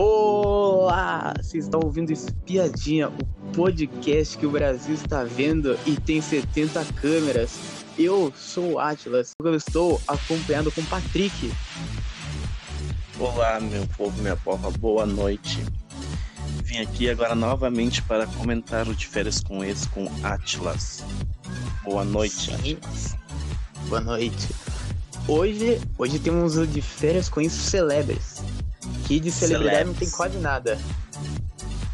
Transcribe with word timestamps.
Olá! 0.00 1.34
Vocês 1.42 1.64
estão 1.64 1.80
ouvindo 1.82 2.12
Espiadinha, 2.12 3.08
o 3.08 3.52
podcast 3.52 4.38
que 4.38 4.46
o 4.46 4.50
Brasil 4.52 4.94
está 4.94 5.24
vendo 5.24 5.76
e 5.84 5.96
tem 5.96 6.20
70 6.20 6.84
câmeras. 7.00 7.58
Eu 7.98 8.32
sou 8.36 8.74
o 8.74 8.78
Atlas, 8.78 9.32
eu 9.42 9.56
estou 9.56 10.00
acompanhado 10.06 10.70
com 10.70 10.82
o 10.82 10.86
Patrick. 10.86 11.52
Olá, 13.18 13.58
meu 13.58 13.84
povo, 13.96 14.22
minha 14.22 14.36
pova, 14.36 14.70
boa 14.70 15.04
noite. 15.04 15.64
Vim 16.62 16.78
aqui 16.78 17.10
agora 17.10 17.34
novamente 17.34 18.00
para 18.00 18.24
comentar 18.24 18.86
o 18.86 18.94
de 18.94 19.04
férias 19.04 19.42
com 19.42 19.64
esse 19.64 19.88
com 19.88 20.08
Atlas. 20.22 21.02
Boa 21.82 22.04
noite, 22.04 22.56
Sim. 22.56 22.74
Atlas. 22.74 23.16
Boa 23.88 24.00
noite. 24.00 24.46
Hoje, 25.26 25.80
hoje 25.98 26.20
temos 26.20 26.56
o 26.56 26.64
de 26.64 26.80
férias 26.80 27.28
com 27.28 27.40
isso 27.40 27.58
celebres. 27.62 28.40
Que 29.08 29.18
de 29.18 29.30
celebridade 29.32 29.84
não 29.86 29.94
tem 29.94 30.08
quase 30.10 30.38
nada. 30.38 30.78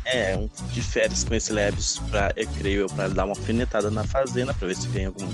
É, 0.05 0.37
um 0.37 0.51
de 0.73 0.83
férias 0.83 1.25
com 1.25 1.35
esse 1.35 1.53
Lebes, 1.53 1.99
pra, 2.11 2.31
eu 2.37 2.47
creio 2.59 2.81
eu, 2.83 2.87
pra 2.89 3.09
dar 3.09 3.25
uma 3.25 3.33
alfinetada 3.33 3.91
na 3.91 4.05
fazenda, 4.05 4.53
pra 4.53 4.69
ver 4.69 4.77
se 4.77 4.87
ganha 4.89 5.09
algum, 5.09 5.27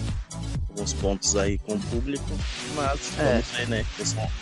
alguns 0.69 0.93
pontos 0.93 1.35
aí 1.37 1.59
com 1.59 1.75
o 1.75 1.81
público. 1.81 2.25
Mas 2.77 3.19
É. 3.19 3.33
vamos 3.33 3.47
ver, 3.49 3.69
né? 3.69 3.87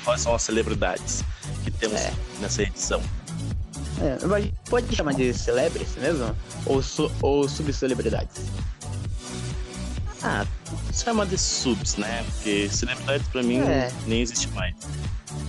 quais 0.05 0.20
são- 0.20 0.34
as 0.34 0.43
celebridades 0.43 1.23
que 1.65 1.70
temos 1.70 1.98
É. 2.01 2.12
nessa 2.41 2.62
edição. 2.62 3.01
É, 4.01 4.27
mas 4.27 4.51
pode 4.68 4.95
chamar 4.95 5.15
de 5.15 5.32
celebres 5.32 5.88
mesmo? 5.96 6.37
Ou, 6.66 6.82
su 6.82 7.10
ou 7.23 7.48
subcelebridades? 7.48 8.43
Ah, 10.23 10.47
chama 10.93 11.25
de 11.25 11.39
subs, 11.39 11.97
né? 11.97 12.25
Porque 12.35 12.69
celebridades 12.69 13.27
pra 13.29 13.43
mim 13.43 13.59
É. 13.61 13.91
nem 14.07 14.21
existe 14.23 14.49
mais. 14.51 14.75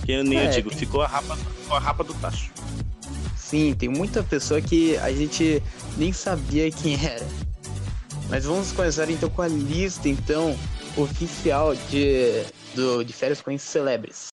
Que 0.04 0.12
eu 0.12 0.24
nem 0.24 0.38
É, 0.38 0.46
eu 0.46 0.50
digo, 0.52 0.70
tem- 0.70 0.78
ficou 0.78 1.02
a 1.02 1.06
rapa, 1.06 1.36
ficou 1.36 1.76
a 1.76 1.80
rapa 1.80 2.04
do 2.04 2.14
tacho. 2.14 2.50
Sim, 3.36 3.74
tem 3.74 3.88
muita 3.88 4.22
pessoa 4.22 4.60
que 4.60 4.96
a 4.98 5.12
gente 5.12 5.60
nem 5.96 6.12
sabia 6.12 6.70
quem 6.70 6.94
era. 7.04 7.26
Mas 8.28 8.44
vamos 8.44 8.70
começar 8.70 9.10
então 9.10 9.28
com 9.28 9.42
a 9.42 9.48
lista 9.48 10.08
então 10.08 10.56
oficial 10.96 11.74
de 11.74 12.44
do 12.74 13.02
de 13.04 13.12
férias 13.12 13.40
com 13.42 13.56
celebres. 13.58 14.28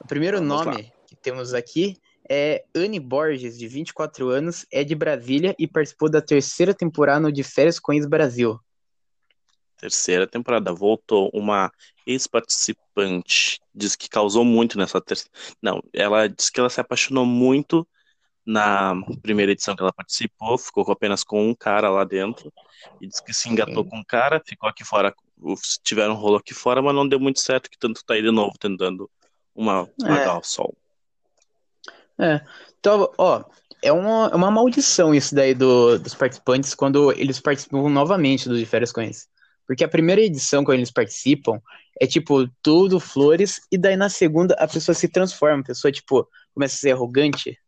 O 0.00 0.06
primeiro 0.06 0.38
Vamos 0.38 0.64
nome 0.64 0.90
que 1.06 1.14
temos 1.14 1.52
aqui 1.52 1.98
é 2.28 2.64
Anne 2.74 2.98
Borges, 2.98 3.58
de 3.58 3.68
24 3.68 4.30
anos, 4.30 4.64
é 4.72 4.82
de 4.82 4.94
Brasília 4.94 5.54
e 5.58 5.68
participou 5.68 6.08
da 6.08 6.22
terceira 6.22 6.72
temporada 6.72 7.20
no 7.20 7.30
de 7.30 7.42
férias 7.42 7.78
com 7.78 7.92
ex 7.92 8.06
Brasil. 8.06 8.58
Terceira 9.82 10.28
temporada, 10.28 10.72
voltou 10.72 11.28
uma 11.34 11.68
ex-participante, 12.06 13.60
diz 13.74 13.96
que 13.96 14.08
causou 14.08 14.44
muito 14.44 14.78
nessa 14.78 15.00
terceira. 15.00 15.32
Não, 15.60 15.82
ela 15.92 16.28
disse 16.28 16.52
que 16.52 16.60
ela 16.60 16.70
se 16.70 16.80
apaixonou 16.80 17.26
muito 17.26 17.84
na 18.46 18.94
primeira 19.20 19.50
edição 19.50 19.74
que 19.74 19.82
ela 19.82 19.92
participou, 19.92 20.56
ficou 20.56 20.88
apenas 20.92 21.24
com 21.24 21.50
um 21.50 21.52
cara 21.52 21.90
lá 21.90 22.04
dentro, 22.04 22.52
e 23.00 23.08
disse 23.08 23.24
que 23.24 23.34
se 23.34 23.48
engatou 23.48 23.82
Sim. 23.82 23.90
com 23.90 23.98
um 23.98 24.04
cara, 24.04 24.40
ficou 24.46 24.68
aqui 24.68 24.84
fora, 24.84 25.12
tiveram 25.82 26.14
um 26.14 26.16
rolo 26.16 26.36
aqui 26.36 26.54
fora, 26.54 26.80
mas 26.80 26.94
não 26.94 27.08
deu 27.08 27.18
muito 27.18 27.40
certo, 27.40 27.68
que 27.68 27.76
tanto 27.76 28.04
tá 28.04 28.14
aí 28.14 28.22
de 28.22 28.30
novo 28.30 28.56
tentando 28.60 29.10
uma 29.52 29.90
apagar 30.00 30.38
o 30.38 30.44
sol. 30.44 30.76
Então, 32.78 33.12
ó, 33.18 33.42
é 33.82 33.90
uma, 33.90 34.30
é 34.32 34.36
uma 34.36 34.50
maldição 34.52 35.12
isso 35.12 35.34
daí 35.34 35.54
do, 35.54 35.98
dos 35.98 36.14
participantes 36.14 36.72
quando 36.72 37.10
eles 37.10 37.40
participam 37.40 37.88
novamente 37.88 38.48
do 38.48 38.56
de 38.56 38.64
férias 38.64 38.92
com. 38.92 39.28
Porque 39.72 39.84
a 39.84 39.88
primeira 39.88 40.20
edição, 40.20 40.62
quando 40.62 40.76
eles 40.76 40.90
participam, 40.90 41.58
é 41.98 42.06
tipo 42.06 42.46
tudo 42.62 43.00
flores, 43.00 43.58
e 43.72 43.78
daí 43.78 43.96
na 43.96 44.10
segunda 44.10 44.54
a 44.58 44.68
pessoa 44.68 44.94
se 44.94 45.08
transforma, 45.08 45.60
a 45.60 45.64
pessoa, 45.64 45.90
tipo, 45.90 46.28
começa 46.52 46.74
a 46.74 46.78
ser 46.78 46.90
arrogante. 46.90 47.58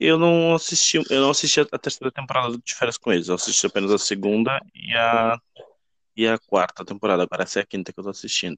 Eu 0.00 0.18
não 0.18 0.54
assisti, 0.54 0.96
eu 1.10 1.20
não 1.20 1.28
assisti 1.28 1.60
a 1.60 1.78
terceira 1.78 2.10
temporada 2.10 2.56
de 2.56 2.74
Férias 2.74 2.96
com 2.96 3.12
eles, 3.12 3.28
eu 3.28 3.34
assisti 3.34 3.66
apenas 3.66 3.90
a 3.90 3.98
segunda 3.98 4.58
e 4.74 4.94
a, 4.94 5.38
e 6.16 6.26
a 6.26 6.38
quarta 6.38 6.82
temporada, 6.82 7.24
agora 7.24 7.42
essa 7.42 7.60
é 7.60 7.62
a 7.62 7.66
quinta 7.66 7.92
que 7.92 8.00
eu 8.00 8.04
tô 8.04 8.08
assistindo. 8.08 8.56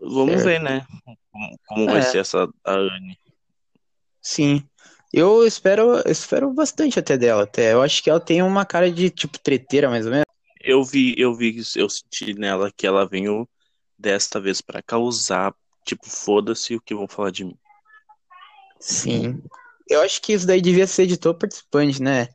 Vamos 0.00 0.42
Certo. 0.42 0.44
ver, 0.44 0.60
né, 0.60 0.84
como, 1.30 1.58
como 1.68 1.86
vai 1.86 2.00
É. 2.00 2.02
ser 2.02 2.18
essa 2.18 2.48
a 2.64 2.72
Anne. 2.72 3.16
Sim. 4.20 4.68
Eu 5.12 5.46
espero, 5.46 5.98
eu 6.04 6.12
espero 6.12 6.52
bastante 6.52 6.98
até 6.98 7.16
dela, 7.16 7.44
até. 7.44 7.72
Eu 7.72 7.82
acho 7.82 8.02
que 8.02 8.10
ela 8.10 8.20
tem 8.20 8.42
uma 8.42 8.66
cara 8.66 8.90
de, 8.90 9.08
tipo, 9.08 9.38
treteira, 9.38 9.88
mais 9.88 10.04
ou 10.04 10.12
menos. 10.12 10.26
Eu 10.60 10.84
vi, 10.84 11.14
eu 11.16 11.34
vi, 11.34 11.62
eu 11.76 11.88
senti 11.88 12.34
nela 12.34 12.70
que 12.76 12.86
ela 12.86 13.06
veio 13.06 13.48
desta 13.98 14.38
vez 14.38 14.60
pra 14.60 14.82
causar, 14.82 15.54
tipo, 15.84 16.08
foda-se 16.08 16.74
o 16.74 16.80
que 16.80 16.94
vão 16.94 17.08
falar 17.08 17.30
de 17.30 17.44
mim. 17.44 17.56
Sim. 18.78 19.42
Eu 19.88 20.02
acho 20.02 20.20
que 20.20 20.32
isso 20.34 20.46
daí 20.46 20.60
devia 20.60 20.86
ser 20.86 21.06
de 21.06 21.16
todo 21.16 21.38
participante, 21.38 22.02
né? 22.02 22.28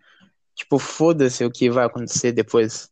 Tipo, 0.55 0.79
foda-se 0.79 1.45
o 1.45 1.51
que 1.51 1.69
vai 1.69 1.85
acontecer 1.85 2.31
depois. 2.31 2.91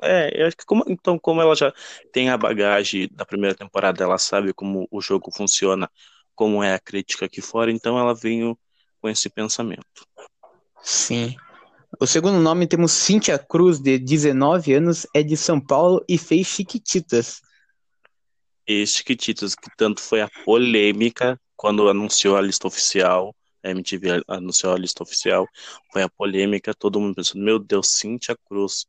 É, 0.00 0.42
eu 0.42 0.46
acho 0.46 0.56
que 0.56 0.64
como, 0.64 0.82
então, 0.88 1.18
como 1.18 1.40
ela 1.40 1.54
já 1.54 1.72
tem 2.12 2.30
a 2.30 2.36
bagagem 2.36 3.08
da 3.12 3.24
primeira 3.24 3.54
temporada, 3.54 4.02
ela 4.02 4.18
sabe 4.18 4.52
como 4.52 4.88
o 4.90 5.00
jogo 5.00 5.30
funciona, 5.30 5.90
como 6.34 6.62
é 6.62 6.74
a 6.74 6.80
crítica 6.80 7.26
aqui 7.26 7.40
fora, 7.40 7.70
então 7.70 7.98
ela 7.98 8.14
veio 8.14 8.58
com 9.00 9.08
esse 9.08 9.28
pensamento. 9.28 10.06
Sim. 10.82 11.36
O 12.00 12.06
segundo 12.06 12.38
nome 12.38 12.66
temos 12.66 12.92
Cíntia 12.92 13.38
Cruz, 13.38 13.78
de 13.78 13.98
19 13.98 14.74
anos, 14.74 15.06
é 15.14 15.22
de 15.22 15.36
São 15.36 15.60
Paulo 15.60 16.04
e 16.08 16.16
fez 16.16 16.46
Chiquititas. 16.46 17.40
E 18.66 18.86
Chiquititas, 18.86 19.54
que 19.54 19.68
tanto 19.76 20.00
foi 20.00 20.20
a 20.22 20.30
polêmica 20.44 21.38
quando 21.56 21.88
anunciou 21.88 22.36
a 22.36 22.40
lista 22.40 22.66
oficial, 22.66 23.34
a 23.62 23.70
MTV 23.70 24.22
anunciou 24.26 24.72
a 24.72 24.78
lista 24.78 25.02
oficial, 25.02 25.46
foi 25.92 26.02
a 26.02 26.08
polêmica, 26.08 26.74
todo 26.74 26.98
mundo 26.98 27.14
pensando, 27.14 27.44
meu 27.44 27.58
Deus, 27.58 27.88
Cíntia 27.92 28.36
Cruz, 28.48 28.86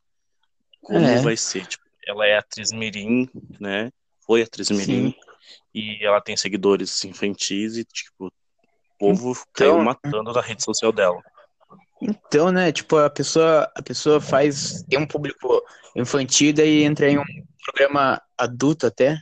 como 0.81 1.05
É. 1.05 1.21
vai 1.21 1.37
ser? 1.37 1.67
Tipo, 1.67 1.83
ela 2.07 2.25
é 2.25 2.37
atriz 2.37 2.71
mirim, 2.71 3.29
né? 3.59 3.91
Foi 4.25 4.41
atriz 4.41 4.69
mirim, 4.69 5.11
Sim. 5.11 5.15
E 5.73 6.03
ela 6.05 6.21
tem 6.21 6.35
seguidores 6.37 7.03
infantis 7.03 7.77
e, 7.77 7.83
tipo, 7.85 8.27
o 8.27 8.31
povo 8.97 9.31
Então- 9.31 9.45
caiu 9.53 9.83
matando 9.83 10.33
na 10.33 10.41
rede 10.41 10.63
social 10.63 10.91
dela. 10.91 11.21
Então, 12.01 12.51
né, 12.51 12.71
tipo, 12.71 12.97
a 12.97 13.09
pessoa, 13.09 13.71
a 13.75 13.81
pessoa 13.81 14.19
faz, 14.19 14.83
tem 14.83 14.99
um 14.99 15.07
público 15.07 15.63
infantil 15.95 16.53
e 16.57 16.83
entra 16.83 17.09
em 17.09 17.17
um 17.17 17.23
programa 17.63 18.21
adulto 18.37 18.85
até. 18.85 19.17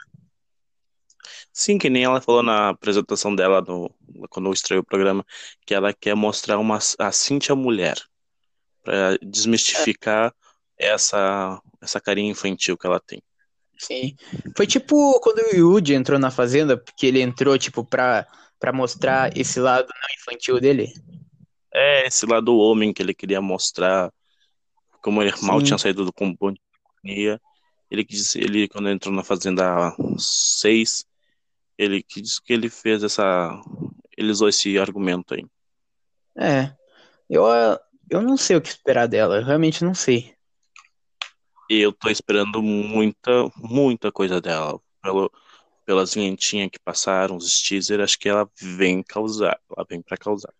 Sim, 1.54 1.78
que 1.78 1.90
nem 1.90 2.06
ela 2.06 2.22
falou 2.22 2.42
na 2.42 2.70
apresentação 2.70 3.36
dela 3.36 3.62
no, 3.62 3.94
quando 4.30 4.52
estreou 4.52 4.82
o 4.82 4.86
programa, 4.86 5.26
que 5.66 5.74
ela 5.74 5.94
quer 5.94 6.16
mostrar 6.16 6.58
uma, 6.58 6.80
a 6.98 7.12
Cíntia 7.12 7.56
mulher, 7.56 7.98
para 8.84 9.18
desmistificar 9.22 10.34
essa, 10.78 11.62
essa 11.80 12.00
carinha 12.02 12.32
infantil 12.32 12.78
que 12.78 12.88
ela 12.88 13.00
tem. 13.00 13.22
Sim. 13.82 14.16
Foi 14.56 14.68
tipo 14.68 15.20
quando 15.22 15.40
o 15.40 15.56
Yuji 15.56 15.96
entrou 15.96 16.20
na 16.20 16.30
Fazenda, 16.30 16.78
porque 16.78 17.08
ele 17.08 17.20
entrou, 17.20 17.58
tipo, 17.58 17.84
pra, 17.84 18.28
pra 18.60 18.72
mostrar 18.72 19.36
esse 19.36 19.60
lado 19.60 19.88
não 19.88 20.16
infantil 20.16 20.60
dele. 20.60 20.94
É 21.74 22.06
esse 22.06 22.28
lado 22.28 22.56
homem 22.58 22.94
que 22.94 23.02
ele 23.02 23.14
queria 23.14 23.42
mostrar, 23.42 24.14
como 25.02 25.22
ele 25.22 25.34
mal 25.42 25.60
Sim. 25.60 25.66
tinha 25.66 25.78
saído 25.80 26.06
do 26.06 26.14
companhia, 26.14 27.42
ele 27.90 28.06
quis, 28.06 28.36
ele 28.36 28.68
quando 28.68 28.88
entrou 28.90 29.14
na 29.14 29.24
Fazenda 29.24 29.96
6, 30.18 31.04
ele 31.76 32.04
quis 32.04 32.40
que 32.40 32.54
ele 32.54 32.70
fez 32.70 33.02
essa, 33.02 33.60
ele 34.16 34.30
usou 34.30 34.48
esse 34.48 34.78
argumento 34.78 35.34
aí. 35.34 35.44
É. 36.38 36.72
Eu, 37.28 37.46
eu 38.10 38.22
não 38.22 38.38
sei 38.38 38.58
o 38.58 38.62
que 38.62 38.70
esperar 38.70 39.08
dela, 39.08 39.38
eu 39.38 39.44
realmente 39.44 39.84
não 39.84 39.96
sei. 39.96 40.36
E 41.72 41.80
eu 41.80 41.94
tô 41.94 42.10
esperando 42.10 42.62
muita, 42.62 43.32
muita 43.56 44.12
coisa 44.12 44.42
dela. 44.42 44.78
Pelo, 45.02 45.32
pelas 45.86 46.14
vinhetinhas 46.14 46.70
que 46.70 46.78
passaram, 46.84 47.38
os 47.38 47.62
teasers, 47.62 48.04
acho 48.04 48.20
que 48.20 48.28
ela 48.28 48.46
vem 48.62 49.02
causar. 49.02 49.58
Ela 49.74 49.86
vem 49.90 50.02
pra 50.02 50.18
causar. 50.18 50.54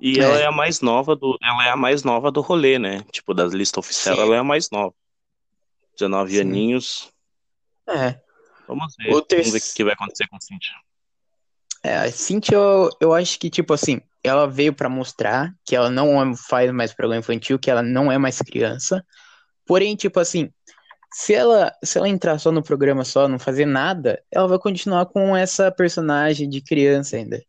E 0.00 0.18
É. 0.18 0.22
ela 0.22 0.38
é 0.38 0.46
a 0.46 0.50
mais 0.52 0.80
nova 0.80 1.14
do. 1.14 1.36
Ela 1.42 1.66
é 1.66 1.70
a 1.70 1.76
mais 1.76 2.02
nova 2.02 2.30
do 2.30 2.40
rolê, 2.40 2.78
né? 2.78 3.04
Tipo, 3.12 3.34
da 3.34 3.44
lista 3.44 3.78
oficial, 3.78 4.16
Sim. 4.16 4.22
ela 4.22 4.36
é 4.36 4.38
a 4.38 4.44
mais 4.44 4.70
nova. 4.70 4.94
19 5.98 6.32
Sim. 6.32 6.40
aninhos. 6.40 7.12
É. 7.86 8.18
Vamos 8.66 8.94
ver. 8.98 9.12
O 9.12 9.20
ter- 9.20 9.36
Vamos 9.42 9.52
ver 9.52 9.58
o 9.58 9.74
que 9.76 9.84
vai 9.84 9.92
acontecer 9.92 10.26
com 10.28 10.40
Cintia. 10.40 10.74
É, 11.82 11.96
a 11.98 12.10
Cintia, 12.10 12.56
eu, 12.56 12.88
eu 13.00 13.12
acho 13.12 13.38
que, 13.38 13.50
tipo 13.50 13.74
assim, 13.74 14.00
ela 14.24 14.46
veio 14.48 14.72
pra 14.72 14.88
mostrar 14.88 15.54
que 15.62 15.76
ela 15.76 15.90
não 15.90 16.22
é- 16.32 16.36
faz 16.48 16.72
mais 16.72 16.94
programa 16.94 17.20
infantil, 17.20 17.58
que 17.58 17.70
ela 17.70 17.82
não 17.82 18.10
é 18.10 18.16
mais 18.16 18.38
criança. 18.40 19.04
Porém, 19.66 19.96
tipo 19.96 20.20
assim, 20.20 20.50
se 21.12 21.34
ela, 21.34 21.72
se 21.82 21.98
ela 21.98 22.08
entrar 22.08 22.38
só 22.38 22.52
no 22.52 22.62
programa 22.62 23.04
só, 23.04 23.26
não 23.26 23.38
fazer 23.38 23.66
nada, 23.66 24.22
ela 24.30 24.46
vai 24.46 24.58
continuar 24.58 25.06
com 25.06 25.36
essa 25.36 25.70
personagem 25.70 26.48
de 26.48 26.60
criança 26.60 27.16
ainda. 27.16 27.42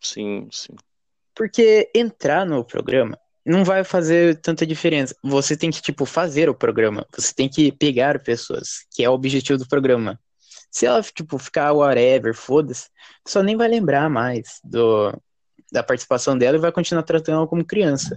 Sim, 0.00 0.48
sim. 0.52 0.74
Porque 1.34 1.90
entrar 1.94 2.46
no 2.46 2.64
programa 2.64 3.18
não 3.44 3.64
vai 3.64 3.84
fazer 3.84 4.40
tanta 4.40 4.66
diferença. 4.66 5.14
Você 5.22 5.56
tem 5.56 5.70
que, 5.70 5.80
tipo, 5.80 6.04
fazer 6.04 6.48
o 6.48 6.54
programa. 6.54 7.06
Você 7.16 7.32
tem 7.32 7.48
que 7.48 7.70
pegar 7.70 8.22
pessoas, 8.22 8.86
que 8.90 9.04
é 9.04 9.08
o 9.08 9.12
objetivo 9.12 9.58
do 9.58 9.68
programa. 9.68 10.18
Se 10.70 10.84
ela, 10.84 11.02
tipo, 11.02 11.38
ficar 11.38 11.72
whatever, 11.72 12.34
foda-se, 12.34 12.88
só 13.26 13.42
nem 13.42 13.56
vai 13.56 13.68
lembrar 13.68 14.10
mais 14.10 14.60
do, 14.64 15.12
da 15.72 15.82
participação 15.82 16.36
dela 16.36 16.56
e 16.56 16.60
vai 16.60 16.72
continuar 16.72 17.02
tratando 17.04 17.38
ela 17.38 17.46
como 17.46 17.64
criança. 17.64 18.16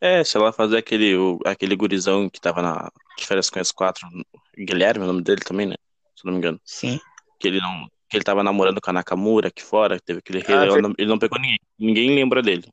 É, 0.00 0.22
se 0.22 0.36
ela 0.36 0.52
fazer 0.52 0.76
aquele, 0.76 1.16
o, 1.16 1.38
aquele 1.44 1.74
gurizão 1.74 2.28
que 2.28 2.40
tava 2.40 2.60
na 2.60 2.90
de 3.16 3.26
férias 3.26 3.48
com 3.48 3.58
as 3.58 3.72
quatro, 3.72 4.06
Guilherme, 4.56 5.02
é 5.02 5.04
o 5.04 5.06
nome 5.06 5.22
dele 5.22 5.40
também, 5.40 5.66
né? 5.66 5.76
Se 6.14 6.24
não 6.24 6.32
me 6.32 6.38
engano. 6.38 6.60
Sim. 6.64 7.00
Que 7.40 7.48
ele 7.48 7.60
não. 7.60 7.88
Que 8.08 8.16
ele 8.16 8.24
tava 8.24 8.42
namorando 8.42 8.80
com 8.80 8.90
a 8.90 8.92
Nakamura 8.92 9.48
aqui 9.48 9.62
fora, 9.62 9.98
teve 9.98 10.18
aquele 10.18 10.44
Ah, 10.46 10.66
ele, 10.66 10.82
não, 10.82 10.92
ele 10.96 11.08
não 11.08 11.18
pegou 11.18 11.38
ninguém. 11.40 11.58
Ninguém 11.78 12.14
lembra 12.14 12.42
dele. 12.42 12.68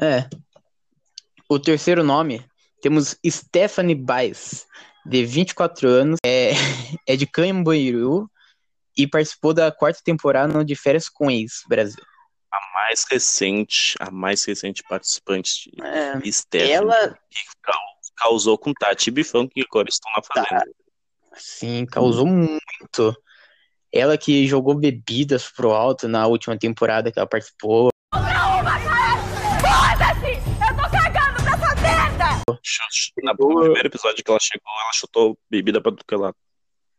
É. 0.00 0.28
O 1.48 1.58
terceiro 1.58 2.04
nome, 2.04 2.44
temos 2.82 3.16
Stephanie 3.26 3.94
Baez, 3.94 4.66
de 5.04 5.24
24 5.24 5.88
anos, 5.88 6.18
é, 6.24 6.52
é 7.06 7.16
de 7.16 7.26
Cambuíru 7.26 8.30
e 8.96 9.06
participou 9.06 9.54
da 9.54 9.70
quarta 9.70 10.00
temporada 10.04 10.64
de 10.64 10.74
Férias 10.74 11.08
com 11.08 11.30
Ex 11.30 11.62
Brasil. 11.68 12.02
A 12.52 12.60
mais 12.74 13.04
recente, 13.10 13.94
a 14.00 14.10
mais 14.10 14.44
recente 14.44 14.82
participante 14.88 15.70
É, 15.82 16.16
de 16.18 16.32
Stephanie, 16.32 16.72
ela, 16.72 17.08
que 17.30 17.40
cau- 17.62 17.74
causou 18.16 18.56
com 18.56 18.72
Tati 18.72 19.08
e 19.10 19.12
Bifão, 19.12 19.46
que 19.48 19.62
agora 19.62 19.88
estão 19.88 20.10
na 20.12 20.22
fazenda. 20.22 20.64
sim, 21.34 21.84
causou 21.86 22.26
muito. 22.26 23.14
Ela 23.92 24.16
que 24.16 24.46
jogou 24.46 24.74
bebidas 24.74 25.48
pro 25.50 25.72
alto 25.72 26.06
na 26.08 26.26
última 26.26 26.56
temporada 26.58 27.10
que 27.12 27.18
ela 27.18 27.28
participou. 27.28 27.88
Foda-se! 29.60 30.32
Eu 30.34 30.76
tô 30.76 30.90
cagando 30.90 31.42
nessa 31.42 31.74
merda! 31.80 32.26
Ch- 32.62 33.12
Na, 33.22 33.32
no 33.32 33.60
primeiro 33.60 33.86
episódio 33.88 34.22
que 34.24 34.30
ela 34.30 34.40
chegou, 34.40 34.72
ela 34.80 34.92
chutou 34.92 35.38
bebida 35.50 35.80
pra 35.80 35.92
tudo 35.92 36.04
que 36.06 36.14
ela. 36.14 36.34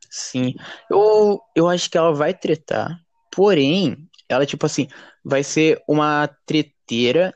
Sim, 0.10 0.54
eu, 0.90 1.40
eu 1.56 1.68
acho 1.68 1.90
que 1.90 1.98
ela 1.98 2.14
vai 2.14 2.34
tretar, 2.34 2.98
porém, 3.32 3.98
ela, 4.30 4.46
tipo 4.46 4.66
assim, 4.66 4.88
vai 5.28 5.44
ser 5.44 5.84
uma 5.88 6.28
treteira, 6.46 7.36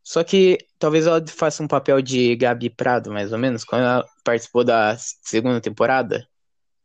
só 0.00 0.22
que 0.22 0.58
talvez 0.78 1.06
ela 1.06 1.24
faça 1.26 1.62
um 1.62 1.66
papel 1.66 2.00
de 2.00 2.36
Gabi 2.36 2.70
Prado, 2.70 3.10
mais 3.10 3.32
ou 3.32 3.38
menos, 3.38 3.64
quando 3.64 3.82
ela 3.82 4.08
participou 4.24 4.62
da 4.62 4.96
segunda 4.96 5.60
temporada. 5.60 6.26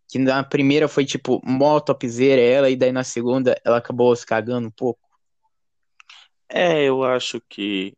Que 0.09 0.17
na 0.17 0.43
primeira 0.43 0.87
foi, 0.87 1.05
tipo, 1.05 1.39
mó 1.43 1.79
topzera 1.79 2.41
ela, 2.41 2.69
e 2.69 2.75
daí 2.75 2.91
na 2.91 3.03
segunda 3.03 3.59
ela 3.63 3.77
acabou 3.77 4.15
se 4.15 4.25
cagando 4.25 4.67
um 4.67 4.71
pouco. 4.71 4.99
É, 6.49 6.83
eu 6.85 7.03
acho 7.03 7.39
que 7.47 7.93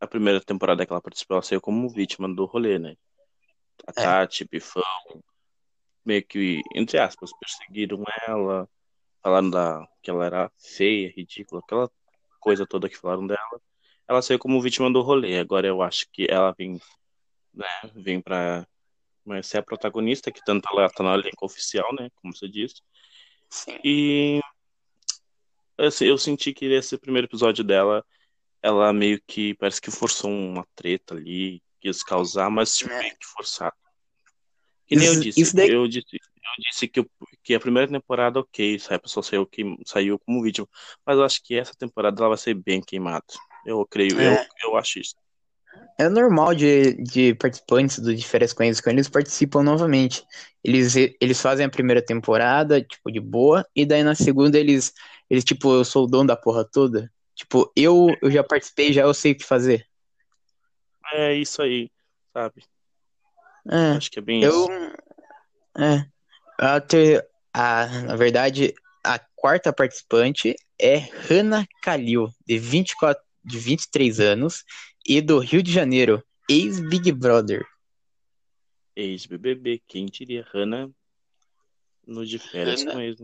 a 0.00 0.06
primeira 0.06 0.40
temporada 0.40 0.86
que 0.86 0.92
ela 0.92 1.00
participou, 1.00 1.36
ela 1.36 1.42
saiu 1.42 1.60
como 1.60 1.88
vítima 1.88 2.32
do 2.32 2.44
rolê, 2.44 2.78
né? 2.78 2.94
A 3.86 4.00
É. 4.00 4.04
Tati, 4.04 4.46
Bifão, 4.48 4.82
meio 6.04 6.24
que, 6.24 6.60
entre 6.74 6.98
aspas, 6.98 7.30
perseguiram 7.40 8.04
ela, 8.26 8.68
falaram 9.22 9.50
da, 9.50 9.86
que 10.02 10.10
ela 10.10 10.24
era 10.26 10.52
feia, 10.56 11.12
ridícula, 11.14 11.60
aquela 11.64 11.90
coisa 12.40 12.66
toda 12.66 12.88
que 12.88 12.96
falaram 12.96 13.26
dela. 13.26 13.60
Ela 14.06 14.22
saiu 14.22 14.38
como 14.38 14.60
vítima 14.60 14.90
do 14.90 15.02
rolê. 15.02 15.38
Agora 15.38 15.66
eu 15.66 15.82
acho 15.82 16.06
que 16.12 16.26
ela 16.30 16.54
vem, 16.56 16.80
né, 17.52 17.66
vem 17.94 18.20
pra 18.20 18.66
mas 19.24 19.46
ser 19.46 19.58
a 19.58 19.62
protagonista, 19.62 20.32
que 20.32 20.42
tanto 20.42 20.66
ela 20.72 20.88
tá 20.88 21.02
no 21.04 21.12
elenco 21.12 21.44
oficial, 21.44 21.86
né, 21.98 22.08
como 22.16 22.34
você 22.34 22.48
disse. 22.48 22.76
Sim. 23.50 23.78
E 23.84 24.40
assim, 25.76 26.06
eu 26.06 26.16
senti 26.16 26.54
que 26.54 26.64
esse 26.64 26.96
primeiro 26.96 27.26
episódio 27.26 27.62
dela, 27.62 28.02
ela 28.62 28.90
meio 28.90 29.20
que 29.26 29.54
parece 29.54 29.82
que 29.82 29.90
forçou 29.90 30.30
uma 30.30 30.66
treta 30.74 31.14
ali, 31.14 31.62
quis 31.78 32.02
causar, 32.02 32.50
mas 32.50 32.74
tipo, 32.74 32.90
É. 32.90 33.00
meio 33.00 33.18
que 33.18 33.26
forçado. 33.26 33.76
Que 34.88 34.96
nem 34.96 35.06
eu 35.06 35.20
disse, 35.20 35.54
daí- 35.54 35.70
eu 35.70 35.86
disse, 35.86 36.06
eu 36.14 36.62
disse 36.70 36.88
que, 36.88 37.06
que 37.42 37.54
a 37.54 37.60
primeira 37.60 37.90
temporada, 37.90 38.40
ok, 38.40 38.78
a 38.88 38.98
pessoa 38.98 39.22
saiu, 39.22 39.46
que, 39.46 39.62
saiu 39.84 40.18
como 40.18 40.42
vítima, 40.42 40.66
mas 41.04 41.18
eu 41.18 41.24
acho 41.24 41.42
que 41.44 41.54
essa 41.54 41.74
temporada 41.74 42.20
ela 42.20 42.30
vai 42.30 42.38
ser 42.38 42.54
bem 42.54 42.80
queimada. 42.80 43.24
Eu 43.66 43.86
creio, 43.86 44.18
É. 44.18 44.34
eu, 44.62 44.70
eu 44.70 44.76
acho 44.76 44.98
isso. 44.98 45.14
É 45.98 46.08
normal 46.08 46.54
de, 46.54 46.94
de 47.02 47.34
participantes 47.34 47.98
do 47.98 48.14
De 48.14 48.26
Férias 48.26 48.52
com 48.52 48.64
quando 48.64 48.94
eles 48.96 49.08
participam 49.08 49.62
novamente. 49.62 50.24
Eles, 50.64 50.94
eles 51.20 51.40
fazem 51.40 51.66
a 51.66 51.70
primeira 51.70 52.00
temporada, 52.00 52.80
tipo, 52.80 53.12
de 53.12 53.20
boa, 53.20 53.66
e 53.76 53.84
daí 53.84 54.02
na 54.02 54.14
segunda 54.14 54.58
eles, 54.58 54.92
eles 55.28 55.44
tipo, 55.44 55.74
eu 55.74 55.84
sou 55.84 56.04
o 56.04 56.06
dono 56.06 56.28
da 56.28 56.36
porra 56.36 56.64
toda. 56.64 57.12
Tipo, 57.34 57.70
eu, 57.76 58.06
eu 58.22 58.30
já 58.30 58.42
participei, 58.42 58.92
já 58.92 59.02
eu 59.02 59.12
sei 59.12 59.32
o 59.32 59.36
que 59.36 59.44
fazer. 59.44 59.86
É 61.12 61.34
isso 61.34 61.60
aí, 61.60 61.90
sabe? 62.32 62.64
É, 63.70 63.96
Acho 63.96 64.10
que 64.10 64.18
é 64.18 64.22
bem 64.22 64.42
eu. 64.42 64.50
isso. 64.50 64.68
É. 65.78 66.06
A, 66.58 66.80
ter, 66.80 67.26
a, 67.52 67.86
na 68.02 68.16
verdade, 68.16 68.74
a 69.04 69.18
quarta 69.36 69.72
participante 69.72 70.56
é 70.78 70.96
Hannah 70.96 71.66
Kalil, 71.82 72.28
de 72.46 72.58
24, 72.58 73.22
de 73.44 73.58
23 73.58 74.20
anos, 74.20 74.64
e 75.06 75.20
do 75.20 75.38
Rio 75.38 75.62
de 75.62 75.72
Janeiro, 75.72 76.22
ex-Big 76.48 77.12
Brother. 77.12 77.64
Ex-BBB, 78.96 79.82
quem 79.86 80.06
diria? 80.06 80.46
Hannah 80.52 80.88
no 82.06 82.24
de 82.24 82.38
férias 82.38 82.82
Hannah. 82.82 82.94
né? 82.94 83.14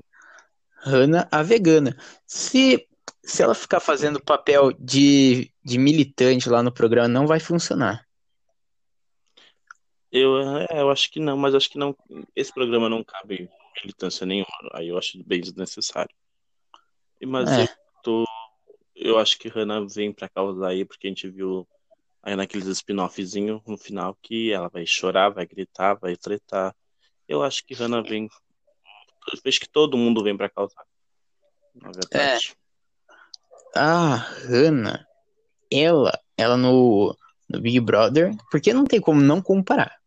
Hannah, 0.84 1.28
a 1.32 1.42
vegana. 1.42 1.96
Se, 2.26 2.86
se 3.22 3.42
ela 3.42 3.54
ficar 3.54 3.80
fazendo 3.80 4.22
papel 4.22 4.72
de, 4.78 5.50
de 5.64 5.78
militante 5.78 6.48
lá 6.48 6.62
no 6.62 6.70
programa, 6.70 7.08
não 7.08 7.26
vai 7.26 7.40
funcionar. 7.40 8.03
Eu, 10.16 10.38
é, 10.60 10.66
eu 10.70 10.90
acho 10.90 11.10
que 11.10 11.18
não, 11.18 11.36
mas 11.36 11.56
acho 11.56 11.68
que 11.68 11.76
não. 11.76 11.92
Esse 12.36 12.54
programa 12.54 12.88
não 12.88 13.02
cabe 13.02 13.50
militância 13.82 14.24
nenhuma. 14.24 14.46
Aí 14.72 14.86
eu 14.86 14.96
acho 14.96 15.20
bem 15.24 15.40
desnecessário. 15.40 16.14
Mas 17.20 17.50
É. 17.50 17.64
eu 17.64 17.68
tô. 18.00 18.24
Eu 18.94 19.18
acho 19.18 19.36
que 19.36 19.48
Hannah 19.48 19.84
vem 19.84 20.12
pra 20.12 20.28
causar 20.28 20.68
aí, 20.68 20.84
porque 20.84 21.08
a 21.08 21.10
gente 21.10 21.28
viu 21.28 21.66
aí 22.22 22.36
naqueles 22.36 22.68
spin-offzinho 22.68 23.60
no 23.66 23.76
final 23.76 24.16
que 24.22 24.52
ela 24.52 24.68
vai 24.68 24.86
chorar, 24.86 25.30
vai 25.30 25.44
gritar, 25.46 25.94
vai 25.94 26.16
tretar. 26.16 26.72
Eu 27.26 27.42
acho 27.42 27.66
que 27.66 27.74
Hannah 27.74 28.00
vem. 28.00 28.30
Eu 29.32 29.40
vejo 29.44 29.58
que 29.58 29.68
todo 29.68 29.98
mundo 29.98 30.22
vem 30.22 30.36
pra 30.36 30.48
causar. 30.48 30.84
Na 31.74 31.90
verdade. 31.90 32.54
A 33.74 34.14
Hannah, 34.14 35.04
ela, 35.68 36.16
ela 36.36 36.56
no, 36.56 37.16
no 37.48 37.60
Big 37.60 37.80
Brother, 37.80 38.30
porque 38.48 38.72
não 38.72 38.84
tem 38.84 39.00
como 39.00 39.20
não 39.20 39.42
comparar. 39.42 40.03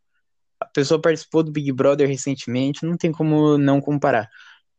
Pessoa 0.74 1.02
participou 1.02 1.44
do 1.44 1.52
Big 1.52 1.72
Brother 1.72 2.08
recentemente, 2.08 2.86
não 2.86 2.98
tem 2.98 3.12
como 3.12 3.58
não 3.58 3.82
comparar. 3.82 4.30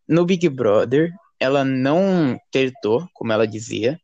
No 0.07 0.25
Big 0.25 0.49
Brother, 0.49 1.13
ela 1.39 1.65
não 1.65 2.39
tretou, 2.51 3.09
como 3.13 3.33
ela 3.33 3.47
dizia. 3.47 4.01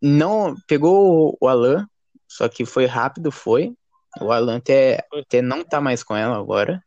Não 0.00 0.54
pegou 0.66 1.36
o 1.40 1.48
Alan, 1.48 1.86
só 2.28 2.48
que 2.48 2.64
foi 2.64 2.86
rápido, 2.86 3.30
foi. 3.30 3.74
O 4.20 4.30
Alan 4.30 4.56
até, 4.58 5.06
até 5.12 5.40
não 5.40 5.64
tá 5.64 5.80
mais 5.80 6.02
com 6.02 6.16
ela 6.16 6.36
agora. 6.36 6.82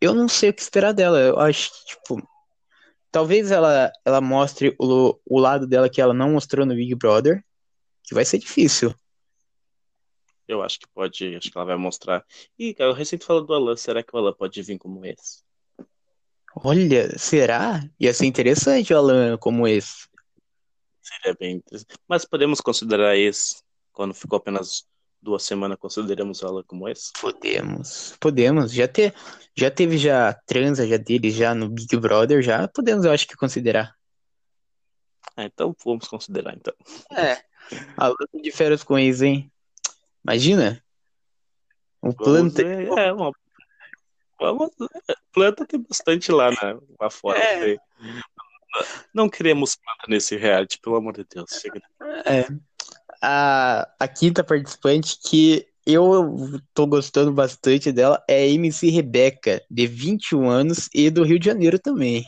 Eu 0.00 0.14
não 0.14 0.28
sei 0.28 0.50
o 0.50 0.54
que 0.54 0.62
esperar 0.62 0.92
dela. 0.92 1.18
Eu 1.18 1.38
acho 1.38 1.70
que, 1.72 1.86
tipo, 1.86 2.28
talvez 3.10 3.50
ela, 3.50 3.92
ela 4.04 4.20
mostre 4.20 4.74
o, 4.78 5.18
o 5.24 5.38
lado 5.38 5.66
dela 5.66 5.88
que 5.88 6.00
ela 6.00 6.12
não 6.12 6.32
mostrou 6.32 6.66
no 6.66 6.74
Big 6.74 6.94
Brother, 6.94 7.44
que 8.02 8.14
vai 8.14 8.24
ser 8.24 8.38
difícil. 8.38 8.94
Eu 10.46 10.62
acho 10.62 10.78
que 10.78 10.86
pode. 10.88 11.36
Acho 11.36 11.50
que 11.50 11.56
ela 11.56 11.66
vai 11.66 11.76
mostrar. 11.76 12.24
Ih, 12.58 12.74
cara, 12.74 12.90
eu 12.90 12.94
recente 12.94 13.24
falou 13.24 13.44
do 13.44 13.54
Alan. 13.54 13.76
Será 13.76 14.02
que 14.02 14.14
o 14.14 14.18
Alan 14.18 14.32
pode 14.32 14.62
vir 14.62 14.78
como 14.78 15.04
esse? 15.04 15.42
Olha, 16.56 17.18
será? 17.18 17.82
Ia 17.98 18.14
ser 18.14 18.26
interessante 18.26 18.92
o 18.92 18.98
Alan 18.98 19.36
como 19.38 19.66
esse. 19.66 20.08
Seria 21.02 21.36
bem 21.38 21.56
interessante. 21.56 21.94
Mas 22.08 22.24
podemos 22.24 22.60
considerar 22.60 23.16
esse, 23.16 23.62
quando 23.92 24.14
ficou 24.14 24.36
apenas 24.36 24.86
duas 25.20 25.42
semanas, 25.42 25.78
consideramos 25.78 26.42
ela 26.42 26.62
como 26.64 26.88
esse? 26.88 27.12
Podemos, 27.20 28.14
podemos. 28.20 28.72
Já, 28.72 28.86
ter, 28.86 29.14
já 29.56 29.70
teve 29.70 29.98
já 29.98 30.32
transa 30.46 30.86
já 30.86 30.98
dele 30.98 31.30
já 31.30 31.54
no 31.54 31.68
Big 31.68 31.96
Brother, 31.96 32.42
já 32.42 32.68
podemos, 32.68 33.04
eu 33.04 33.12
acho 33.12 33.26
que 33.26 33.34
considerar. 33.34 33.94
Ah, 35.36 35.44
então 35.44 35.74
vamos 35.84 36.06
considerar, 36.06 36.54
então. 36.54 36.74
É. 37.16 37.42
Alan 37.96 38.14
de 38.40 38.52
férias 38.52 38.84
com 38.84 38.98
ex, 38.98 39.22
hein? 39.22 39.50
Imagina. 40.24 40.82
Vamos 42.00 42.16
planta. 42.16 42.62
é, 42.62 43.12
uma... 43.12 43.32
vamos, 44.40 44.70
planta 45.32 45.66
tem 45.66 45.80
bastante 45.80 46.32
lá, 46.32 46.50
né, 46.50 46.78
lá 47.00 47.10
fora. 47.10 47.38
É. 47.38 47.76
Não 49.12 49.28
queremos 49.28 49.76
planta 49.76 50.04
nesse 50.08 50.36
reality, 50.36 50.78
pelo 50.80 50.96
amor 50.96 51.14
de 51.14 51.24
Deus. 51.24 51.50
Chega. 51.50 51.80
É. 52.26 52.46
A, 53.22 53.88
a 53.98 54.08
quinta 54.08 54.42
participante 54.42 55.18
que 55.24 55.66
eu 55.86 56.60
tô 56.72 56.86
gostando 56.86 57.32
bastante 57.32 57.92
dela 57.92 58.22
é 58.28 58.42
a 58.42 58.48
MC 58.48 58.88
Rebeca, 58.88 59.62
de 59.70 59.86
21 59.86 60.48
anos 60.48 60.88
e 60.94 61.10
do 61.10 61.22
Rio 61.22 61.38
de 61.38 61.46
Janeiro 61.46 61.78
também. 61.78 62.24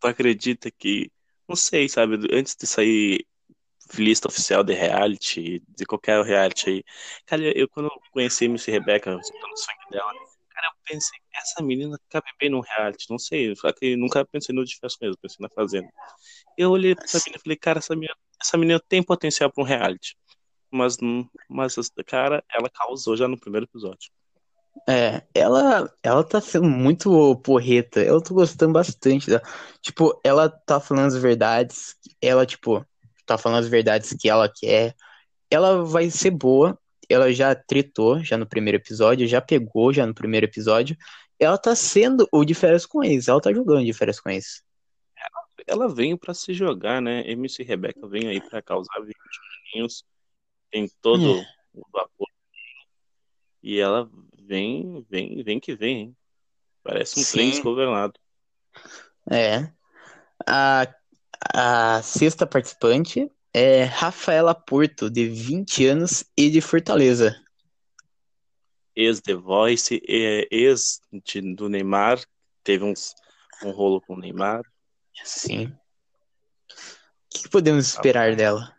Tu 0.00 0.06
acredita 0.06 0.70
que, 0.70 1.10
não 1.48 1.56
sei, 1.56 1.88
sabe, 1.88 2.16
antes 2.32 2.56
de 2.56 2.66
sair 2.66 3.26
lista 3.96 4.28
oficial 4.28 4.64
de 4.64 4.74
reality, 4.74 5.62
de 5.68 5.84
qualquer 5.84 6.22
reality 6.24 6.70
aí, 6.70 6.84
cara, 7.26 7.42
eu 7.42 7.68
quando 7.68 7.90
conheci 8.12 8.44
a 8.44 8.46
MC 8.46 8.70
Rebeca, 8.70 9.18
escutando 9.20 9.52
o 9.52 9.56
sangue 9.56 9.90
dela, 9.90 10.12
Cara, 10.54 10.68
eu 10.68 10.72
pensei, 10.84 11.18
essa 11.34 11.62
menina 11.62 11.98
cabe 12.08 12.28
bem 12.38 12.48
num 12.48 12.60
reality, 12.60 13.10
não 13.10 13.18
sei, 13.18 13.52
que 13.76 13.96
nunca 13.96 14.24
pensei 14.24 14.54
no 14.54 14.64
diverso 14.64 14.96
mesmo, 15.02 15.18
pensei 15.20 15.38
na 15.40 15.48
Fazenda. 15.48 15.88
Eu 16.56 16.70
olhei 16.70 16.94
pra 16.94 17.04
essa 17.04 17.18
menina 17.18 17.36
e 17.36 17.42
falei, 17.42 17.56
cara, 17.56 17.78
essa 17.80 17.94
menina, 17.94 18.14
essa 18.40 18.56
menina 18.56 18.80
tem 18.88 19.02
potencial 19.02 19.50
pra 19.50 19.64
um 19.64 19.66
reality. 19.66 20.16
Mas, 20.70 20.96
mas, 21.48 21.74
cara, 22.06 22.44
ela 22.48 22.70
causou 22.70 23.16
já 23.16 23.26
no 23.26 23.38
primeiro 23.38 23.66
episódio. 23.66 24.12
É, 24.88 25.22
ela, 25.34 25.92
ela 26.02 26.24
tá 26.24 26.40
sendo 26.40 26.68
muito 26.68 27.36
porreta. 27.36 28.00
Eu 28.00 28.20
tô 28.20 28.34
gostando 28.34 28.72
bastante 28.72 29.28
dela. 29.28 29.42
Tipo, 29.80 30.20
ela 30.24 30.48
tá 30.48 30.80
falando 30.80 31.06
as 31.06 31.16
verdades. 31.16 31.96
Ela, 32.20 32.44
tipo, 32.44 32.84
tá 33.26 33.38
falando 33.38 33.60
as 33.60 33.68
verdades 33.68 34.14
que 34.18 34.28
ela 34.28 34.48
quer. 34.48 34.94
Ela 35.50 35.84
vai 35.84 36.10
ser 36.10 36.30
boa. 36.30 36.78
Ela 37.08 37.32
já 37.32 37.54
tretou 37.54 38.22
já 38.24 38.36
no 38.36 38.46
primeiro 38.46 38.78
episódio, 38.78 39.28
já 39.28 39.40
pegou 39.40 39.92
já 39.92 40.06
no 40.06 40.14
primeiro 40.14 40.46
episódio. 40.46 40.96
Ela 41.38 41.58
tá 41.58 41.74
sendo 41.74 42.28
o 42.32 42.44
de 42.44 42.54
férias 42.54 42.86
com 42.86 43.02
eles. 43.04 43.28
Ela 43.28 43.40
tá 43.40 43.52
jogando 43.52 43.84
de 43.84 43.92
férias 43.92 44.20
com 44.20 44.30
eles. 44.30 44.62
Ela, 45.16 45.46
ela 45.66 45.94
veio 45.94 46.16
para 46.16 46.32
se 46.32 46.54
jogar, 46.54 47.02
né? 47.02 47.28
MC 47.30 47.62
Rebeca 47.62 48.06
veio 48.08 48.30
aí 48.30 48.40
para 48.40 48.62
causar 48.62 49.00
vídeos. 49.00 50.04
Tem 50.70 50.88
todo 51.00 51.38
é. 51.38 51.46
o 51.74 51.86
vapor. 51.92 52.28
E 53.62 53.78
ela 53.78 54.10
vem, 54.38 55.06
vem, 55.08 55.42
vem 55.42 55.60
que 55.60 55.74
vem, 55.74 55.96
hein? 55.98 56.16
Parece 56.82 57.18
um 57.18 57.22
Sim. 57.22 57.32
trem 57.32 57.50
desgovernado. 57.50 58.20
É. 59.30 59.72
A, 60.46 60.86
a 61.52 62.00
sexta 62.02 62.46
participante 62.46 63.30
é 63.52 63.84
Rafaela 63.84 64.54
Porto, 64.54 65.10
de 65.10 65.28
20 65.28 65.86
anos 65.86 66.24
e 66.36 66.50
de 66.50 66.60
Fortaleza. 66.60 67.40
Ex-The 68.96 69.34
Voice, 69.34 70.02
ex 70.06 71.00
do 71.56 71.68
Neymar, 71.68 72.20
teve 72.62 72.84
uns, 72.84 73.14
um 73.62 73.70
rolo 73.70 74.00
com 74.00 74.14
o 74.14 74.18
Neymar. 74.18 74.62
Sim. 75.24 75.66
O 75.66 77.38
que 77.38 77.48
podemos 77.48 77.86
esperar 77.86 78.36
dela? 78.36 78.74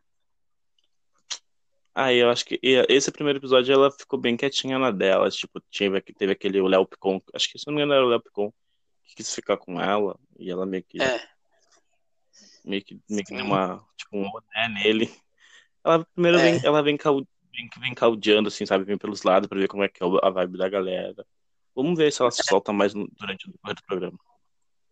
Ah, 1.94 2.12
eu 2.12 2.30
acho 2.30 2.46
que 2.46 2.60
esse 2.62 3.10
primeiro 3.10 3.40
episódio 3.40 3.74
ela 3.74 3.90
ficou 3.90 4.20
bem 4.20 4.36
quietinha 4.36 4.78
na 4.78 4.92
dela. 4.92 5.30
Tipo, 5.30 5.62
tinha, 5.70 5.90
teve 6.02 6.34
aquele 6.34 6.62
Léo 6.62 6.86
Picon. 6.86 7.22
Acho 7.34 7.50
que 7.50 7.58
se 7.58 7.66
não 7.68 7.74
me 7.74 7.82
engano 7.82 7.94
era 7.94 8.06
o 8.06 8.10
Léo 8.10 8.22
Picon 8.22 8.54
que 9.06 9.16
quis 9.16 9.34
ficar 9.34 9.56
com 9.58 9.80
ela. 9.80 10.20
E 10.38 10.52
ela 10.52 10.66
meio 10.66 10.84
que. 10.84 11.02
É. 11.02 11.35
Meio 12.66 12.84
que, 12.84 13.00
meio 13.10 13.24
que 13.24 13.36
deu 13.36 13.46
uma. 13.46 13.86
Tipo, 13.96 14.18
um 14.18 14.32
né, 14.56 14.68
nele. 14.70 15.12
Ela 15.84 16.04
primeiro 16.04 16.38
é. 16.40 16.42
vem, 16.42 16.66
ela 16.66 16.82
vem, 16.82 16.98
calde, 16.98 17.28
vem, 17.54 17.70
vem 17.80 17.94
caldeando, 17.94 18.48
assim, 18.48 18.66
sabe? 18.66 18.84
Vem 18.84 18.98
pelos 18.98 19.24
lados 19.24 19.48
pra 19.48 19.60
ver 19.60 19.68
como 19.68 19.84
é 19.84 19.88
que 19.88 20.04
é 20.04 20.08
a 20.24 20.30
vibe 20.30 20.58
da 20.58 20.68
galera. 20.68 21.26
Vamos 21.76 21.98
ver 21.98 22.12
se 22.12 22.22
ela 22.22 22.32
se 22.32 22.42
solta 22.44 22.74
mais 22.74 22.94
durante 22.94 23.50
o 23.50 23.54
programa. 23.88 24.18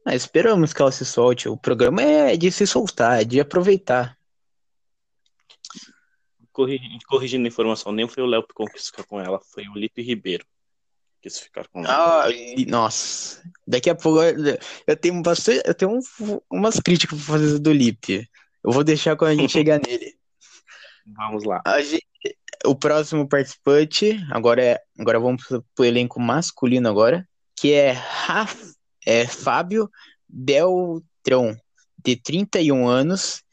Ah, 0.06 0.16
esperamos 0.16 0.74
que 0.74 0.82
ela 0.82 0.92
se 0.92 1.06
solte. 1.06 1.50
O 1.50 1.58
programa 1.58 2.02
é 2.02 2.38
de 2.38 2.52
se 2.52 2.68
soltar, 2.68 3.22
é 3.22 3.24
de 3.24 3.40
aproveitar 3.40 4.18
corrigindo 7.08 7.46
a 7.46 7.48
informação, 7.48 7.92
nem 7.92 8.08
foi 8.08 8.22
o 8.22 8.28
Léo 8.28 8.44
que 8.44 8.66
quis 8.72 8.88
ficar 8.88 9.04
com 9.06 9.20
ela, 9.20 9.40
foi 9.40 9.68
o 9.68 9.74
Lipe 9.74 10.04
Ribeiro 10.04 10.46
quis 11.24 11.40
ficar 11.40 11.68
com. 11.70 11.84
Ah, 11.88 12.26
nossa. 12.68 13.42
Daqui 13.66 13.90
a 13.90 13.96
pouco 13.96 14.20
eu 14.22 14.98
tenho 14.98 15.22
bastante, 15.22 15.64
eu 15.66 15.74
tenho 15.74 15.98
um, 15.98 16.40
umas 16.52 16.80
críticas 16.82 17.18
para 17.18 17.28
fazer 17.28 17.60
do 17.60 17.72
Lipe. 17.72 18.30
Eu 18.62 18.72
vou 18.72 18.84
deixar 18.84 19.16
quando 19.16 19.32
a 19.32 19.36
gente 19.36 19.52
chegar 19.52 19.80
nele. 19.88 20.16
Vamos 21.06 21.46
lá. 21.46 21.62
Gente, 21.82 22.06
o 22.66 22.76
próximo 22.76 23.28
participante, 23.28 24.20
agora 24.30 24.62
é, 24.62 24.82
agora 25.00 25.20
vamos 25.20 25.44
pro 25.74 25.86
elenco 25.86 26.20
masculino 26.20 26.90
agora, 26.90 27.28
que 27.56 27.72
é, 27.74 27.92
Raf, 27.92 28.56
é 29.06 29.26
Fábio 29.26 29.90
Beltrão, 30.28 31.58
de 31.98 32.16
31 32.18 32.88
anos 32.88 33.44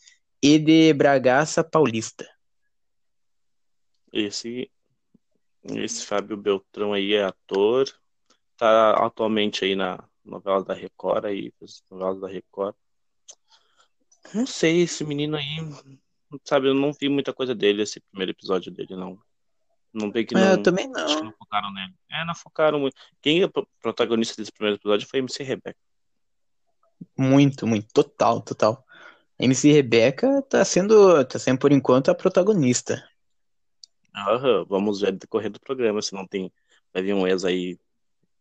e 0.42 0.58
de 0.58 0.92
Bragaça 0.92 1.62
Paulista. 1.62 2.26
Esse, 4.12 4.68
esse 5.64 6.04
Fábio 6.04 6.36
Beltrão 6.36 6.92
aí 6.92 7.14
é 7.14 7.24
ator, 7.24 7.88
tá 8.56 8.92
atualmente 9.04 9.64
aí 9.64 9.74
na 9.74 10.02
novela 10.24 10.64
da 10.64 10.74
Record 10.74 11.24
aí, 11.24 11.52
novelas 11.90 12.20
da 12.20 12.28
Record. 12.28 12.74
Não 14.34 14.46
sei, 14.46 14.82
esse 14.82 15.04
menino 15.04 15.36
aí, 15.36 15.56
sabe, 16.44 16.68
eu 16.68 16.74
não 16.74 16.92
vi 16.92 17.08
muita 17.08 17.32
coisa 17.32 17.54
dele, 17.54 17.82
esse 17.82 18.00
primeiro 18.00 18.32
episódio 18.32 18.70
dele, 18.70 18.94
não. 18.96 19.18
Não 19.92 20.10
vi 20.10 20.24
que 20.24 20.34
não. 20.34 20.40
É, 20.40 20.52
eu 20.52 20.62
também 20.62 20.88
não. 20.88 21.04
Acho 21.04 21.16
que 21.16 21.24
não 21.24 21.32
focaram 21.32 21.72
nele. 21.72 21.94
É, 22.10 22.24
não 22.24 22.34
focaram 22.34 22.78
muito. 22.78 22.94
Quem 23.20 23.42
é 23.42 23.48
protagonista 23.80 24.40
desse 24.40 24.52
primeiro 24.52 24.78
episódio 24.78 25.08
foi 25.08 25.18
MC 25.18 25.42
Rebeca. 25.42 25.78
Muito, 27.18 27.66
muito. 27.66 27.88
Total, 27.92 28.40
total. 28.40 28.84
MC 29.38 29.72
Rebeca 29.72 30.42
tá 30.42 30.64
sendo, 30.64 31.24
tá 31.24 31.38
sendo 31.38 31.58
por 31.58 31.72
enquanto 31.72 32.10
a 32.10 32.14
protagonista. 32.14 33.02
Uhum, 34.16 34.64
vamos 34.68 35.00
ver 35.00 35.12
decorrer 35.12 35.50
do 35.50 35.60
programa, 35.60 36.02
se 36.02 36.12
não 36.12 36.26
tem. 36.26 36.52
Vai 36.92 37.02
vir 37.02 37.14
um 37.14 37.26
ex 37.26 37.44
aí 37.44 37.78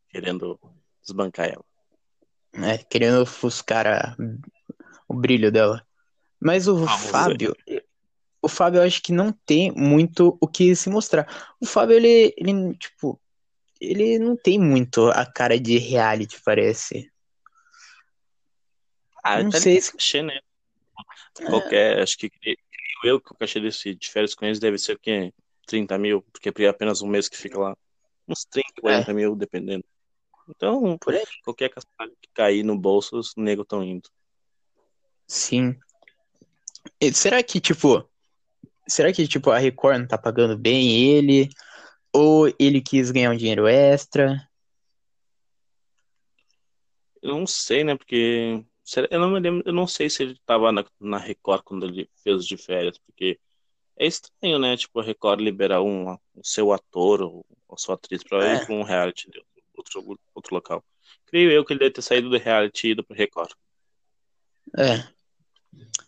querendo 0.10 0.60
desbancar 1.02 1.48
ela. 1.48 1.66
É, 2.54 2.78
querendo 2.80 3.22
ofuscar 3.22 3.86
a, 3.88 4.16
o 5.08 5.14
brilho 5.14 5.52
dela. 5.52 5.86
Mas 6.40 6.68
o 6.68 6.78
vamos 6.78 7.06
Fábio. 7.06 7.56
Ver. 7.68 7.86
O 8.42 8.48
Fábio 8.48 8.80
eu 8.80 8.84
acho 8.84 9.02
que 9.02 9.12
não 9.12 9.32
tem 9.32 9.72
muito 9.72 10.38
o 10.42 10.48
que 10.48 10.76
se 10.76 10.90
mostrar. 10.90 11.54
O 11.60 11.66
Fábio, 11.66 11.96
ele, 11.96 12.34
ele 12.38 12.74
tipo. 12.76 13.20
Ele 13.80 14.20
não 14.20 14.36
tem 14.36 14.60
muito 14.60 15.08
a 15.10 15.26
cara 15.26 15.58
de 15.58 15.78
reality, 15.78 16.42
parece. 16.44 17.10
Ah, 19.24 19.42
não 19.42 19.50
tá 19.50 19.60
sei 19.60 19.80
se. 19.80 19.92
Cachê, 19.94 20.22
né? 20.22 20.40
Qualquer, 21.48 22.00
é... 22.00 22.02
acho 22.02 22.18
que 22.18 22.30
eu 23.04 23.22
que 23.22 23.32
o 23.32 23.36
cachê 23.36 23.60
desse 23.60 23.96
de 23.96 24.10
férias 24.10 24.36
com 24.36 24.46
eles 24.46 24.60
deve 24.60 24.78
ser 24.78 24.94
o 24.94 25.00
quê? 25.00 25.34
30 25.70 25.98
mil, 26.00 26.22
porque 26.34 26.52
é 26.64 26.68
apenas 26.68 27.02
um 27.02 27.08
mês 27.08 27.30
que 27.30 27.38
fica 27.38 27.60
lá. 27.60 27.78
Uns 28.28 28.44
30, 28.46 28.82
40 28.82 29.12
é. 29.12 29.14
mil, 29.14 29.36
dependendo. 29.36 29.86
Então, 30.50 30.98
por 30.98 31.14
aí, 31.14 31.24
qualquer 31.44 31.70
cascalho 31.70 32.12
que 32.20 32.30
cair 32.34 32.64
no 32.64 32.78
bolso, 32.78 33.18
os 33.18 33.36
negros 33.36 33.66
estão 33.66 33.84
indo. 33.84 34.10
Sim. 35.28 35.78
E 37.00 37.14
será 37.14 37.42
que, 37.44 37.62
tipo. 37.62 38.04
Será 38.88 39.14
que, 39.14 39.28
tipo, 39.28 39.52
a 39.52 39.60
Record 39.60 40.00
não 40.00 40.08
tá 40.08 40.18
pagando 40.18 40.58
bem 40.58 41.16
ele? 41.16 41.50
Ou 42.12 42.52
ele 42.58 42.82
quis 42.82 43.12
ganhar 43.12 43.30
um 43.30 43.38
dinheiro 43.38 43.68
extra? 43.68 44.50
Eu 47.22 47.36
não 47.36 47.46
sei, 47.46 47.84
né? 47.84 47.96
Porque. 47.96 48.66
Eu 49.12 49.20
não 49.20 49.30
me 49.30 49.40
lembro, 49.40 49.62
eu 49.68 49.74
não 49.74 49.86
sei 49.86 50.10
se 50.10 50.24
ele 50.24 50.40
tava 50.48 50.72
na, 50.72 50.84
na 51.00 51.20
Record 51.20 51.62
quando 51.62 51.86
ele 51.86 52.10
fez 52.24 52.44
de 52.44 52.58
férias, 52.58 52.98
porque 52.98 53.40
é 54.00 54.08
estranho, 54.08 54.58
né? 54.58 54.78
Tipo, 54.78 55.02
a 55.02 55.04
Record 55.04 55.42
liberar 55.42 55.82
um, 55.82 56.14
o 56.14 56.42
seu 56.42 56.72
ator 56.72 57.22
ou 57.22 57.46
a 57.70 57.78
sua 57.78 57.96
atriz 57.96 58.24
pra 58.24 58.44
é. 58.44 58.56
ir 58.56 58.66
pra 58.66 58.74
um 58.74 58.84
reality 58.84 59.30
de 59.30 59.44
outro, 59.76 60.20
outro 60.34 60.56
local. 60.56 60.84
Creio 61.26 61.52
eu 61.52 61.66
que 61.66 61.74
ele 61.74 61.80
deve 61.80 61.92
ter 61.92 62.02
saído 62.02 62.30
do 62.30 62.38
reality 62.38 62.88
e 62.88 62.92
ido 62.92 63.04
pro 63.04 63.16
Record. 63.16 63.52
É. 64.78 65.06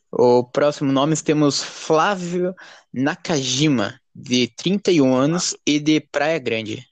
O 0.10 0.44
próximo 0.44 0.92
nome 0.92 1.16
temos 1.22 1.62
Flávio 1.62 2.56
Nakajima, 2.94 4.00
de 4.16 4.48
31 4.48 5.14
anos 5.14 5.50
Flávio. 5.50 5.62
e 5.66 5.80
de 5.80 6.00
Praia 6.00 6.40
Grande. 6.40 6.88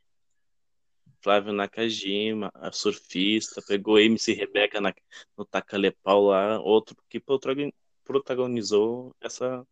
Flávio 1.22 1.54
Nakajima, 1.54 2.50
a 2.54 2.72
surfista, 2.72 3.62
pegou 3.62 4.00
MC 4.00 4.34
Rebeca 4.34 4.80
na, 4.80 4.94
no 5.38 5.46
Tacalepau 5.46 6.28
lá, 6.28 6.60
outro 6.60 6.96
que 7.10 7.22
protagonizou 8.06 9.14
essa 9.22 9.66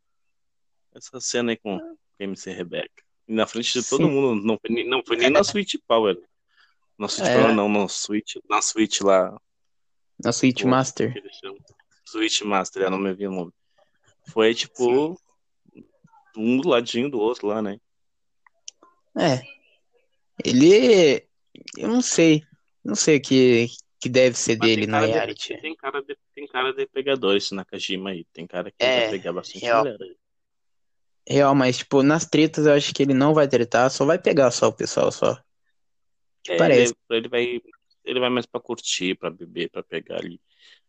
essa 0.97 1.19
cena 1.19 1.51
aí 1.51 1.57
com 1.57 1.79
MC 2.19 2.51
Rebeca. 2.51 3.03
E 3.27 3.33
na 3.33 3.45
frente 3.45 3.79
de 3.79 3.87
todo 3.87 4.05
Sim. 4.05 4.11
mundo, 4.11 4.41
não 4.43 4.57
foi, 4.59 4.83
não 4.83 5.03
foi 5.05 5.17
nem 5.17 5.29
na 5.29 5.43
Switch 5.43 5.75
Power. 5.87 6.17
Na 6.97 7.07
Switch 7.07 7.27
é. 7.27 7.39
Power 7.39 7.55
não, 7.55 7.69
na 7.69 7.87
Switch, 7.87 8.35
na 8.49 8.61
Switch 8.61 9.01
lá. 9.01 9.39
Na 10.23 10.31
Switch 10.31 10.63
o, 10.63 10.67
Master. 10.67 11.13
Switch 12.05 12.41
Master, 12.41 12.83
eu 12.83 12.91
não 12.91 12.97
me 12.97 13.13
vi 13.13 13.27
o 13.27 13.31
nome. 13.31 13.51
Foi 14.29 14.53
tipo 14.55 15.17
Sim. 15.73 15.83
um 16.35 16.57
do 16.57 16.69
ladinho 16.69 17.09
do 17.09 17.19
outro 17.19 17.47
lá, 17.47 17.61
né? 17.61 17.79
É. 19.17 19.41
Ele. 20.43 21.23
Eu 21.77 21.87
não 21.89 22.01
sei. 22.01 22.43
Não 22.83 22.95
sei 22.95 23.17
o 23.17 23.21
que, 23.21 23.67
que 23.99 24.07
deve 24.07 24.37
ser 24.37 24.57
Mas 24.57 24.69
dele 24.69 24.87
na 24.87 25.01
reality. 25.01 25.57
tem, 25.59 25.75
cara 25.75 26.01
de, 26.01 26.17
tem 26.33 26.47
cara 26.47 26.71
de 26.71 26.85
pegador 26.87 27.35
esse 27.35 27.53
Nakajima 27.53 28.11
aí. 28.11 28.25
Tem 28.31 28.47
cara 28.47 28.71
que 28.71 28.77
é, 28.79 29.01
vai 29.01 29.09
pegar 29.11 29.33
bastante 29.33 29.65
aí. 29.65 30.15
Real, 31.29 31.53
mas, 31.53 31.79
tipo, 31.79 32.01
nas 32.01 32.25
tretas 32.25 32.65
eu 32.65 32.73
acho 32.73 32.93
que 32.93 33.03
ele 33.03 33.13
não 33.13 33.33
vai 33.33 33.47
tretar, 33.47 33.91
só 33.91 34.05
vai 34.05 34.17
pegar 34.17 34.49
só 34.49 34.69
o 34.69 34.73
pessoal, 34.73 35.11
só. 35.11 35.37
É, 36.47 36.57
parece. 36.57 36.95
Ele, 37.09 37.19
ele, 37.19 37.27
vai, 37.27 37.61
ele 38.05 38.19
vai 38.19 38.29
mais 38.29 38.45
pra 38.45 38.61
curtir, 38.61 39.15
pra 39.15 39.29
beber, 39.29 39.69
pra 39.69 39.83
pegar 39.83 40.19
ali. 40.19 40.39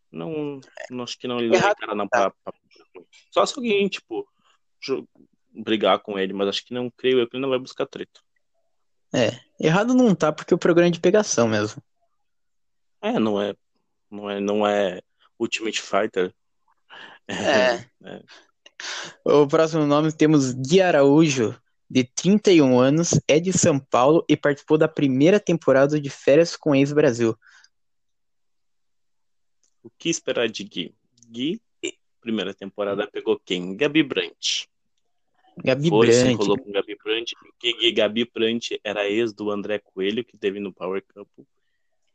Não, 0.09 0.61
não 0.89 1.03
acho 1.03 1.19
que 1.19 1.27
não, 1.27 1.39
ele 1.39 1.49
não 1.49 1.59
vai 1.59 1.75
cara 1.75 1.93
não 1.93 2.07
pra, 2.07 2.31
pra, 2.31 2.53
Só 3.31 3.45
se 3.45 3.53
alguém, 3.57 3.87
tipo, 3.89 4.25
brigar 5.53 5.99
com 5.99 6.17
ele, 6.17 6.31
mas 6.31 6.47
acho 6.47 6.65
que 6.65 6.73
não, 6.73 6.89
creio 6.89 7.19
eu 7.19 7.27
que 7.27 7.35
ele 7.35 7.41
não 7.41 7.49
vai 7.49 7.59
buscar 7.59 7.85
treta. 7.85 8.21
É, 9.13 9.39
errado 9.59 9.93
não 9.93 10.15
tá 10.15 10.31
porque 10.31 10.53
o 10.53 10.57
programa 10.57 10.87
é 10.87 10.91
de 10.91 10.99
pegação 10.99 11.47
mesmo. 11.47 11.81
É, 13.01 13.19
não 13.19 13.41
é. 13.41 13.55
Não 14.09 14.29
é, 14.29 14.39
não 14.39 14.65
é 14.65 15.01
Ultimate 15.37 15.81
Fighter. 15.81 16.33
É. 17.27 17.85
é. 18.03 18.23
O 19.23 19.47
próximo 19.47 19.85
nome 19.85 20.11
temos 20.11 20.53
Gui 20.53 20.81
Araújo, 20.81 21.55
de 21.89 22.03
31 22.03 22.79
anos, 22.79 23.19
é 23.27 23.39
de 23.39 23.51
São 23.51 23.79
Paulo 23.79 24.23
e 24.29 24.37
participou 24.37 24.77
da 24.77 24.87
primeira 24.87 25.39
temporada 25.39 25.99
de 25.99 26.09
Férias 26.09 26.55
com 26.55 26.75
Ex-Brasil. 26.75 27.35
O 29.83 29.89
que 29.97 30.09
esperar 30.09 30.47
de 30.47 30.63
Gui? 30.63 30.93
Gui, 31.27 31.61
primeira 32.21 32.53
temporada, 32.53 33.07
pegou 33.07 33.39
quem? 33.39 33.75
Gabi 33.75 34.03
Brandt. 34.03 34.69
Gabi 35.63 35.89
Foi, 35.89 36.07
com 36.35 36.71
Gabi 36.71 36.97
Brandt. 37.03 37.35
Gui, 37.61 37.91
Gabi 37.91 38.25
Brandt 38.25 38.79
era 38.83 39.09
ex 39.09 39.33
do 39.33 39.51
André 39.51 39.79
Coelho, 39.79 40.23
que 40.23 40.37
teve 40.37 40.59
no 40.59 40.71
Power 40.71 41.03
Couple. 41.13 41.45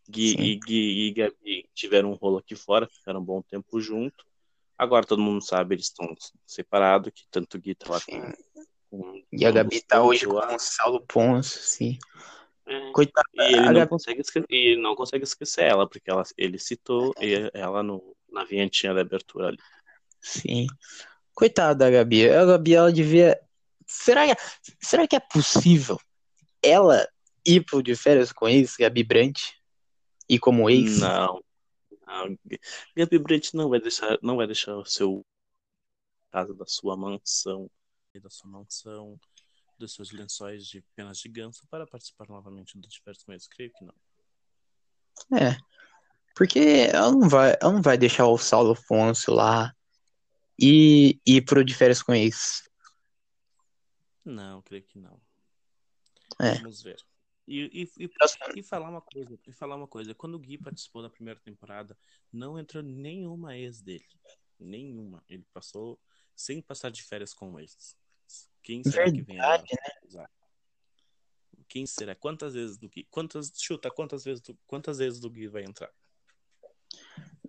Gui 0.09 0.35
e, 0.38 0.56
Gui 0.56 1.06
e 1.06 1.11
Gabi 1.12 1.68
tiveram 1.75 2.12
um 2.12 2.14
rolo 2.14 2.38
aqui 2.38 2.54
fora, 2.54 2.87
ficaram 2.87 3.21
um 3.21 3.25
bom 3.25 3.42
tempo 3.42 3.80
junto. 3.80 4.25
Agora 4.76 5.07
todo 5.07 5.23
mundo 5.23 5.40
sabe, 5.40 5.76
eles 5.76 5.87
estão 5.87 6.14
separados, 6.47 7.12
que 7.14 7.25
tanto 7.31 7.57
o 7.57 7.61
Gui 7.61 7.75
tá 7.75 7.93
lá 7.93 8.00
com, 8.00 8.33
com 8.90 9.23
E 9.33 9.47
a 9.47 9.50
Gabi 9.50 9.81
tá 9.81 10.02
hoje 10.02 10.26
com 10.26 10.35
o 10.35 10.59
Saulo 10.59 11.00
Ponce, 11.07 11.59
sim. 11.61 11.99
É. 12.66 12.93
Coitada. 12.93 13.28
E 13.35 13.52
ele 13.52 13.61
não, 13.61 13.75
Gabi... 13.75 13.88
consegue 13.88 14.21
esquecer, 14.21 14.47
e 14.50 14.76
não 14.76 14.97
consegue 14.97 15.25
esquecer 15.25 15.64
ela, 15.64 15.88
porque 15.88 16.11
ela, 16.11 16.23
ele 16.37 16.59
citou 16.59 17.14
ela 17.52 17.83
no, 17.83 18.16
na 18.31 18.45
vinhetinha 18.45 18.93
da 18.93 19.02
abertura 19.02 19.49
ali. 19.49 19.59
Sim. 20.21 20.66
Coitada 21.35 21.75
da 21.75 21.90
Gabi. 21.90 22.28
A 22.28 22.45
Gabi, 22.45 22.75
ela 22.75 22.93
devia. 22.93 23.38
Será 23.87 24.26
que, 24.26 24.43
será 24.81 25.07
que 25.07 25.14
é 25.14 25.21
possível 25.21 26.00
ela 26.62 27.07
ir 27.45 27.64
pro 27.64 27.83
de 27.83 27.95
férias 27.95 28.33
com 28.33 28.49
ex, 28.49 28.76
Gabi 28.76 29.04
Brandt? 29.04 29.61
E 30.28 30.38
como 30.38 30.71
ex? 30.71 31.00
Não. 31.00 31.45
Não. 32.06 32.38
Gabi 32.96 33.18
Brandt 33.18 33.54
não 33.54 33.68
vai 33.68 33.80
deixar, 33.80 34.18
não 34.23 34.37
vai 34.37 34.46
deixar 34.46 34.76
o 34.76 34.84
seu 34.84 35.25
casa 36.30 36.54
da 36.54 36.66
sua 36.66 36.96
mansão, 36.96 37.70
da 38.20 38.30
sua 38.30 38.50
mansão, 38.50 39.18
dos 39.78 39.94
seus 39.94 40.11
lençóis 40.11 40.66
de 40.66 40.82
penas 40.94 41.18
de 41.18 41.28
ganso 41.28 41.66
para 41.68 41.87
participar 41.87 42.28
novamente 42.28 42.78
do 42.78 42.88
diversos 42.88 43.25
meios. 43.26 43.46
Creio 43.46 43.73
que 43.73 43.84
não. 43.84 43.94
É. 45.38 45.56
Porque 46.34 46.88
ela 46.92 47.12
não 47.12 47.28
vai, 47.28 47.56
ela 47.61 47.73
não 47.73 47.82
vai 47.82 47.96
deixar 47.96 48.26
o 48.26 48.37
Saulo 48.37 48.73
Afonso 48.73 49.32
lá 49.32 49.75
e 50.58 51.20
ir 51.25 51.44
pro 51.44 51.64
de 51.64 51.75
férias 51.75 52.02
com 52.02 52.12
ex. 52.12 52.68
Não, 54.25 54.62
creio 54.62 54.82
que 54.84 54.99
não. 54.99 55.20
É. 56.40 56.54
Vamos 56.54 56.82
ver. 56.82 56.96
E, 57.46 57.82
e, 57.98 58.04
e, 58.04 58.10
e, 58.56 58.62
falar 58.62 58.88
uma 58.88 59.02
coisa, 59.02 59.38
e 59.46 59.52
falar 59.52 59.76
uma 59.76 59.86
coisa, 59.86 60.14
quando 60.14 60.34
o 60.34 60.38
Gui 60.38 60.56
participou 60.56 61.02
da 61.02 61.10
primeira 61.10 61.38
temporada, 61.40 61.96
não 62.32 62.58
entrou 62.58 62.82
nenhuma 62.82 63.56
ex 63.56 63.82
dele. 63.82 64.06
Nenhuma. 64.58 65.22
Ele 65.28 65.46
passou 65.52 66.00
sem 66.34 66.62
passar 66.62 66.90
de 66.90 67.02
férias 67.02 67.34
com 67.34 67.58
ex. 67.60 67.96
Quem 68.62 68.82
será 68.82 69.04
Verdade, 69.04 69.18
que 69.18 69.24
vem 69.24 69.40
agora? 69.40 69.62
Né? 69.62 70.26
Quem 71.68 71.86
será? 71.86 72.14
Quantas 72.14 72.54
vezes 72.54 72.78
do 72.78 72.88
Gui? 72.88 73.06
Quantas, 73.10 73.52
chuta, 73.56 73.90
quantas 73.90 74.24
vezes 74.24 74.40
do, 74.40 74.58
quantas 74.66 74.98
vezes 74.98 75.20
do 75.20 75.30
Gui 75.30 75.48
vai 75.48 75.64
entrar? 75.64 75.92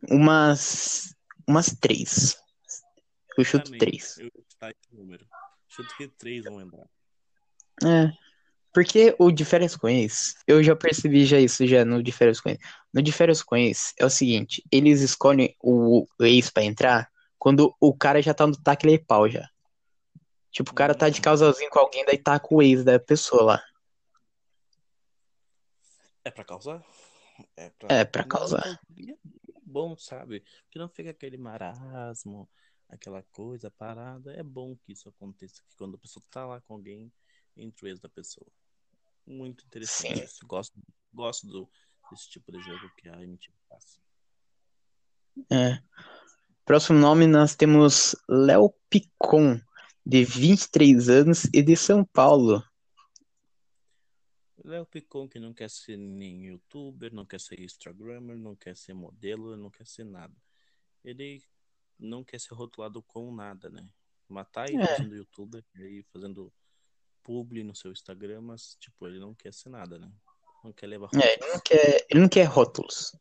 Umas. 0.10 1.16
Umas 1.48 1.68
três. 1.80 2.38
Eu 3.38 3.44
chuto 3.46 3.66
Também, 3.66 3.80
três. 3.80 4.18
Eu 4.18 4.26
chuto 4.26 4.76
número. 4.92 5.28
Chuto 5.68 5.96
que 5.96 6.08
três 6.08 6.44
vão 6.44 6.60
entrar. 6.60 6.90
É. 7.84 8.12
Porque 8.76 9.16
o 9.18 9.32
de 9.32 9.46
férias 9.46 9.74
com 9.74 9.88
ex, 9.88 10.36
eu 10.46 10.62
já 10.62 10.76
percebi 10.76 11.24
já 11.24 11.40
isso 11.40 11.66
já 11.66 11.86
no 11.86 12.04
de 12.04 12.12
férias 12.12 12.42
com 12.42 12.50
ex. 12.50 12.60
No 12.94 13.02
de 13.02 13.10
férias 13.10 13.42
com 13.42 13.56
ex 13.56 13.94
é 13.98 14.06
o 14.06 14.10
seguinte, 14.10 14.62
eles 14.70 15.00
escolhem 15.00 15.56
o 15.64 16.06
ex 16.20 16.50
pra 16.50 16.62
entrar 16.62 17.10
quando 17.40 17.74
o 17.80 17.96
cara 17.96 18.22
já 18.22 18.34
tá 18.34 18.46
no 18.46 18.62
tacle 18.62 18.96
e 18.96 19.00
pau 19.00 19.30
já. 19.30 19.50
Tipo, 20.52 20.72
o 20.72 20.74
cara 20.74 20.94
tá 20.94 21.08
de 21.08 21.22
casalzinho 21.22 21.70
com 21.70 21.80
alguém, 21.80 22.04
daí 22.04 22.18
tá 22.18 22.38
com 22.38 22.56
o 22.56 22.62
ex 22.62 22.84
da 22.84 23.00
pessoa 23.00 23.44
lá. 23.44 23.64
É 26.26 26.30
pra 26.30 26.44
causar? 26.44 26.86
É 27.56 27.70
pra, 27.70 27.96
é 27.96 28.04
pra 28.04 28.26
causar. 28.26 28.68
É 28.68 29.14
bom, 29.64 29.96
sabe? 29.98 30.44
Que 30.70 30.78
não 30.78 30.90
fica 30.90 31.12
aquele 31.12 31.38
marasmo, 31.38 32.50
aquela 32.90 33.24
coisa 33.32 33.72
parada. 33.72 34.34
É 34.34 34.44
bom 34.44 34.76
que 34.76 34.92
isso 34.92 35.08
aconteça, 35.08 35.64
que 35.66 35.78
quando 35.78 35.96
a 35.96 35.98
pessoa 35.98 36.22
tá 36.30 36.46
lá 36.46 36.60
com 36.60 36.74
alguém, 36.74 37.10
entre 37.56 37.86
o 37.86 37.88
ex 37.88 38.02
da 38.02 38.10
pessoa. 38.10 38.52
Muito 39.26 39.66
interessante 39.66 40.24
isso. 40.24 40.46
Gosto, 40.46 40.80
gosto 41.14 41.48
do, 41.48 41.70
desse 42.12 42.30
tipo 42.30 42.52
de 42.52 42.60
jogo 42.62 42.92
que 42.98 43.10
a 43.10 43.22
MTV 43.22 43.58
faz. 43.68 44.00
É. 45.52 45.82
Próximo 46.64 47.00
nome 47.00 47.28
nós 47.28 47.56
temos 47.56 48.16
Léo 48.28 48.74
Picon, 48.90 49.60
de 50.06 50.24
23 50.24 51.10
anos 51.10 51.46
e 51.54 51.62
de 51.62 51.76
São 51.76 52.06
Paulo. 52.06 52.64
Léo 54.64 54.86
Picon 54.86 55.28
que 55.28 55.40
não 55.40 55.54
quer 55.54 55.70
ser 55.70 55.98
nem 55.98 56.46
youtuber, 56.46 57.14
não 57.14 57.26
quer 57.26 57.40
ser 57.40 57.60
instagrammer, 57.60 58.38
não 58.38 58.56
quer 58.56 58.76
ser 58.76 58.94
modelo, 58.94 59.56
não 59.56 59.70
quer 59.70 59.86
ser 59.86 60.04
nada. 60.04 60.36
Ele 61.04 61.44
não 62.00 62.24
quer 62.24 62.40
ser 62.40 62.56
rotulado 62.56 63.02
com 63.04 63.34
nada, 63.34 63.70
né? 63.70 63.88
Matar 64.28 64.70
e 64.72 64.76
é. 64.76 64.86
fazendo 64.88 65.16
youtuber, 65.16 65.64
aí 65.76 66.04
fazendo 66.12 66.52
publi 67.26 67.64
no 67.64 67.76
seu 67.76 67.92
Instagram, 67.92 68.42
mas, 68.42 68.78
tipo, 68.80 69.08
ele 69.08 69.20
não 69.20 69.34
quer 69.34 69.52
ser 69.52 69.70
nada, 69.70 69.98
né? 69.98 70.10
Não 70.64 70.72
quer 70.72 70.86
levar 70.86 71.08
rótulos. 71.08 71.26
É, 71.26 71.34
ele 71.34 71.52
não 71.52 71.60
quer, 71.60 72.06
ele 72.10 72.20
não 72.20 72.30
quer 72.30 72.44
rótulos. 72.44 73.16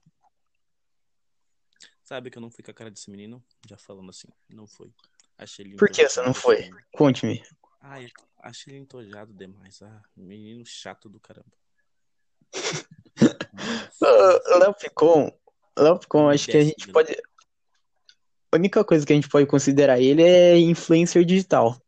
Sabe 2.05 2.31
que 2.31 2.37
eu 2.37 2.43
não 2.43 2.51
fui 2.51 2.63
com 2.63 2.71
a 2.71 2.75
cara 2.75 2.91
desse 2.91 3.11
menino? 3.11 3.43
Já 3.67 3.79
falando 3.79 4.11
assim, 4.11 4.29
não 4.51 4.67
foi. 4.67 4.93
Achei 5.39 5.65
ele 5.65 5.77
Por 5.77 5.89
que 5.89 6.07
você 6.07 6.21
não 6.21 6.35
foi? 6.35 6.71
Conte-me. 6.93 7.43
Ah, 7.81 7.97
achei 8.41 8.75
ele 8.75 8.83
entojado 8.83 9.33
demais. 9.33 9.81
Ah, 9.81 10.03
menino 10.15 10.65
chato 10.67 11.09
do 11.09 11.19
caramba. 11.19 11.51
Léo 14.61 14.75
Picon, 14.75 15.33
Léo 15.79 15.99
Picon, 15.99 16.29
acho 16.29 16.47
que 16.47 16.59
a 16.59 16.65
gente 16.65 16.93
pode. 16.93 17.17
A 18.53 18.57
única 18.57 18.85
coisa 18.85 19.05
que 19.05 19.13
a 19.13 19.17
gente 19.17 19.29
pode 19.29 19.47
considerar 19.47 19.99
ele 19.99 20.23
é 20.23 20.59
influencer 20.59 21.25
digital 21.25 21.84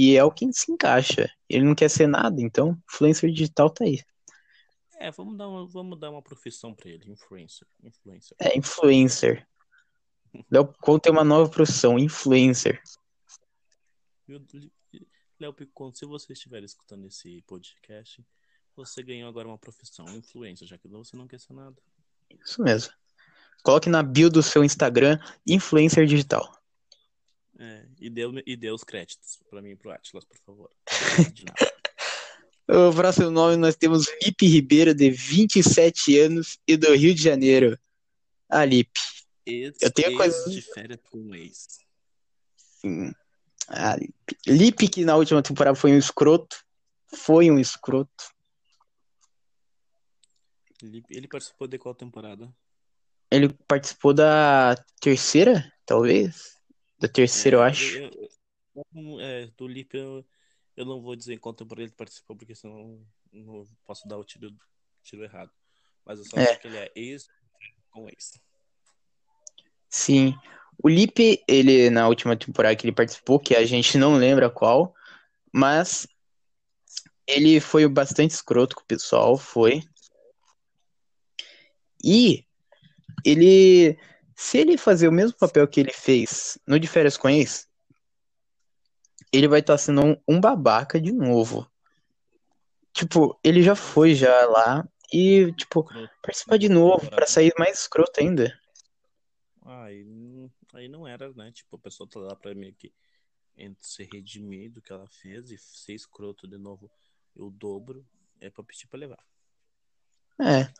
que 0.00 0.16
é 0.16 0.24
o 0.24 0.30
que 0.30 0.50
se 0.50 0.72
encaixa. 0.72 1.30
Ele 1.46 1.62
não 1.62 1.74
quer 1.74 1.90
ser 1.90 2.06
nada, 2.06 2.40
então 2.40 2.82
influencer 2.90 3.30
digital 3.30 3.68
tá 3.68 3.84
aí. 3.84 4.02
É, 4.98 5.10
vamos 5.10 5.36
dar 5.36 5.46
uma, 5.46 5.66
vamos 5.66 6.00
dar 6.00 6.10
uma 6.10 6.22
profissão 6.22 6.74
para 6.74 6.88
ele, 6.88 7.10
influencer, 7.10 7.68
influencer. 7.82 8.34
É, 8.40 8.56
influencer. 8.56 9.46
Léo 10.50 10.68
Picon 10.68 10.98
tem 10.98 11.12
uma 11.12 11.22
nova 11.22 11.50
profissão, 11.50 11.98
influencer. 11.98 12.82
Léo 15.38 15.52
Picon, 15.52 15.92
se 15.92 16.06
você 16.06 16.32
estiver 16.32 16.62
escutando 16.62 17.04
esse 17.06 17.42
podcast, 17.42 18.24
você 18.74 19.02
ganhou 19.02 19.28
agora 19.28 19.48
uma 19.48 19.58
profissão, 19.58 20.06
influencer, 20.16 20.66
já 20.66 20.78
que 20.78 20.88
você 20.88 21.14
não 21.14 21.28
quer 21.28 21.40
ser 21.40 21.52
nada. 21.52 21.76
Isso 22.42 22.62
mesmo. 22.62 22.90
Coloque 23.62 23.90
na 23.90 24.02
bio 24.02 24.30
do 24.30 24.42
seu 24.42 24.64
Instagram, 24.64 25.18
influencer 25.46 26.06
digital. 26.06 26.58
E, 28.00 28.08
deu, 28.08 28.32
e 28.46 28.56
deu 28.56 28.74
os 28.74 28.82
créditos 28.82 29.38
para 29.50 29.60
mim 29.60 29.70
e 29.70 29.76
pro 29.76 29.90
Atlas, 29.90 30.24
por 30.24 30.38
favor. 30.38 30.70
o 32.66 32.94
próximo 32.94 33.30
nome 33.30 33.56
nós 33.56 33.76
temos 33.76 34.06
Lipe 34.22 34.46
Ribeiro, 34.46 34.94
de 34.94 35.10
27 35.10 36.18
anos 36.18 36.58
e 36.66 36.78
do 36.78 36.94
Rio 36.94 37.14
de 37.14 37.22
Janeiro. 37.22 37.78
Ah, 38.48 38.64
Lipe. 38.64 38.98
Eu 39.44 39.90
tenho 39.92 40.16
coisa. 40.16 40.48
de 40.48 40.62
férias 40.62 40.98
com 41.10 41.34
ex. 41.34 41.80
Sim. 42.56 43.12
Ah, 43.68 43.96
Lipe. 43.96 44.36
Lipe, 44.46 44.88
que 44.88 45.04
na 45.04 45.16
última 45.16 45.42
temporada 45.42 45.76
foi 45.76 45.92
um 45.92 45.98
escroto. 45.98 46.56
Foi 47.14 47.50
um 47.50 47.58
escroto. 47.58 48.32
Ele 50.82 51.28
participou 51.28 51.68
de 51.68 51.78
qual 51.78 51.94
temporada? 51.94 52.50
Ele 53.30 53.50
participou 53.68 54.14
da 54.14 54.74
terceira, 55.00 55.70
talvez? 55.84 56.59
Da 57.00 57.08
terceira, 57.08 57.56
é, 57.56 57.58
eu 57.58 57.62
acho. 57.62 57.96
Eu, 57.96 58.30
eu, 58.94 59.20
é, 59.20 59.46
do 59.56 59.66
Lipe 59.66 59.96
eu, 59.96 60.24
eu 60.76 60.84
não 60.84 61.00
vou 61.00 61.16
dizer 61.16 61.34
em 61.34 61.38
qual 61.38 61.54
temporada 61.54 61.82
ele 61.82 61.92
participou, 61.92 62.36
porque 62.36 62.54
senão 62.54 63.00
não 63.32 63.66
posso 63.84 64.06
dar 64.06 64.18
o 64.18 64.24
tiro, 64.24 64.54
tiro 65.02 65.24
errado. 65.24 65.50
Mas 66.04 66.18
eu 66.18 66.24
só 66.26 66.36
é. 66.36 66.44
acho 66.44 66.60
que 66.60 66.68
ele 66.68 66.76
é 66.76 66.92
ex 66.94 67.28
com 67.90 68.06
ex. 68.08 68.40
Sim. 69.88 70.34
O 70.82 70.88
Lipe, 70.88 71.42
ele, 71.48 71.90
na 71.90 72.06
última 72.06 72.36
temporada 72.36 72.76
que 72.76 72.86
ele 72.86 72.94
participou, 72.94 73.40
que 73.40 73.54
a 73.54 73.64
gente 73.64 73.98
não 73.98 74.16
lembra 74.16 74.50
qual, 74.50 74.94
mas 75.52 76.06
ele 77.26 77.60
foi 77.60 77.86
bastante 77.88 78.32
escroto 78.32 78.76
com 78.76 78.82
o 78.82 78.86
pessoal, 78.86 79.36
foi. 79.36 79.82
E 82.02 82.44
ele 83.24 83.98
se 84.40 84.56
ele 84.56 84.78
fazer 84.78 85.06
o 85.06 85.12
mesmo 85.12 85.36
papel 85.36 85.68
que 85.68 85.78
ele 85.78 85.92
fez 85.92 86.58
no 86.66 86.80
de 86.80 86.88
férias 86.88 87.18
com 87.18 87.28
ex, 87.28 87.68
ele 89.30 89.46
vai 89.46 89.60
estar 89.60 89.74
tá 89.74 89.78
sendo 89.78 90.02
um, 90.02 90.16
um, 90.26 90.40
babaca 90.40 90.98
de 90.98 91.12
novo. 91.12 91.70
tipo, 92.94 93.38
ele 93.44 93.62
já 93.62 93.76
foi 93.76 94.14
já 94.14 94.46
lá 94.46 94.88
e, 95.12 95.52
tipo, 95.52 95.84
participar 96.22 96.56
de 96.56 96.70
novo 96.70 97.10
pra 97.10 97.26
sair 97.26 97.52
mais 97.58 97.80
escroto 97.80 98.18
ainda. 98.18 98.58
Ah, 99.60 99.84
aí, 99.84 100.06
aí 100.72 100.88
não 100.88 101.06
era, 101.06 101.30
né? 101.34 101.52
Tipo, 101.52 101.76
a 101.76 101.78
pessoa 101.78 102.08
tá 102.08 102.18
lá 102.18 102.34
pra 102.34 102.54
meio 102.54 102.74
que 102.74 102.90
se 103.82 104.08
redimir 104.10 104.72
do 104.72 104.80
que 104.80 104.90
ela 104.90 105.06
fez 105.06 105.50
e 105.50 105.58
ser 105.58 105.92
escroto 105.92 106.48
de 106.48 106.56
novo 106.56 106.90
o 107.36 107.50
dobro, 107.50 108.06
é 108.40 108.48
pra 108.48 108.64
pedir 108.64 108.86
pra 108.86 109.00
levar. 109.00 109.22
É. 110.40 110.72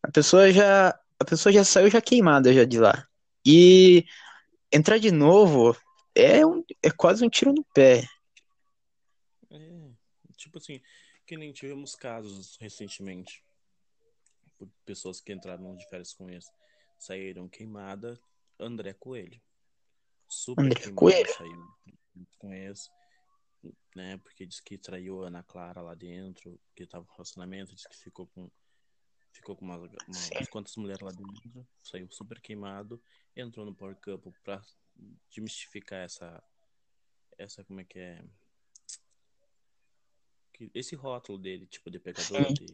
A 0.00 0.12
pessoa 0.12 0.52
já. 0.52 0.96
A 1.24 1.26
pessoa 1.26 1.50
já 1.50 1.64
saiu 1.64 1.88
já 1.88 2.02
queimada 2.02 2.52
já 2.52 2.66
de 2.66 2.78
lá. 2.78 3.08
E 3.46 4.04
entrar 4.70 4.98
de 4.98 5.10
novo 5.10 5.74
é, 6.14 6.44
um, 6.44 6.62
é 6.82 6.90
quase 6.90 7.24
um 7.24 7.30
tiro 7.30 7.50
no 7.50 7.64
pé. 7.72 8.06
É, 9.50 9.90
tipo 10.36 10.58
assim, 10.58 10.82
que 11.26 11.38
nem 11.38 11.50
tivemos 11.50 11.94
casos 11.94 12.58
recentemente. 12.60 13.42
Por 14.58 14.68
pessoas 14.84 15.18
que 15.18 15.32
entraram 15.32 15.74
de 15.74 15.88
férias 15.88 16.12
com 16.12 16.28
eles. 16.28 16.44
Saíram 16.98 17.48
queimada. 17.48 18.20
André 18.60 18.92
Coelho. 18.92 19.40
Super 20.28 20.66
André 20.66 20.78
queimada, 20.78 20.94
Coelho? 20.94 21.32
Saiu 21.32 21.74
com 22.38 22.52
eles. 22.52 22.90
Né, 23.96 24.18
porque 24.18 24.44
disse 24.44 24.62
que 24.62 24.76
traiu 24.76 25.24
a 25.24 25.28
Ana 25.28 25.42
Clara 25.42 25.80
lá 25.80 25.94
dentro. 25.94 26.60
Que 26.76 26.86
tava 26.86 27.06
no 27.06 27.12
relacionamento. 27.12 27.74
Disse 27.74 27.88
que 27.88 27.96
ficou 27.96 28.26
com. 28.26 28.50
Ficou 29.34 29.56
com 29.56 29.64
umas, 29.64 29.82
umas 29.82 30.48
quantas 30.48 30.76
mulheres 30.76 31.02
lá 31.02 31.10
dentro. 31.10 31.66
Saiu 31.82 32.08
super 32.10 32.40
queimado. 32.40 33.02
Entrou 33.36 33.66
no 33.66 33.74
Power 33.74 33.96
Couple 33.96 34.32
pra 34.44 34.62
demistificar 35.34 36.02
essa. 36.02 36.42
Essa, 37.36 37.64
como 37.64 37.80
é 37.80 37.84
que 37.84 37.98
é? 37.98 38.24
esse 40.72 40.94
rótulo 40.94 41.36
dele, 41.36 41.66
tipo, 41.66 41.90
de 41.90 41.98
pecador. 41.98 42.52
De, 42.52 42.64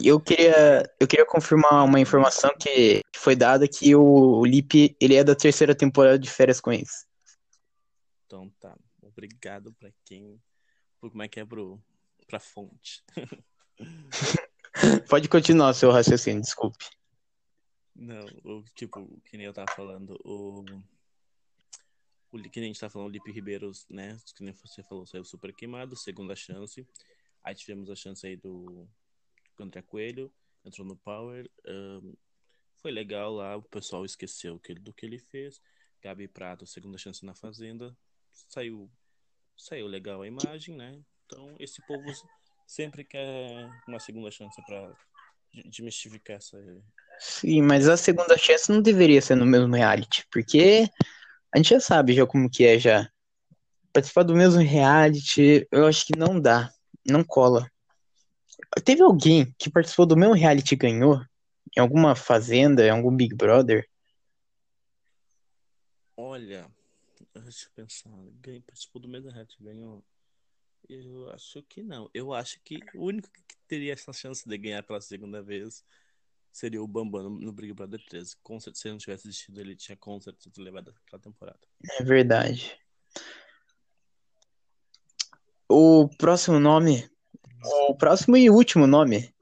E 0.00 0.08
eu 0.08 0.20
queria, 0.20 0.82
eu 0.98 1.06
queria 1.06 1.24
confirmar 1.24 1.84
uma 1.84 2.00
informação 2.00 2.50
que 2.58 3.00
que 3.12 3.18
foi 3.20 3.36
dada 3.36 3.68
que 3.68 3.94
o 3.94 4.44
Lipe, 4.44 4.96
ele 5.00 5.14
é 5.14 5.22
da 5.22 5.36
terceira 5.36 5.76
temporada 5.76 6.18
de 6.18 6.28
férias 6.28 6.60
com 6.60 6.72
eles. 6.72 7.06
Então 8.26 8.50
tá. 8.58 8.76
Obrigado 9.00 9.72
pra 9.74 9.92
quem. 10.04 10.42
Por 11.00 11.10
como 11.10 11.22
é 11.22 11.28
que 11.28 11.38
é 11.38 11.44
pro, 11.44 11.80
pra 12.26 12.40
fonte. 12.40 13.04
Pode 15.08 15.28
continuar 15.28 15.74
seu 15.74 15.90
raciocínio, 15.90 16.40
desculpe. 16.40 16.84
Não, 17.94 18.24
o 18.44 18.64
tipo, 18.74 19.20
que 19.24 19.36
nem 19.36 19.46
eu 19.46 19.52
tava 19.52 19.70
falando, 19.74 20.18
o. 20.24 20.64
O 22.30 22.38
que 22.38 22.60
nem 22.60 22.70
a 22.70 22.72
gente 22.72 22.80
tá 22.80 22.88
falando, 22.88 23.08
o 23.08 23.12
Lipe 23.12 23.30
Ribeiro, 23.30 23.70
né? 23.90 24.18
Que 24.34 24.42
nem 24.42 24.54
você 24.54 24.82
falou, 24.82 25.06
saiu 25.06 25.22
super 25.22 25.54
queimado, 25.54 25.94
segunda 25.94 26.34
chance. 26.34 26.88
Aí 27.44 27.54
tivemos 27.54 27.90
a 27.90 27.94
chance 27.94 28.26
aí 28.26 28.36
do 28.36 28.88
André 29.60 29.82
Coelho, 29.82 30.32
entrou 30.64 30.86
no 30.86 30.96
Power. 30.96 31.50
ahn, 31.66 32.14
foi 32.78 32.90
legal 32.90 33.32
lá, 33.32 33.56
o 33.56 33.62
pessoal 33.62 34.04
esqueceu 34.04 34.58
que, 34.58 34.74
do 34.74 34.94
que 34.94 35.04
ele 35.04 35.18
fez. 35.18 35.60
Gabi 36.00 36.26
Prato, 36.26 36.66
segunda 36.66 36.96
chance 36.98 37.24
na 37.24 37.34
Fazenda. 37.34 37.96
Saiu, 38.32 38.90
saiu 39.56 39.86
legal 39.86 40.22
a 40.22 40.26
imagem, 40.26 40.74
né? 40.74 41.00
Então, 41.26 41.54
esse 41.60 41.80
povo 41.86 42.10
sempre 42.66 43.04
quer 43.04 43.68
uma 43.86 44.00
segunda 44.00 44.30
chance 44.30 44.60
pra 44.66 44.92
de- 45.52 45.62
demistificar 45.70 46.36
essa, 46.36 46.58
Sim, 47.18 47.62
mas 47.62 47.88
a 47.88 47.96
segunda 47.96 48.36
chance 48.36 48.70
não 48.70 48.82
deveria 48.82 49.22
ser 49.22 49.36
no 49.36 49.46
mesmo 49.46 49.74
reality, 49.74 50.26
porque 50.32 50.88
a 51.54 51.58
gente 51.58 51.70
já 51.70 51.80
sabe 51.80 52.14
já 52.14 52.26
como 52.26 52.50
que 52.50 52.64
é 52.64 52.78
já. 52.78 53.08
Participar 53.92 54.24
do 54.24 54.34
mesmo 54.34 54.60
reality, 54.60 55.66
eu 55.70 55.86
acho 55.86 56.06
que 56.06 56.18
não 56.18 56.40
dá, 56.40 56.72
não 57.06 57.22
cola. 57.22 57.70
Teve 58.84 59.02
alguém 59.02 59.54
que 59.58 59.70
participou 59.70 60.06
do 60.06 60.16
mesmo 60.16 60.34
reality 60.34 60.74
e 60.74 60.78
ganhou? 60.78 61.20
Em 61.76 61.80
alguma 61.80 62.16
fazenda, 62.16 62.84
em 62.84 62.90
algum 62.90 63.14
Big 63.14 63.34
Brother? 63.34 63.86
Olha, 66.16 66.70
deixa 67.34 67.66
eu 67.66 67.70
pensar. 67.74 68.10
Ganhei, 68.40 68.60
participou 68.60 69.00
do 69.00 69.08
mesmo 69.08 69.30
reality, 69.30 69.56
ganhou. 69.60 70.02
Eu 70.88 71.30
acho 71.30 71.62
que 71.62 71.82
não. 71.82 72.10
Eu 72.12 72.32
acho 72.32 72.60
que 72.64 72.78
o 72.94 73.06
único 73.06 73.28
que 73.30 73.56
teria 73.66 73.92
essa 73.92 74.12
chance 74.12 74.46
de 74.48 74.58
ganhar 74.58 74.82
pela 74.82 75.00
segunda 75.00 75.42
vez 75.42 75.84
seria 76.52 76.82
o 76.82 76.86
Bambam 76.86 77.30
no, 77.30 77.52
Big 77.52 77.72
Brother 77.72 78.04
13. 78.08 78.36
Com 78.42 78.60
certeza, 78.60 78.82
se 78.82 78.88
ele 78.88 78.92
não 78.92 78.98
tivesse 78.98 79.28
assistido, 79.28 79.60
ele 79.60 79.74
tinha 79.74 79.96
com 79.96 80.20
certeza 80.20 80.60
levado 80.60 80.94
aquela 81.06 81.22
temporada. 81.22 81.60
É 81.98 82.04
verdade. 82.04 82.78
O 85.68 86.08
próximo 86.18 86.60
nome. 86.60 87.08
O 87.88 87.94
próximo 87.94 88.36
e 88.36 88.50
último 88.50 88.86
nome. 88.86 89.32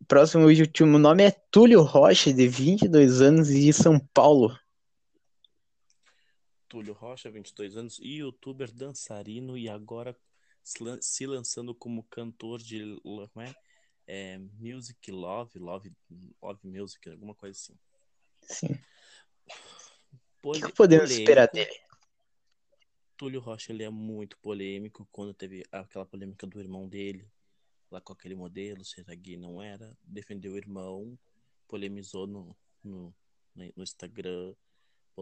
O 0.00 0.04
próximo 0.04 0.50
e 0.50 0.60
último 0.60 0.98
nome 0.98 1.22
é 1.22 1.30
Túlio 1.50 1.82
Rocha, 1.82 2.32
de 2.32 2.48
22 2.48 3.22
anos 3.22 3.48
e 3.50 3.60
de 3.60 3.72
São 3.72 3.98
Paulo. 4.12 4.58
Túlio 6.70 6.94
Rocha, 6.94 7.28
22 7.28 7.76
anos, 7.76 7.98
youtuber, 7.98 8.72
dançarino 8.72 9.58
e 9.58 9.68
agora 9.68 10.16
se 10.62 10.80
lan- 10.82 11.02
se 11.02 11.26
lançando 11.26 11.74
como 11.74 12.04
cantor 12.04 12.62
de 12.62 12.98
como 13.02 13.44
é? 13.44 13.52
É, 14.06 14.38
Music 14.38 15.10
Love, 15.10 15.58
Love, 15.58 15.92
Love 16.40 16.60
Music, 16.62 17.10
alguma 17.10 17.34
coisa 17.34 17.58
assim. 17.58 17.78
Sim. 18.42 18.78
O 20.42 20.52
que 20.52 20.60
que 20.60 20.72
podemos 20.72 21.08
polêmico. 21.08 21.20
esperar 21.20 21.48
dele? 21.48 21.80
Túlio 23.16 23.40
Rocha 23.40 23.72
ele 23.72 23.82
é 23.82 23.90
muito 23.90 24.38
polêmico 24.38 25.06
quando 25.10 25.34
teve 25.34 25.64
aquela 25.72 26.06
polêmica 26.06 26.46
do 26.46 26.60
irmão 26.60 26.88
dele, 26.88 27.28
lá 27.90 28.00
com 28.00 28.12
aquele 28.12 28.36
modelo, 28.36 28.84
se 28.84 29.00
era 29.00 29.14
gay, 29.16 29.36
não 29.36 29.60
era. 29.60 29.96
Defendeu 30.04 30.52
o 30.52 30.56
irmão, 30.56 31.18
polemizou 31.66 32.28
no, 32.28 32.56
no, 32.82 33.12
no 33.54 33.82
Instagram, 33.82 34.54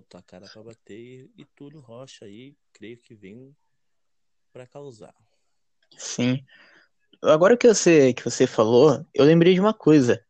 botou 0.01 0.19
a 0.19 0.23
cara 0.23 0.49
pra 0.49 0.63
bater. 0.63 1.31
E 1.37 1.45
Túlio 1.45 1.81
Rocha 1.81 2.25
aí, 2.25 2.57
creio 2.73 2.99
que 2.99 3.15
vem 3.15 3.55
pra 4.53 4.67
causar. 4.67 5.15
Sim. 5.97 6.45
Agora 7.23 7.57
que 7.57 7.67
você, 7.67 8.13
que 8.13 8.25
você 8.25 8.47
falou, 8.47 9.05
eu 9.13 9.25
lembrei 9.25 9.55
de 9.55 9.61
uma 9.61 9.75
coisa. 9.75 10.25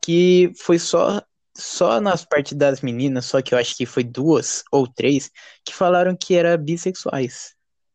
Que 0.00 0.52
foi 0.56 0.78
só, 0.78 1.22
só 1.56 2.00
nas 2.00 2.24
partes 2.24 2.56
das 2.56 2.80
meninas, 2.80 3.26
só 3.26 3.42
que 3.42 3.54
eu 3.54 3.58
acho 3.58 3.76
que 3.76 3.86
foi 3.86 4.04
duas 4.04 4.64
ou 4.70 4.86
três, 4.86 5.30
que 5.64 5.74
falaram 5.74 6.16
que 6.16 6.34
era 6.34 6.56
bissexuais. 6.56 7.54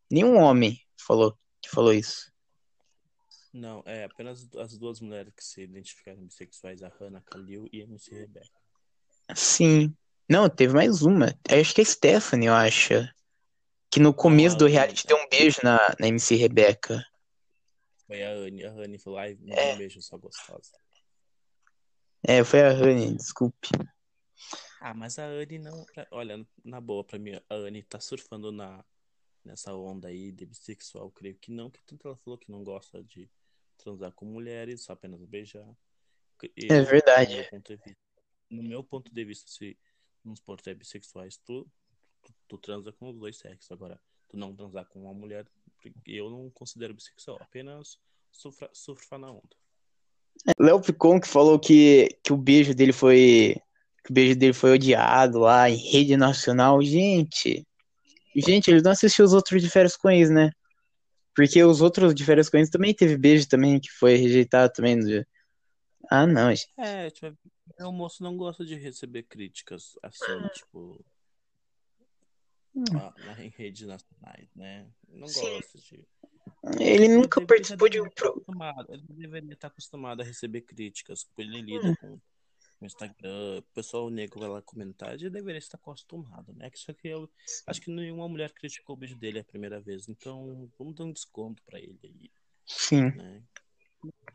Nenhum 0.10 0.38
homem 0.38 0.80
falou 0.98 1.38
que 1.62 1.70
falou 1.70 1.94
isso. 1.94 2.32
Não, 3.54 3.82
é 3.86 4.04
apenas 4.04 4.48
as 4.56 4.78
duas 4.78 5.00
mulheres 5.00 5.34
que 5.34 5.44
se 5.44 5.64
identificaram 5.64 6.26
bissexuais, 6.26 6.84
a 6.84 6.90
Hannah 6.90 7.22
Kalil 7.22 7.68
e 7.72 7.82
a 7.82 7.86
MC 7.86 8.14
Rebecca. 8.14 8.50
Sim. 9.36 9.96
Não, 10.30 10.50
teve 10.50 10.74
mais 10.74 11.02
uma. 11.02 11.28
Acho 11.50 11.74
que 11.74 11.82
é 11.82 11.84
a 11.84 11.86
Stephanie, 11.88 12.48
eu 12.48 12.54
acho. 12.54 12.94
Que 13.90 14.00
no 14.00 14.14
começo 14.14 14.56
a 14.56 14.60
do 14.60 14.66
Anne. 14.66 14.74
reality 14.74 15.08
deu 15.08 15.18
um 15.18 15.30
beijo 15.30 15.60
na, 15.64 15.78
na 16.00 16.08
MC 16.08 16.36
Rebeca. 16.36 17.06
Foi 18.06 18.22
a 18.24 18.32
Anne, 18.32 18.66
a 18.66 18.72
Anne 18.72 19.00
falou, 19.00 19.20
ai, 19.20 19.36
me 19.36 19.52
É. 19.52 19.56
dá 19.56 19.74
um 19.76 19.78
beijo, 19.78 20.02
só 20.02 20.18
gostosa. 20.18 20.72
É, 22.24 22.44
foi 22.44 22.62
a 22.62 22.74
Honey, 22.74 23.16
desculpe. 23.16 23.70
Ah, 24.82 24.94
mas 24.94 25.18
a 25.18 25.26
Anne 25.26 25.60
não. 25.60 25.86
pra- 25.86 26.08
Olha, 26.12 26.46
na 26.64 26.82
boa, 26.82 27.04
pra 27.04 27.18
mim, 27.18 27.34
a 27.50 27.56
Anne 27.56 27.84
tá 27.84 28.00
surfando 28.00 28.52
na, 28.52 28.84
nessa 29.46 29.74
onda 29.74 30.10
aí 30.10 30.32
de 30.32 30.46
bissexual, 30.46 31.10
creio 31.12 31.36
que 31.38 31.52
não, 31.52 31.70
que 31.70 31.80
tanto 31.86 32.06
ela 32.08 32.18
falou 32.18 32.38
que 32.38 32.52
não 32.52 32.64
gosta 32.64 33.02
de 33.04 33.30
transar 33.78 34.12
com 34.12 34.26
mulheres, 34.26 34.84
só 34.84 34.94
apenas 34.94 35.24
beijar. 35.26 35.66
Eu, 36.58 36.76
É 36.76 36.82
verdade. 36.82 37.50
No 38.50 38.64
meu 38.64 38.84
ponto 38.84 39.14
de 39.14 39.26
vista, 39.26 39.50
no 39.50 39.76
nos 40.28 40.40
portos 40.40 40.74
bissexuais, 40.74 41.38
tu, 41.38 41.66
tu, 42.24 42.34
tu 42.48 42.58
transa 42.58 42.92
com 42.92 43.10
os 43.10 43.18
dois 43.18 43.38
sexos. 43.38 43.72
Agora, 43.72 44.00
tu 44.28 44.38
não 44.38 44.56
transar 44.56 44.86
com 44.86 45.04
uma 45.04 45.14
mulher, 45.14 45.46
eu 46.06 46.30
não 46.30 46.50
considero 46.50 46.94
bissexual, 46.94 47.38
apenas 47.42 47.98
surfar 48.74 49.20
na 49.20 49.32
onda. 49.32 49.56
Léo 50.60 50.82
Picon 50.82 51.20
que 51.20 51.28
falou 51.28 51.60
que, 51.60 52.10
que 52.24 52.32
o 52.32 52.38
beijo 52.38 52.74
dele 52.76 52.94
foi. 52.94 53.56
Que 54.04 54.12
o 54.12 54.14
beijo 54.14 54.36
dele 54.36 54.54
foi 54.54 54.74
odiado 54.74 55.40
lá 55.40 55.70
em 55.70 55.76
rede 55.76 56.16
nacional. 56.16 56.82
Gente. 56.82 57.68
Gente, 58.36 58.70
ele 58.70 58.82
não 58.82 58.92
assistiu 58.92 59.26
os 59.26 59.34
outros 59.34 59.62
de 59.62 59.70
férias 59.70 59.98
com 59.98 60.10
eles, 60.10 60.30
né? 60.30 60.52
Porque 61.36 61.62
os 61.64 61.82
outros 61.82 62.14
de 62.14 62.24
férias 62.24 62.50
com 62.50 62.58
eles 62.58 62.70
também 62.70 62.94
teve 62.94 63.18
beijo 63.18 63.48
também, 63.48 63.80
que 63.80 63.90
foi 63.92 64.16
rejeitado 64.16 64.72
também. 64.74 64.96
no- 64.96 65.26
Ah, 66.10 66.26
não, 66.26 66.50
gente. 66.54 66.72
É, 66.78 67.10
tipo, 67.10 67.38
o 67.82 67.92
moço 67.92 68.24
não 68.24 68.38
gosta 68.38 68.66
de 68.66 68.76
receber 68.76 69.24
críticas 69.24 69.94
assim, 70.02 70.42
tipo. 70.54 71.04
ah, 72.96 73.14
na- 73.26 73.44
em 73.44 73.50
redes 73.50 73.88
nacionais, 73.88 74.48
né? 74.56 74.88
Não 75.10 75.28
Sim. 75.28 75.42
gosta 75.42 75.78
de. 75.80 76.08
Ele 76.80 77.08
nunca 77.10 77.40
Ele 77.40 77.46
já 77.46 77.48
participou 77.48 77.90
de 77.90 78.00
um. 78.02 78.04
deveria 78.04 78.10
estar 78.10 78.22
pro- 78.24 78.32
acostumado- 78.42 78.94
Ele 78.94 79.04
deveria 79.10 79.54
estar 79.54 79.68
acostumado 79.68 80.22
a 80.22 80.24
receber 80.26 80.62
críticas, 80.62 81.24
porque 81.26 81.42
ele 81.42 81.62
lida 81.62 81.96
com 81.98 82.20
no 82.80 82.86
Instagram, 82.86 83.58
o 83.58 83.62
pessoal 83.74 84.08
negro 84.08 84.40
vai 84.40 84.50
lá 84.50 84.62
comentar, 84.62 85.18
já 85.18 85.30
deveria 85.30 85.58
estar 85.58 85.78
acostumado, 85.78 86.54
né? 86.54 86.70
Só 86.76 86.94
que 86.94 87.08
eu 87.08 87.28
acho 87.66 87.82
que 87.82 87.90
nenhuma 87.90 88.30
mulher 88.30 88.54
criticou 88.54 88.96
o 88.96 89.00
beijo 89.00 89.18
dele 89.18 89.40
a 89.40 89.44
primeira 89.44 89.82
vez, 89.82 90.08
então 90.08 90.70
vamos 90.78 90.94
dar 90.94 91.06
um 91.06 91.12
desconto 91.12 91.64
pra 91.64 91.80
ele 91.80 91.98
aí, 92.04 92.32
Sim. 92.68 93.10
né? 93.16 93.42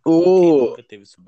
O... 0.04 0.40
Quem 0.40 0.58
nunca 0.58 0.82
teve 0.82 1.04
isso? 1.04 1.22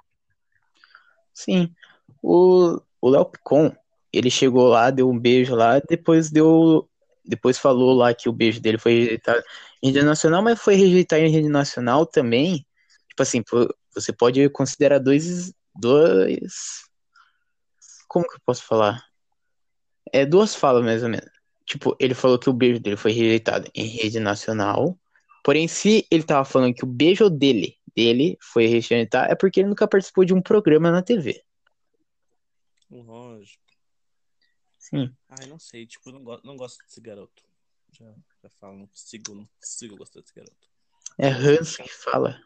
Sim. 1.34 1.74
O, 2.22 2.80
Léo 3.02 3.26
Picon, 3.26 3.74
ele 4.12 4.30
chegou 4.30 4.68
lá, 4.68 4.90
deu 4.90 5.10
um 5.10 5.18
beijo 5.18 5.54
lá, 5.54 5.80
depois 5.80 6.30
deu. 6.30 6.88
Depois 7.24 7.58
falou 7.58 7.94
lá 7.94 8.14
que 8.14 8.28
o 8.28 8.32
beijo 8.32 8.60
dele 8.60 8.78
foi 8.78 9.00
rejeitado 9.00 9.42
em 9.82 9.90
rede 9.90 10.04
nacional, 10.04 10.42
mas 10.42 10.60
foi 10.60 10.74
rejeitado 10.74 11.22
em 11.22 11.30
rede 11.30 11.48
nacional 11.48 12.06
também. 12.06 12.64
Tipo 13.08 13.22
assim, 13.22 13.42
você 13.94 14.12
pode 14.12 14.48
considerar 14.50 14.98
dois. 14.98 15.52
Dois. 15.74 16.84
Como 18.06 18.26
que 18.28 18.36
eu 18.36 18.40
posso 18.46 18.62
falar? 18.62 19.04
É 20.12 20.24
duas 20.24 20.54
falas, 20.54 20.84
mais 20.84 21.02
ou 21.02 21.08
menos. 21.08 21.28
Tipo, 21.66 21.96
ele 21.98 22.14
falou 22.14 22.38
que 22.38 22.48
o 22.48 22.52
beijo 22.52 22.78
dele 22.78 22.96
foi 22.96 23.10
rejeitado 23.10 23.68
em 23.74 23.86
rede 23.86 24.20
nacional. 24.20 24.96
Porém, 25.42 25.66
se 25.66 26.06
ele 26.10 26.22
tava 26.22 26.44
falando 26.44 26.74
que 26.74 26.84
o 26.84 26.86
beijo 26.86 27.28
dele, 27.28 27.76
dele 27.96 28.36
foi 28.40 28.66
rejeitado, 28.66 29.32
é 29.32 29.34
porque 29.34 29.60
ele 29.60 29.68
nunca 29.68 29.88
participou 29.88 30.24
de 30.24 30.34
um 30.34 30.42
programa 30.42 30.90
na 30.90 31.02
TV. 31.02 31.44
Lógico. 32.90 33.64
Sim. 34.78 35.16
Ai, 35.28 35.46
não 35.46 35.58
sei, 35.58 35.86
tipo, 35.86 36.12
não, 36.12 36.22
go 36.22 36.40
não 36.44 36.56
gosto 36.56 36.78
desse 36.84 37.00
garoto. 37.00 37.42
Já, 37.92 38.14
já 38.42 38.50
falo, 38.50 38.78
não 38.78 38.86
consigo, 38.86 39.34
não 39.34 39.48
consigo 39.60 39.96
gostar 39.96 40.20
desse 40.20 40.34
garoto. 40.34 40.68
É 41.18 41.28
Hans 41.28 41.76
que 41.76 41.88
fala. 41.88 42.40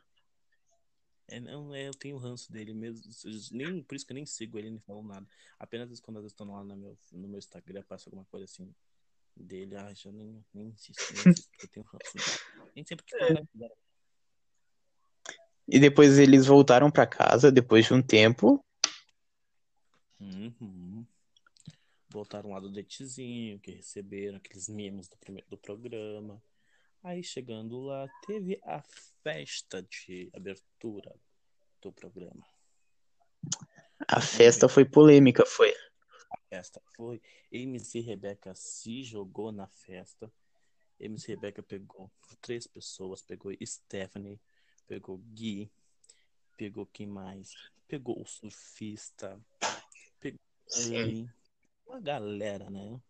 É, 1.27 1.41
não, 1.41 1.75
é, 1.75 1.89
eu 1.89 1.95
tenho 1.95 2.17
ranço 2.17 2.51
dele 2.51 2.73
mesmo. 2.73 3.03
Nem, 3.53 3.83
por 3.83 3.95
isso 3.95 4.07
que 4.07 4.13
eu 4.13 4.15
nem 4.15 4.25
sigo 4.25 4.59
ele, 4.59 4.71
nem 4.71 4.81
falo 4.81 5.03
nada. 5.03 5.27
Apenas 5.59 6.01
quando 6.01 6.21
eles 6.21 6.33
estão 6.33 6.51
lá 6.51 6.65
no 6.65 6.77
meu, 6.77 6.99
no 7.13 7.29
meu 7.29 7.39
Instagram, 7.39 7.83
passa 7.83 8.09
alguma 8.09 8.25
coisa 8.27 8.45
assim 8.45 8.75
dele. 9.37 9.77
Ai, 9.77 9.95
já 9.95 10.11
nem, 10.11 10.45
nem 10.55 10.69
insisto, 10.69 11.03
nem 11.13 11.33
insisto, 11.33 11.51
porque 11.51 11.67
eu 11.67 11.71
tenho 11.71 11.87
ranço 11.87 12.15
dele. 12.15 12.71
Nem 12.75 12.85
sempre 12.85 13.05
que 13.05 13.17
né? 13.17 13.71
E 15.69 15.79
depois 15.79 16.19
eles 16.19 16.47
voltaram 16.47 16.91
pra 16.91 17.07
casa, 17.07 17.53
depois 17.53 17.87
de 17.87 17.93
um 17.93 18.01
tempo. 18.01 18.65
Uhum. 20.19 21.07
Voltaram 22.09 22.51
lá 22.51 22.61
do 22.61 22.73
datezinho, 22.73 23.61
que 23.61 23.73
receberam 23.73 24.39
aqueles 24.39 24.69
memes 24.69 25.09
do, 25.09 25.17
primeiro, 25.19 25.47
do 25.51 25.59
programa. 25.59 26.43
Aí 27.03 27.23
chegando 27.23 27.81
lá, 27.81 28.09
teve 28.27 28.59
a 28.65 28.83
festa 29.23 29.83
de 29.83 30.31
abertura 30.35 31.15
do 31.83 31.93
programa. 31.93 32.45
A 34.09 34.21
festa 34.23 34.69
foi 34.69 34.87
polêmica, 34.87 35.45
foi. 35.45 35.71
A 36.31 36.39
festa 36.49 36.81
foi. 36.97 37.21
MC 37.53 38.01
Rebeca 38.01 38.55
se 38.55 39.03
jogou 39.03 39.53
na 39.53 39.67
festa. 39.67 40.33
MC 40.99 41.33
Rebeca 41.33 41.63
pegou 41.63 42.11
três 42.41 42.67
pessoas, 42.67 43.23
pegou 43.23 43.53
Stephanie, 43.65 44.41
pegou 44.89 45.19
Gui, 45.19 45.71
pegou 46.57 46.87
quem 46.87 47.07
mais? 47.07 47.53
Pegou 47.87 48.21
o 48.21 48.27
surfista, 48.27 49.41
pegou 50.19 50.41
Anne, 50.77 51.31
uma 51.87 52.01
galera, 52.01 52.69
né? 52.69 53.01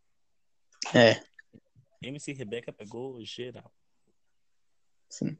É, 0.94 1.22
MC 2.02 2.32
Rebeca 2.32 2.72
pegou 2.72 3.24
geral. 3.24 3.72
sim. 5.08 5.36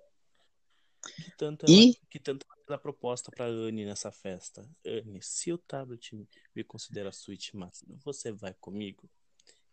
Que 1.23 1.31
tanto 1.37 1.67
E- 1.69 1.91
ela, 1.91 1.95
que 2.11 2.19
tanto 2.19 2.47
ela 2.67 2.79
proposta 2.79 3.31
pra 3.31 3.47
Anne 3.47 3.85
nessa 3.85 4.11
festa. 4.11 4.69
Anne, 4.85 5.21
se 5.23 5.53
o 5.53 5.59
tablet 5.59 6.15
me 6.55 6.65
considera 6.65 7.13
suíte 7.13 7.57
máxima, 7.57 7.97
você 8.05 8.33
vai 8.33 8.55
comigo? 8.55 9.09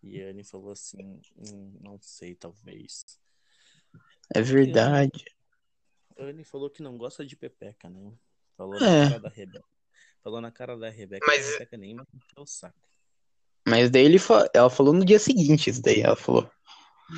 E 0.04 0.22
Anne 0.22 0.44
falou 0.44 0.72
assim, 0.72 1.20
"Hum, 1.36 1.78
não 1.82 2.00
sei, 2.00 2.36
talvez. 2.36 3.20
É 4.34 4.42
verdade. 4.42 5.26
A 6.18 6.24
Anne 6.24 6.44
falou 6.44 6.70
que 6.70 6.82
não 6.82 6.98
gosta 6.98 7.26
de 7.26 7.36
pepeca, 7.36 7.90
né? 7.90 8.14
Falou 8.58 8.76
É. 8.76 9.04
na 9.04 9.10
cara 9.10 9.20
da 9.22 9.30
Rebeca. 9.30 9.66
Falou 10.24 10.42
na 10.42 10.52
cara 10.52 10.78
da 10.78 10.90
Rebeca 10.90 11.26
Mas- 11.28 11.42
que 11.46 11.50
a 11.50 11.54
Rebeca 11.54 11.78
nem 11.78 11.92
encher 11.94 12.40
o 12.40 12.46
saco. 12.46 12.78
Mas 13.68 13.90
daí 13.90 14.06
ele 14.06 14.20
fa... 14.20 14.50
ela 14.54 14.70
falou 14.70 14.94
no 14.94 15.04
dia 15.04 15.20
seguinte, 15.20 15.70
isso 15.70 15.82
daí 15.82 16.02
ela 16.02 16.16
falou. 16.16 16.50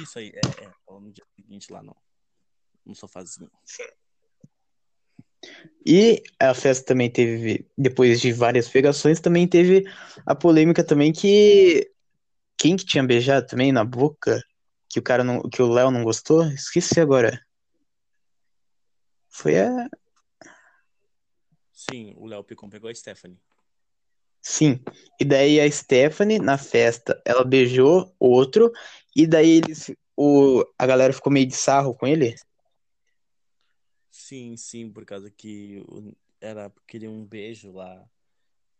Isso 0.01 0.17
aí, 0.19 0.29
é, 0.33 0.63
é. 0.63 0.71
Falou 0.85 1.01
no 1.01 1.11
dia 1.11 1.23
seguinte 1.35 1.71
lá 1.71 1.83
no, 1.83 1.95
no 2.85 2.95
sofazinho. 2.95 3.51
E 5.85 6.21
a 6.39 6.53
festa 6.53 6.85
também 6.85 7.09
teve, 7.09 7.69
depois 7.77 8.19
de 8.19 8.33
várias 8.33 8.67
pegações, 8.67 9.19
também 9.19 9.47
teve 9.47 9.85
a 10.25 10.33
polêmica 10.35 10.83
também 10.83 11.13
que 11.13 11.89
quem 12.57 12.75
que 12.75 12.85
tinha 12.85 13.03
beijado 13.03 13.45
também 13.45 13.71
na 13.71 13.85
boca, 13.85 14.41
que 14.89 14.99
o 14.99 15.03
cara 15.03 15.23
não, 15.23 15.41
que 15.43 15.61
o 15.61 15.69
Léo 15.71 15.91
não 15.91 16.03
gostou, 16.03 16.43
esqueci 16.47 16.99
agora. 16.99 17.39
Foi 19.37 19.53
a, 19.59 19.87
Sim, 21.71 22.13
o 22.17 22.25
Léo 22.25 22.43
Picon 22.43 22.69
pegou 22.69 22.89
a 22.89 22.95
Stephanie. 22.95 23.39
sim. 24.41 24.79
E 25.19 25.25
daí 25.25 25.59
a 25.59 25.69
Stephanie 25.69 26.39
na 26.39 26.57
festa, 26.57 27.21
ela 27.25 27.43
beijou 27.43 28.15
outro 28.19 28.71
e 29.15 29.27
daí 29.27 29.57
eles 29.57 29.91
o 30.15 30.63
a 30.77 30.87
galera 30.87 31.13
ficou 31.13 31.31
meio 31.31 31.45
de 31.47 31.55
sarro 31.55 31.93
com 31.93 32.07
ele. 32.07 32.35
Sim, 34.11 34.57
sim, 34.57 34.91
por 34.91 35.05
causa 35.05 35.29
que 35.29 35.83
era 36.41 36.71
queria 36.87 37.09
um 37.09 37.25
beijo 37.25 37.71
lá. 37.71 38.09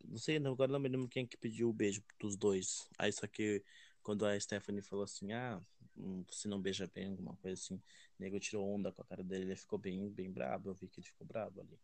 Não 0.04 0.18
sei, 0.18 0.40
não, 0.40 0.54
agora 0.54 0.72
não 0.72 0.80
me 0.80 0.90
lembro 0.90 1.08
quem 1.08 1.26
que 1.28 1.38
pediu 1.38 1.70
o 1.70 1.74
beijo 1.74 2.04
dos 2.20 2.36
dois. 2.36 2.88
Aí 2.98 3.12
só 3.12 3.28
que 3.28 3.64
quando 4.08 4.26
a 4.26 4.40
Stephanie 4.40 4.82
falou 4.82 5.04
assim, 5.04 5.34
ah, 5.34 5.60
hum, 5.98 6.24
você 6.32 6.48
não 6.48 6.62
beija 6.62 6.90
bem, 6.96 7.10
alguma 7.10 7.36
coisa 7.36 7.62
assim, 7.62 7.76
o 7.76 7.82
nego 8.18 8.40
tirou 8.40 8.66
onda 8.66 8.90
com 8.90 9.02
a 9.02 9.06
cara 9.06 9.22
dele, 9.22 9.44
ele 9.44 9.56
ficou 9.58 9.78
bem, 9.78 10.10
bem 10.10 10.32
brabo, 10.32 10.70
eu 10.70 10.74
vi 10.74 10.88
que 10.88 11.02
ele 11.02 11.08
ficou 11.08 11.28
brabo 11.28 11.60
ali. 11.60 11.78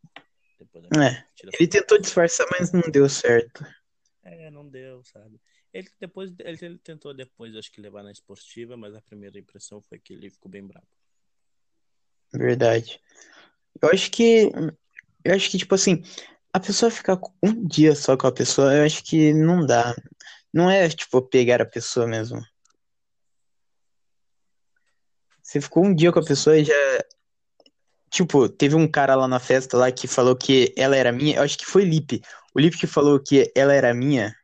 Depois 0.58 0.86
da 0.88 1.06
É, 1.06 1.28
Ele 1.60 1.68
tentou 1.68 2.00
disfarçar, 2.00 2.48
mas 2.50 2.72
não 2.72 2.80
deu 2.90 3.10
certo. 3.10 3.66
É, 4.24 4.50
não 4.50 4.66
deu, 4.70 5.04
sabe? 5.04 5.38
Ele 5.74 5.90
depois 6.00 6.34
ele, 6.40 6.58
ele 6.62 6.78
tentou 6.78 7.14
depois, 7.14 7.54
acho 7.58 7.70
que 7.70 7.82
levar 7.82 8.04
na 8.04 8.12
esportiva, 8.14 8.78
mas 8.78 8.96
a 8.96 9.02
primeira 9.02 9.38
impressão 9.38 9.82
foi 9.82 10.00
que 10.00 10.14
ele 10.14 10.30
ficou 10.30 10.50
bem 10.50 10.66
brabo. 10.66 10.88
Verdade. 12.32 13.02
Eu 13.82 13.90
acho 13.90 14.10
que. 14.10 14.50
Eu 15.26 15.36
acho 15.36 15.52
que, 15.52 15.58
tipo 15.58 15.76
assim, 15.76 16.02
a 16.54 16.60
pessoa 16.60 16.90
ficar 16.90 17.20
um 17.44 17.68
dia 17.68 17.94
só 17.96 18.16
com 18.16 18.28
a 18.28 18.32
pessoa, 18.32 18.74
eu 18.74 18.86
acho 18.86 19.04
que 19.04 19.34
não 19.34 19.66
dá. 19.66 19.94
Não 20.54 20.70
é, 20.70 20.88
tipo, 20.90 21.22
pegar 21.22 21.62
a 21.62 21.66
pessoa 21.66 22.06
mesmo. 22.06 22.40
Você 25.42 25.60
ficou 25.60 25.84
um 25.84 25.94
dia 25.94 26.12
com 26.12 26.20
a 26.20 26.26
pessoa 26.26 26.58
e 26.58 26.64
já. 26.64 26.74
Tipo, 28.10 28.48
teve 28.48 28.76
um 28.76 28.88
cara 28.90 29.16
lá 29.16 29.28
na 29.28 29.40
festa 29.40 29.76
lá 29.76 29.92
que 29.92 30.08
falou 30.08 30.36
que 30.36 30.74
ela 30.78 30.96
era 30.96 31.12
minha. 31.12 31.38
Eu 31.38 31.42
acho 31.44 31.58
que 31.58 31.66
foi 31.66 31.84
Lipe. 31.84 32.22
O 32.54 32.60
Lipe 32.60 32.78
que 32.78 32.86
falou 32.88 33.20
que 33.20 33.52
ela 33.56 33.74
era 33.74 33.94
minha. 33.94 34.36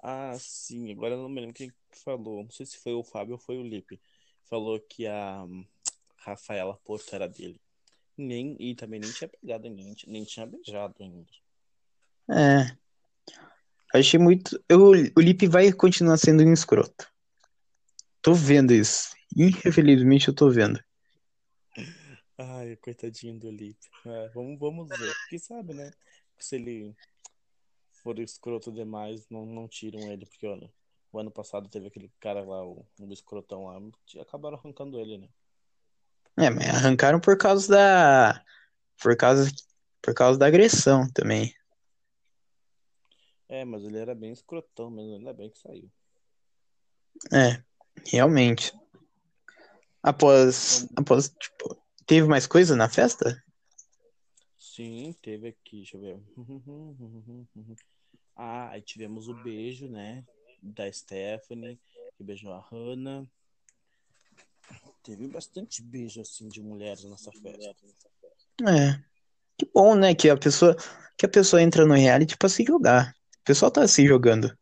Ah, 0.00 0.36
sim, 0.38 0.92
agora 0.92 1.14
eu 1.14 1.18
não 1.18 1.28
me 1.28 1.40
lembro 1.40 1.54
quem 1.54 1.72
falou. 1.90 2.44
Não 2.44 2.50
sei 2.50 2.64
se 2.64 2.78
foi 2.78 2.92
o 2.92 3.02
Fábio 3.02 3.32
ou 3.34 3.38
foi 3.38 3.58
o 3.58 3.62
Lipe. 3.62 4.00
Falou 4.44 4.78
que 4.78 5.06
a 5.06 5.42
hum, 5.42 5.66
Rafaela 6.18 6.76
Porto 6.84 7.12
era 7.12 7.28
dele. 7.28 7.60
Nem, 8.16 8.56
e 8.60 8.74
também 8.76 9.00
nem 9.00 9.10
tinha 9.10 9.28
pegado 9.28 9.68
nem, 9.68 9.92
tinha- 9.94 10.12
nem 10.12 10.24
tinha 10.24 10.46
beijado 10.46 10.94
ainda. 11.00 11.26
É. 12.30 12.85
Achei 14.00 14.18
muito. 14.18 14.62
Eu, 14.68 14.90
o 14.90 15.20
Lipe 15.20 15.46
vai 15.46 15.72
continuar 15.72 16.16
sendo 16.16 16.42
um 16.42 16.52
escroto. 16.52 17.06
Tô 18.20 18.34
vendo 18.34 18.72
isso. 18.72 19.14
Infelizmente 19.36 20.28
eu 20.28 20.34
tô 20.34 20.50
vendo. 20.50 20.82
Ai, 22.38 22.76
coitadinho 22.76 23.38
do 23.38 23.50
Lipe. 23.50 23.88
É, 24.04 24.28
vamos, 24.34 24.58
vamos 24.58 24.88
ver. 24.88 25.14
Quem 25.28 25.38
sabe, 25.38 25.72
né? 25.72 25.90
Se 26.38 26.56
ele 26.56 26.94
for 28.02 28.18
escroto 28.18 28.70
demais, 28.70 29.26
não, 29.30 29.46
não 29.46 29.66
tiram 29.66 30.00
ele, 30.12 30.26
porque 30.26 30.46
olha, 30.46 30.70
o 31.12 31.18
ano 31.18 31.30
passado 31.30 31.68
teve 31.68 31.86
aquele 31.86 32.10
cara 32.20 32.42
lá, 32.42 32.64
o, 32.64 32.86
o 33.00 33.12
escrotão 33.12 33.64
lá, 33.64 33.80
e 34.14 34.20
acabaram 34.20 34.58
arrancando 34.58 35.00
ele, 35.00 35.18
né? 35.18 35.28
É, 36.38 36.50
mas 36.50 36.68
arrancaram 36.68 37.18
por 37.18 37.38
causa 37.38 37.68
da. 37.68 38.44
Por 39.02 39.16
causa, 39.16 39.50
por 40.02 40.14
causa 40.14 40.38
da 40.38 40.46
agressão 40.46 41.10
também. 41.12 41.54
É, 43.48 43.64
mas 43.64 43.84
ele 43.84 43.98
era 43.98 44.14
bem 44.14 44.32
escrotão 44.32 44.90
mesmo, 44.90 45.14
ainda 45.14 45.32
bem 45.32 45.50
que 45.50 45.58
saiu. 45.58 45.90
É, 47.32 47.62
realmente. 48.04 48.72
Após. 50.02 50.86
Após, 50.96 51.28
tipo. 51.28 51.76
Teve 52.06 52.28
mais 52.28 52.46
coisa 52.46 52.76
na 52.76 52.88
festa? 52.88 53.42
Sim, 54.56 55.12
teve 55.20 55.48
aqui, 55.48 55.78
deixa 55.78 55.96
eu 55.96 56.00
ver. 56.00 56.20
Ah, 58.38 58.68
aí 58.68 58.82
tivemos 58.82 59.28
o 59.28 59.34
beijo, 59.42 59.88
né? 59.88 60.22
Da 60.60 60.92
Stephanie, 60.92 61.80
que 62.18 62.22
beijou 62.22 62.52
a 62.52 62.60
Hannah. 62.60 63.26
Teve 65.02 65.26
bastante 65.26 65.80
beijo, 65.80 66.20
assim, 66.20 66.46
de 66.46 66.60
mulheres 66.60 67.02
nessa 67.04 67.32
festa. 67.32 67.74
É. 68.68 69.02
Tipo, 69.56 69.72
bom, 69.72 69.94
né? 69.94 70.14
Que 70.14 70.28
a 70.28 70.36
pessoa, 70.36 70.76
que 71.16 71.24
a 71.24 71.28
pessoa 71.30 71.62
entra 71.62 71.86
no 71.86 71.94
reality 71.94 72.36
pra 72.36 72.50
se 72.50 72.62
jogar. 72.62 73.15
O 73.46 73.54
pessoal 73.54 73.70
tá 73.70 73.86
se 73.86 74.04
jogando. 74.04 74.58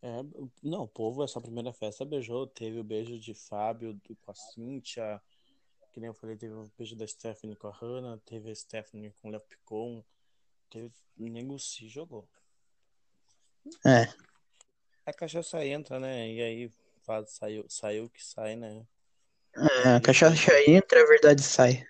É, 0.00 0.22
não, 0.62 0.84
o 0.84 0.88
povo, 0.88 1.24
essa 1.24 1.40
primeira 1.40 1.72
festa 1.72 2.04
beijou, 2.04 2.46
teve 2.46 2.78
o 2.78 2.84
beijo 2.84 3.18
de 3.18 3.34
Fábio 3.34 4.00
com 4.22 4.30
a 4.30 4.34
Cíntia, 4.36 5.20
que 5.92 5.98
nem 5.98 6.06
eu 6.06 6.14
falei, 6.14 6.36
teve 6.36 6.54
o 6.54 6.70
beijo 6.78 6.94
da 6.94 7.04
Stephanie 7.04 7.56
com 7.56 7.66
a 7.66 7.72
Hannah, 7.72 8.20
teve 8.24 8.52
a 8.52 8.54
Stephanie 8.54 9.12
com 9.20 9.26
o 9.26 9.30
Léo 9.32 9.40
Picon, 9.40 10.04
teve 10.70 10.92
o 11.18 11.26
Nego 11.26 11.58
se 11.58 11.88
jogou. 11.88 12.28
É. 13.84 14.06
A 15.04 15.12
cachaça 15.12 15.66
entra, 15.66 15.98
né? 15.98 16.30
E 16.30 16.40
aí 16.40 16.72
faz, 17.02 17.32
saiu, 17.32 17.66
saiu 17.68 18.08
que 18.08 18.24
sai, 18.24 18.54
né? 18.54 18.86
É, 19.56 19.96
a 19.96 20.00
cachaça 20.00 20.52
entra, 20.70 21.02
a 21.02 21.06
verdade 21.06 21.42
sai. 21.42 21.84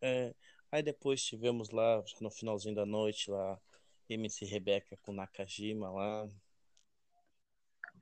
É, 0.00 0.34
aí 0.72 0.82
depois 0.82 1.22
tivemos 1.22 1.68
lá, 1.68 2.02
no 2.22 2.30
finalzinho 2.30 2.74
da 2.74 2.86
noite, 2.86 3.30
lá, 3.30 3.60
MC 4.14 4.44
Rebeca 4.44 4.96
com 5.02 5.12
Nakajima 5.12 5.90
lá. 5.90 6.28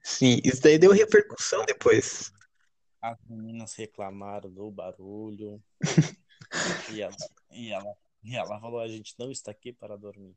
Sim, 0.02 0.38
isso 0.44 0.62
daí 0.62 0.78
deu 0.78 0.92
repercussão 0.92 1.64
depois. 1.64 2.32
As 3.00 3.18
meninas 3.28 3.74
reclamaram 3.74 4.50
do 4.50 4.70
barulho. 4.70 5.62
e, 6.92 7.00
ela, 7.00 7.16
e, 7.50 7.72
ela, 7.72 7.96
e 8.22 8.36
ela 8.36 8.60
falou: 8.60 8.80
a 8.80 8.88
gente 8.88 9.14
não 9.18 9.30
está 9.30 9.50
aqui 9.50 9.72
para 9.72 9.96
dormir. 9.96 10.36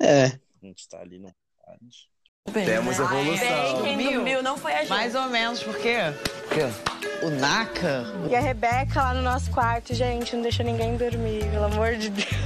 É. 0.00 0.24
A 0.26 0.66
gente 0.66 0.80
está 0.80 1.00
ali 1.00 1.18
no 1.18 1.32
tarde. 1.64 2.10
Temos 2.52 2.98
evolução. 2.98 3.82
Quem 3.82 4.12
dormiu 4.12 4.42
não 4.42 4.58
foi 4.58 4.74
a 4.74 4.80
gente. 4.80 4.90
Mais 4.90 5.14
ou 5.14 5.28
menos, 5.28 5.62
por 5.62 5.76
quê? 5.78 5.96
Por 6.42 6.54
quê? 6.54 7.26
O 7.26 7.30
Naka. 7.30 8.04
E 8.28 8.36
a 8.36 8.40
Rebeca 8.40 9.02
lá 9.02 9.14
no 9.14 9.22
nosso 9.22 9.50
quarto, 9.50 9.94
gente, 9.94 10.36
não 10.36 10.42
deixa 10.42 10.62
ninguém 10.62 10.96
dormir, 10.96 11.40
pelo 11.50 11.64
amor 11.64 11.96
de 11.96 12.10
Deus. 12.10 12.43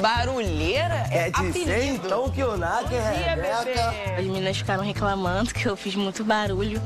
Barulheira? 0.00 1.06
É 1.10 1.30
dizer 1.30 1.84
então 1.84 2.30
que 2.30 2.42
o 2.42 2.56
Naka 2.56 2.94
é 2.94 3.34
Rebeca. 3.34 3.94
As 4.18 4.24
meninas 4.24 4.56
ficaram 4.56 4.82
reclamando 4.82 5.52
que 5.52 5.66
eu 5.66 5.76
fiz 5.76 5.94
muito 5.94 6.24
barulho. 6.24 6.80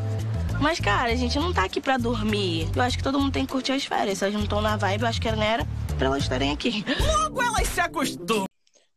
Mas, 0.60 0.78
cara, 0.78 1.12
a 1.12 1.16
gente 1.16 1.38
não 1.38 1.52
tá 1.52 1.64
aqui 1.64 1.80
pra 1.80 1.96
dormir. 1.96 2.68
Eu 2.74 2.82
acho 2.82 2.96
que 2.96 3.02
todo 3.02 3.18
mundo 3.18 3.32
tem 3.32 3.44
que 3.44 3.52
curtir 3.52 3.72
as 3.72 3.84
férias. 3.84 4.18
Se 4.18 4.24
elas 4.24 4.34
não 4.34 4.44
estão 4.44 4.60
na 4.60 4.76
vibe, 4.76 5.02
eu 5.02 5.08
acho 5.08 5.20
que 5.20 5.30
não 5.30 5.42
era 5.42 5.66
pra 5.98 6.06
elas 6.06 6.22
estarem 6.22 6.52
aqui. 6.52 6.84
Logo 7.00 7.42
elas 7.42 7.68
se 7.68 7.80
acostumam. 7.80 8.46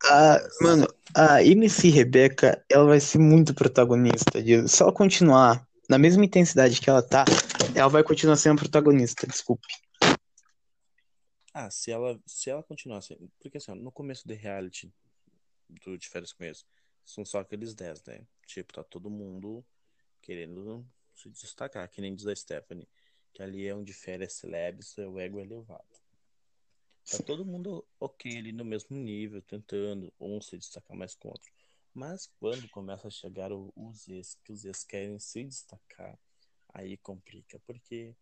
Ah, 0.04 0.40
mano, 0.60 0.86
a 1.14 1.42
MC 1.42 1.88
Rebeca, 1.88 2.62
ela 2.70 2.86
vai 2.86 3.00
ser 3.00 3.18
muito 3.18 3.52
protagonista. 3.52 4.40
Se 4.68 4.82
ela 4.82 4.92
continuar 4.92 5.62
na 5.88 5.98
mesma 5.98 6.24
intensidade 6.24 6.80
que 6.80 6.88
ela 6.88 7.02
tá, 7.02 7.24
ela 7.74 7.88
vai 7.88 8.02
continuar 8.04 8.36
sendo 8.36 8.58
protagonista, 8.58 9.26
desculpe. 9.26 9.66
Ah, 11.58 11.70
se 11.70 11.90
ela, 11.90 12.20
se 12.26 12.50
ela 12.50 12.62
continuar 12.62 12.98
assim. 12.98 13.16
Porque 13.40 13.56
assim, 13.56 13.72
no 13.76 13.90
começo 13.90 14.28
do 14.28 14.34
reality 14.34 14.92
do 15.70 15.96
De 15.96 16.06
Férias 16.06 16.30
com 16.30 16.44
Ex, 16.44 16.66
são 17.02 17.24
só 17.24 17.38
aqueles 17.38 17.74
10, 17.74 18.04
né? 18.04 18.26
Tipo, 18.46 18.74
tá 18.74 18.84
todo 18.84 19.08
mundo 19.08 19.64
querendo 20.20 20.86
se 21.14 21.30
destacar, 21.30 21.88
que 21.88 22.02
nem 22.02 22.14
diz 22.14 22.26
a 22.26 22.36
Stephanie, 22.36 22.86
que 23.32 23.42
ali 23.42 23.66
é 23.66 23.74
onde 23.74 23.94
férias 23.94 24.34
celebres, 24.34 24.98
o 24.98 25.18
ego 25.18 25.40
é 25.40 25.44
elevado. 25.44 25.98
Tá 27.10 27.22
todo 27.24 27.42
mundo 27.42 27.82
ok 27.98 28.36
ali 28.36 28.52
no 28.52 28.62
mesmo 28.62 28.94
nível, 28.94 29.40
tentando 29.40 30.12
um 30.20 30.38
se 30.42 30.58
destacar 30.58 30.94
mais 30.94 31.14
que 31.14 31.26
o 31.26 31.30
outro. 31.30 31.50
Mas 31.94 32.26
quando 32.38 32.68
começa 32.68 33.08
a 33.08 33.10
chegar 33.10 33.50
os 33.50 34.06
ex, 34.08 34.34
que 34.44 34.52
os 34.52 34.66
ex 34.66 34.84
querem 34.84 35.18
se 35.18 35.42
destacar, 35.42 36.18
aí 36.68 36.98
complica, 36.98 37.58
porque 37.60 38.14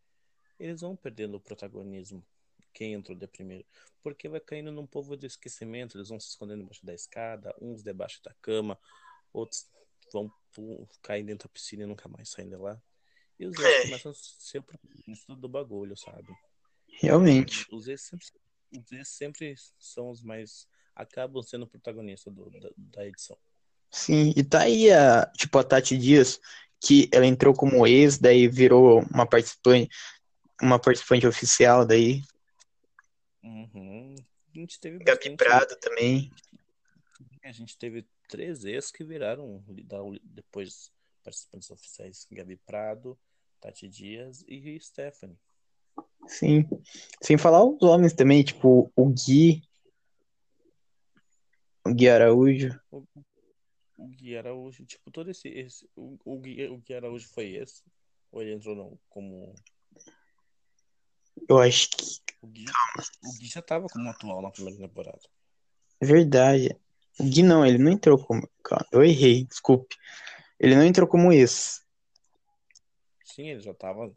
eles 0.57 0.83
vão 0.83 0.95
perdendo 0.95 1.37
o 1.37 1.41
protagonismo. 1.41 2.25
Quem 2.75 2.93
entrou 2.93 3.17
de 3.17 3.27
primeiro. 3.27 3.65
Porque 4.03 4.29
vai 4.29 4.41
caindo 4.41 4.71
num 4.71 4.87
povo 4.87 5.17
de 5.17 5.27
esquecimento, 5.27 5.97
eles 5.97 6.09
vão 6.11 6.21
se 6.21 6.29
escondendo 6.29 6.61
debaixo 6.61 6.85
da 6.85 6.93
escada, 6.93 7.55
uns 7.61 7.83
debaixo 7.83 8.21
da 8.23 8.35
cama, 8.43 8.79
outros 9.33 9.67
vão 10.13 10.31
cair 11.01 11.25
dentro 11.25 11.49
da 11.49 11.53
piscina 11.53 11.85
e 11.85 11.87
nunca 11.87 12.09
mais 12.09 12.29
saem 12.29 12.49
de 12.49 12.57
lá. 12.57 12.79
E 13.39 13.47
os 13.47 13.59
ex 13.59 13.83
começam 13.83 14.11
a 14.11 14.15
ser 14.15 14.59
o 14.59 14.63
protagonista 14.63 15.35
do 15.35 15.49
bagulho, 15.49 15.97
sabe? 15.97 16.29
Realmente. 16.89 17.67
Os 17.73 17.89
ex 17.89 18.03
sempre, 18.03 18.27
os 18.73 18.93
ex 18.93 19.09
sempre 19.09 19.55
são 19.79 20.11
os 20.11 20.23
mais. 20.23 20.69
acabam 20.95 21.43
sendo 21.43 21.67
protagonistas 21.67 22.33
do- 22.33 22.51
da, 22.51 22.71
da 22.77 23.07
edição. 23.07 23.37
Sim, 23.91 24.33
e 24.37 24.45
tá 24.45 24.63
aí 24.63 24.93
a, 24.93 25.27
tipo, 25.37 25.59
a 25.59 25.65
Tati 25.65 25.99
Dias, 25.99 26.41
que 26.81 27.09
ela 27.13 27.27
entrou 27.27 27.53
como 27.53 27.87
ex, 27.87 28.19
daí 28.19 28.47
virou 28.47 29.01
uma 29.13 29.27
participante, 29.27 29.89
uma 30.63 30.79
participante 30.79 31.27
oficial 31.27 31.85
daí. 31.85 32.23
Uhum. 33.45 34.15
A 34.55 34.59
gente 34.59 34.81
teve 34.81 34.99
Gabi 34.99 35.31
bastante. 35.31 35.37
Prado 35.37 35.77
também. 35.77 36.33
A 37.45 37.53
gente 37.53 37.77
teve 37.77 38.07
três 38.27 38.65
ex 38.65 38.91
que 38.91 39.05
viraram 39.05 39.63
depois 40.25 40.91
participantes 41.23 41.71
oficiais: 41.71 42.27
Gabi 42.31 42.57
Prado, 42.57 43.19
Tati 43.61 43.87
Dias 43.87 44.43
e 44.49 44.81
Stephanie. 44.81 45.39
Sim. 46.27 46.65
Sem 47.23 47.37
falar 47.37 47.63
os 47.65 47.83
homens 47.83 48.15
também, 48.15 48.43
tipo, 48.43 48.91
o 48.97 49.09
Gui. 49.11 49.63
O 51.87 51.93
Gui 51.93 52.09
Araújo. 52.09 52.81
O 52.91 54.09
Gui 54.09 54.39
Araújo, 54.39 54.87
tipo, 54.87 55.11
todo 55.11 55.31
esse. 55.31 55.49
esse 55.49 55.87
o, 55.95 56.17
o, 56.25 56.39
Gui, 56.39 56.67
o 56.69 56.79
Gui 56.79 56.95
Araújo 56.95 57.29
foi 57.29 57.57
esse? 57.57 57.83
Ou 58.33 58.41
ele 58.41 58.55
entrou 58.55 58.75
não, 58.75 58.99
como. 59.11 59.55
Eu 61.47 61.59
acho 61.59 61.91
que 61.91 62.24
O 62.45 62.47
Gui, 62.47 62.67
o 63.23 63.33
Gui 63.39 63.47
já 63.47 63.63
tava 63.63 63.87
como 63.89 64.07
atual 64.11 64.43
na 64.43 64.51
primeira 64.51 64.79
temporada. 64.79 65.19
é 65.99 66.05
verdade. 66.05 66.79
O 67.19 67.25
Gui 67.25 67.43
não, 67.43 67.65
ele 67.65 67.79
não 67.79 67.91
entrou 67.91 68.23
como. 68.23 68.47
Eu 68.93 69.03
errei, 69.03 69.45
desculpe. 69.47 69.97
Ele 70.61 70.75
não 70.77 70.85
entrou 70.85 71.09
como 71.09 71.33
ex. 71.33 71.83
Sim, 73.25 73.49
ele 73.49 73.61
já 73.61 73.73
tava. 73.73 74.15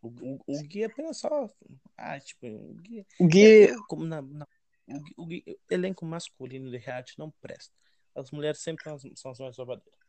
O, 0.00 0.08
o, 0.08 0.40
o 0.46 0.62
Gui 0.62 0.82
é 0.82 0.86
apenas 0.86 1.18
só. 1.18 1.48
Ah, 1.96 2.20
tipo, 2.20 2.46
o 2.46 2.74
Gui. 2.74 3.04
O 3.18 3.26
Gui, 3.26 3.74
Como 3.88 4.04
na, 4.04 4.22
na- 4.22 4.46
o, 4.86 5.00
Gui- 5.00 5.14
o 5.16 5.26
Gui- 5.26 5.58
elenco 5.68 6.06
masculino 6.06 6.70
de 6.70 6.76
reality 6.78 7.18
não 7.18 7.32
presta. 7.40 7.74
As 8.14 8.30
mulheres 8.30 8.60
sempre 8.60 8.84
são 8.84 8.94
as, 8.94 9.02
são 9.16 9.30
as 9.32 9.38
mais 9.40 9.56
babadeiras. 9.56 10.00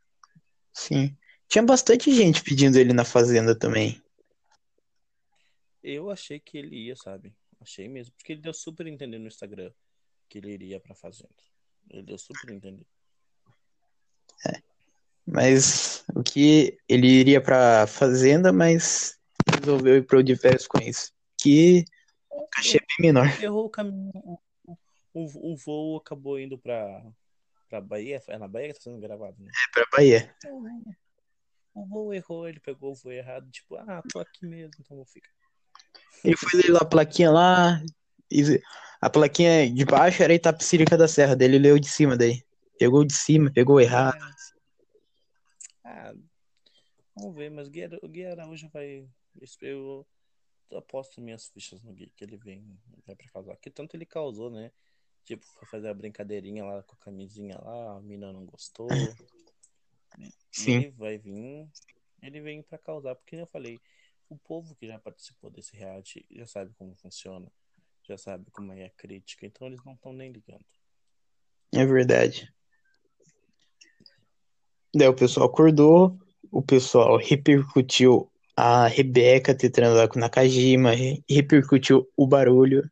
sim. 0.74 1.18
Tinha 1.50 1.64
bastante 1.64 2.14
gente 2.14 2.44
pedindo 2.44 2.78
ele 2.78 2.92
na 2.94 3.04
Fazenda 3.06 3.58
também. 3.58 4.00
Eu 5.82 6.10
achei 6.12 6.40
que 6.42 6.58
ele 6.58 6.76
ia, 6.76 6.96
sabe? 6.98 7.34
Achei 7.60 7.88
mesmo. 7.88 8.14
Porque 8.16 8.34
ele 8.34 8.42
deu 8.42 8.54
super 8.54 8.88
entender 8.88 9.18
no 9.18 9.28
Instagram 9.28 9.72
que 10.30 10.38
ele 10.38 10.52
iria 10.52 10.80
pra 10.80 10.96
Fazenda. 10.96 11.34
Ele 11.90 12.04
deu 12.04 12.18
super 12.18 12.52
entender. 12.52 12.86
Mas 15.26 16.06
o 16.16 16.24
que 16.24 16.80
ele 16.88 17.08
iria 17.08 17.42
pra 17.42 17.86
Fazenda, 17.86 18.54
mas 18.54 19.20
resolveu 19.60 19.98
ir 19.98 20.06
pro 20.06 20.24
férias 20.38 20.66
com 20.68 20.80
isso. 20.80 21.12
Que 21.38 21.84
é 22.32 22.72
bem 22.72 23.12
menor. 23.12 23.28
Errou 23.42 23.66
o 23.66 23.70
caminho. 23.70 24.12
O, 24.14 24.40
o, 25.14 25.54
o 25.54 25.58
voo 25.58 25.98
acabou 25.98 26.40
indo 26.40 26.58
pra, 26.58 27.06
pra 27.68 27.82
Bahia. 27.82 28.22
É 28.28 28.38
na 28.38 28.48
Bahia 28.48 28.70
que 28.70 28.76
tá 28.76 28.82
sendo 28.82 29.00
gravado, 29.00 29.36
né? 29.40 29.52
É 29.52 29.72
pra 29.74 29.86
Bahia. 29.92 30.36
O 31.74 31.86
voo 31.86 32.14
errou, 32.14 32.48
ele 32.48 32.60
pegou 32.60 32.92
o 32.92 32.96
voo 32.96 33.12
errado. 33.12 33.50
Tipo, 33.52 33.76
ah, 33.76 34.02
tô 34.10 34.20
aqui 34.20 34.46
mesmo, 34.46 34.74
então 34.80 34.96
vou 34.96 35.06
ficar. 35.06 35.30
Ele 36.24 36.36
foi 36.36 36.62
ler 36.62 36.76
a 36.76 36.86
plaquinha 36.86 37.32
lá. 37.32 37.82
e 38.32 38.62
a 39.00 39.10
plaquinha 39.10 39.72
de 39.72 39.86
baixo 39.86 40.24
era 40.24 40.34
Itapecerica 40.34 40.98
da 40.98 41.08
Serra 41.08 41.36
dele, 41.36 41.56
ele 41.56 41.68
leu 41.68 41.80
de 41.80 41.88
cima 41.88 42.18
daí. 42.18 42.44
Pegou 42.80 43.04
de 43.04 43.14
cima, 43.14 43.52
pegou 43.52 43.80
errado. 43.80 44.18
Ah, 45.84 46.14
vamos 47.16 47.36
ver, 47.36 47.50
mas 47.50 47.68
Gui 47.70 47.86
o 48.02 48.08
Gui 48.08 48.26
Araújo 48.26 48.70
vai. 48.70 49.08
Eu 49.62 50.06
aposto 50.76 51.22
minhas 51.22 51.48
fichas 51.48 51.82
no 51.84 51.94
Gui, 51.94 52.12
que 52.16 52.24
ele 52.24 52.38
vem 52.38 52.78
vai 53.06 53.16
pra 53.16 53.30
causar. 53.30 53.56
Que 53.58 53.70
tanto 53.70 53.96
ele 53.96 54.06
causou, 54.06 54.50
né? 54.50 54.72
Tipo, 55.24 55.46
foi 55.46 55.68
fazer 55.68 55.90
a 55.90 55.94
brincadeirinha 55.94 56.64
lá 56.64 56.82
com 56.84 56.96
a 56.96 57.06
camisinha 57.06 57.58
lá, 57.60 57.98
a 57.98 58.02
mina 58.02 58.32
não 58.32 58.46
gostou. 58.46 58.88
Sim. 60.52 60.76
Ele 60.76 60.90
vai 60.92 61.18
vir. 61.18 61.68
Ele 62.22 62.42
vem 62.42 62.64
pra 62.64 62.78
causar, 62.78 63.16
porque 63.16 63.36
eu 63.36 63.46
falei, 63.46 63.80
o 64.30 64.38
povo 64.38 64.76
que 64.76 64.88
já 64.88 65.00
participou 65.00 65.50
desse 65.50 65.76
reality 65.76 66.26
já 66.32 66.46
sabe 66.46 66.74
como 66.78 66.96
funciona, 66.96 67.52
já 68.04 68.18
sabe 68.18 68.50
como 68.52 68.74
é 68.74 68.86
a 68.86 68.90
crítica, 68.90 69.46
então 69.46 69.68
eles 69.68 69.84
não 69.84 69.94
estão 69.94 70.14
nem 70.14 70.32
ligando. 70.32 70.66
É 71.74 71.86
verdade. 71.86 72.54
Daí 74.96 75.08
o 75.08 75.16
pessoal 75.16 75.48
acordou, 75.48 76.18
o 76.52 76.62
pessoal 76.62 77.18
repercutiu 77.18 78.32
a 78.56 78.88
Rebeca 78.88 79.56
ter 79.56 79.70
transado 79.70 80.10
com 80.10 80.20
Nakajima, 80.20 80.92
re- 80.92 81.24
repercutiu 81.30 82.10
o 82.16 82.26
barulho. 82.26 82.90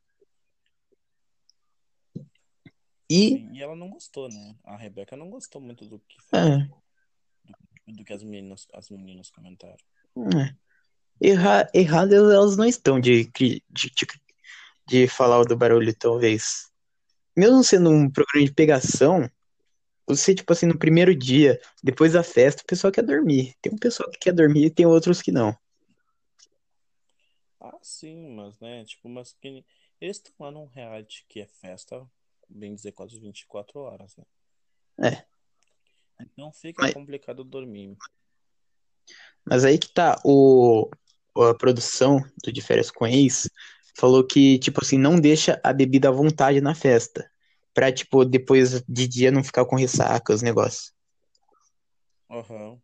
E, 3.10 3.38
E 3.54 3.62
ela 3.62 3.76
não 3.76 3.90
gostou, 3.90 4.28
né? 4.30 4.56
A 4.64 4.76
Rebeca 4.76 5.16
não 5.16 5.30
gostou 5.30 5.62
muito 5.62 5.86
do 5.86 6.00
que 6.00 6.18
é, 6.36 7.92
do 7.92 8.04
que 8.04 8.14
as 8.14 8.24
meninas, 8.24 8.68
as 8.74 8.90
meninas 8.90 9.30
comentaram. 9.30 9.78
é. 10.18 10.65
Erra, 11.22 11.70
erradas 11.74 12.14
elas 12.32 12.58
não 12.58 12.66
estão 12.66 13.00
de, 13.00 13.26
de, 13.32 13.64
de, 13.70 13.92
de 14.88 15.08
falar 15.08 15.40
o 15.40 15.46
do 15.46 15.56
barulho, 15.56 15.96
talvez. 15.98 16.70
Mesmo 17.36 17.64
sendo 17.64 17.90
um 17.90 18.10
programa 18.10 18.46
de 18.46 18.54
pegação, 18.54 19.30
você, 20.08 20.36
tipo 20.36 20.52
assim, 20.54 20.66
no 20.68 20.78
primeiro 20.78 21.16
dia, 21.16 21.60
depois 21.84 22.14
da 22.14 22.24
festa, 22.24 22.62
o 22.62 22.66
pessoal 22.66 22.92
quer 22.92 23.04
dormir. 23.04 23.56
Tem 23.62 23.74
um 23.74 23.78
pessoal 23.78 24.10
que 24.12 24.20
quer 24.20 24.34
dormir 24.34 24.66
e 24.66 24.70
tem 24.70 24.86
outros 24.86 25.22
que 25.22 25.32
não. 25.32 25.58
Ah, 27.60 27.78
sim, 27.82 28.36
mas, 28.36 28.60
né, 28.60 28.86
tipo, 28.86 29.10
mas 29.10 29.34
que... 29.34 29.66
eles 30.00 30.18
estão 30.18 30.34
lá 30.40 30.52
num 30.52 30.66
reality 30.66 31.26
que 31.28 31.42
é 31.42 31.48
festa, 31.48 32.06
bem 32.48 32.76
dizer, 32.76 32.92
quase 32.92 33.20
24 33.20 33.80
horas, 33.80 34.16
né? 34.16 34.26
É. 35.10 35.26
Então 36.22 36.52
fica 36.52 36.84
Mas- 36.84 36.94
complicado 36.94 37.44
dormir. 37.44 37.98
Mas 39.44 39.64
aí 39.66 39.78
que 39.78 39.90
tá, 39.90 40.20
o, 40.24 40.90
a 41.44 41.54
produção 41.56 42.20
do 42.44 42.52
De 42.52 42.62
Férias 42.62 42.90
com 42.92 43.06
Ex 43.06 43.50
falou 43.98 44.26
que, 44.26 44.58
tipo 44.60 44.82
assim, 44.84 44.98
não 44.98 45.20
deixa 45.20 45.60
a 45.64 45.72
bebida 45.74 46.10
à 46.10 46.12
vontade 46.12 46.60
na 46.62 46.76
festa. 46.76 47.30
Pra, 47.74 47.92
tipo, 47.92 48.24
depois 48.24 48.82
de 48.88 49.08
dia 49.08 49.32
não 49.32 49.44
ficar 49.44 49.66
com 49.66 49.76
ressaca, 49.76 50.34
os 50.34 50.42
negócios. 50.42 50.94
Aham. 52.30 52.80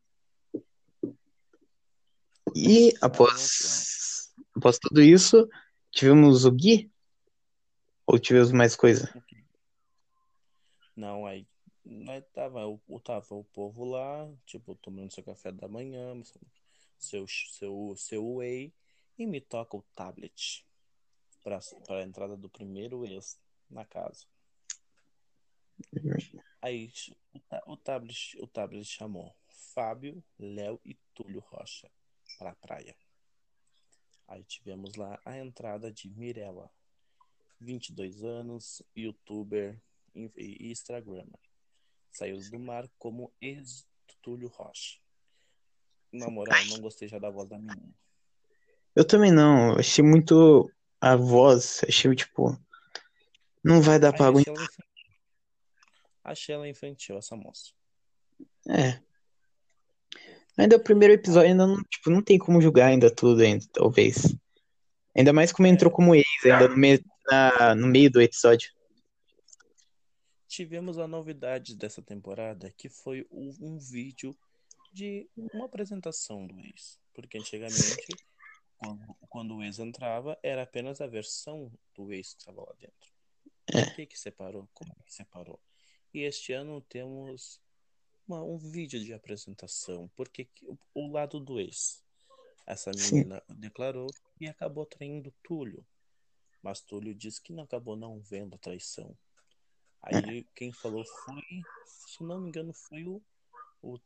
E 2.56 2.94
após, 3.02 4.34
após 4.56 4.78
tudo 4.78 5.02
isso, 5.02 5.48
tivemos 5.92 6.44
o 6.46 6.52
Gui? 6.52 6.92
Ou 8.06 8.20
tivemos 8.20 8.52
mais 8.52 8.76
coisa? 8.76 9.14
Não, 10.96 11.26
aí, 11.26 11.48
aí 12.10 12.22
tava, 12.34 12.68
o, 12.68 12.80
o- 12.88 13.00
tava 13.00 13.34
o 13.34 13.44
povo 13.46 13.86
lá, 13.86 14.30
tipo, 14.46 14.76
tomando 14.76 15.14
seu 15.14 15.24
café 15.24 15.52
da 15.52 15.68
manhã, 15.68 16.14
seu, 17.02 17.28
seu, 17.28 17.96
seu 17.98 18.36
whey, 18.36 18.74
e 19.18 19.26
me 19.26 19.42
toca 19.42 19.76
o 19.76 19.82
tablet 19.96 20.66
pra, 21.44 21.60
pra 21.86 22.04
entrada 22.04 22.38
do 22.38 22.50
primeiro 22.50 23.06
ex 23.06 23.40
na 23.70 23.84
casa. 23.86 24.26
Aí 26.62 26.92
o, 27.34 27.40
ta- 27.40 27.64
o 27.66 27.78
tablet, 27.78 28.38
o 28.40 28.48
tablet 28.48 28.86
chamou 28.86 29.36
Fábio, 29.74 30.24
Léo 30.38 30.80
e 30.86 30.96
Túlio 31.14 31.40
Rocha 31.40 31.90
pra 32.38 32.56
praia. 32.56 32.96
Aí 34.28 34.44
tivemos 34.44 34.96
lá 34.96 35.20
a 35.26 35.38
entrada 35.38 35.92
de 35.92 36.10
Mirella, 36.10 36.72
22 37.60 38.24
anos, 38.24 38.82
youtuber 38.96 39.82
e 40.16 40.72
instagrammer. 40.72 41.40
Saiu 42.12 42.38
do 42.50 42.60
mar 42.60 42.90
como 42.98 43.34
ex 43.42 43.88
Túlio 44.22 44.48
Rocha. 44.50 45.00
Na 46.12 46.30
moral, 46.30 46.64
não 46.66 46.80
gostei 46.80 47.08
já 47.08 47.18
da 47.20 47.30
voz 47.30 47.48
da 47.48 47.58
menina. 47.58 47.90
Eu 48.96 49.06
também 49.06 49.32
não, 49.32 49.76
achei 49.78 50.04
muito 50.04 50.70
a 51.00 51.16
voz, 51.16 51.82
achei 51.88 52.14
tipo, 52.16 52.58
não 53.64 53.82
vai 53.82 53.98
dar 53.98 54.12
pra 54.12 54.28
achei 54.28 54.42
aguentar. 54.42 54.54
ela 54.54 54.64
infantil. 54.64 54.86
Achei 56.24 56.56
ela 56.56 56.68
infantil, 56.70 57.18
essa 57.18 57.36
moça. 57.36 57.72
É. 58.68 59.00
Ainda 60.58 60.76
o 60.76 60.84
primeiro 60.84 61.14
episódio 61.14 61.50
ainda 61.50 61.66
não, 61.66 61.82
tipo, 61.84 62.10
não 62.10 62.22
tem 62.22 62.38
como 62.38 62.62
julgar 62.62 62.88
ainda 62.88 63.10
tudo 63.14 63.42
ainda, 63.42 63.66
talvez. 63.72 64.36
Ainda 65.16 65.32
mais 65.32 65.52
como 65.52 65.68
entrou 65.68 65.90
como 65.92 66.14
ex 66.14 66.26
ainda 66.44 66.68
no 66.68 66.78
meio, 66.78 67.04
na- 67.26 67.74
no 67.76 67.88
meio 67.88 68.12
do 68.12 68.22
episódio. 68.22 68.70
Tivemos 70.48 71.00
a 71.00 71.08
novidade 71.08 71.76
dessa 71.78 72.02
temporada, 72.02 72.70
que 72.78 72.90
foi 72.90 73.26
um 73.32 73.78
vídeo 73.80 74.36
de 74.92 75.30
uma 75.36 75.66
apresentação 75.66 76.46
do 76.46 76.60
ex. 76.60 77.00
Porque 77.14 77.38
antigamente, 77.38 78.06
quando, 78.78 79.16
quando 79.30 79.56
o 79.58 79.64
ex 79.64 79.80
entrava, 79.80 80.38
era 80.44 80.64
apenas 80.64 81.02
a 81.02 81.08
versão 81.08 81.72
do 81.96 82.12
ex 82.12 82.34
que 82.34 82.42
estava 82.42 82.62
lá 82.62 82.74
dentro. 82.80 83.12
Por 83.66 83.96
que 83.96 84.06
que 84.06 84.20
separou? 84.20 84.68
Como 84.74 84.94
que 85.06 85.14
separou? 85.14 85.60
E 86.14 86.22
este 86.22 86.52
ano 86.54 86.82
temos 86.82 87.62
uma- 88.28 88.44
um 88.44 88.58
vídeo 88.58 89.00
de 89.00 89.14
apresentação. 89.14 90.10
Porque 90.16 90.46
que- 90.46 90.66
o, 90.66 90.78
o 90.94 91.08
lado 91.12 91.40
do 91.40 91.60
ex. 91.60 92.04
Essa 92.66 92.92
Sim. 92.94 93.16
menina 93.16 93.44
declarou 93.50 94.08
e 94.40 94.48
acabou 94.48 94.86
traindo 94.86 95.34
Túlio. 95.44 95.86
Mas 96.62 96.82
Túlio 96.82 97.14
disse 97.16 97.42
que 97.42 97.54
não 97.54 97.64
acabou 97.64 97.96
não 97.96 98.20
vendo 98.20 98.56
a 98.56 98.60
traição. 98.60 99.18
Aí 100.04 100.44
quem 100.56 100.72
falou 100.72 101.04
foi, 101.06 101.42
se 101.86 102.24
não 102.24 102.40
me 102.42 102.50
engano, 102.50 102.74
foi 102.74 103.04
o, 103.06 103.22
o 103.82 104.00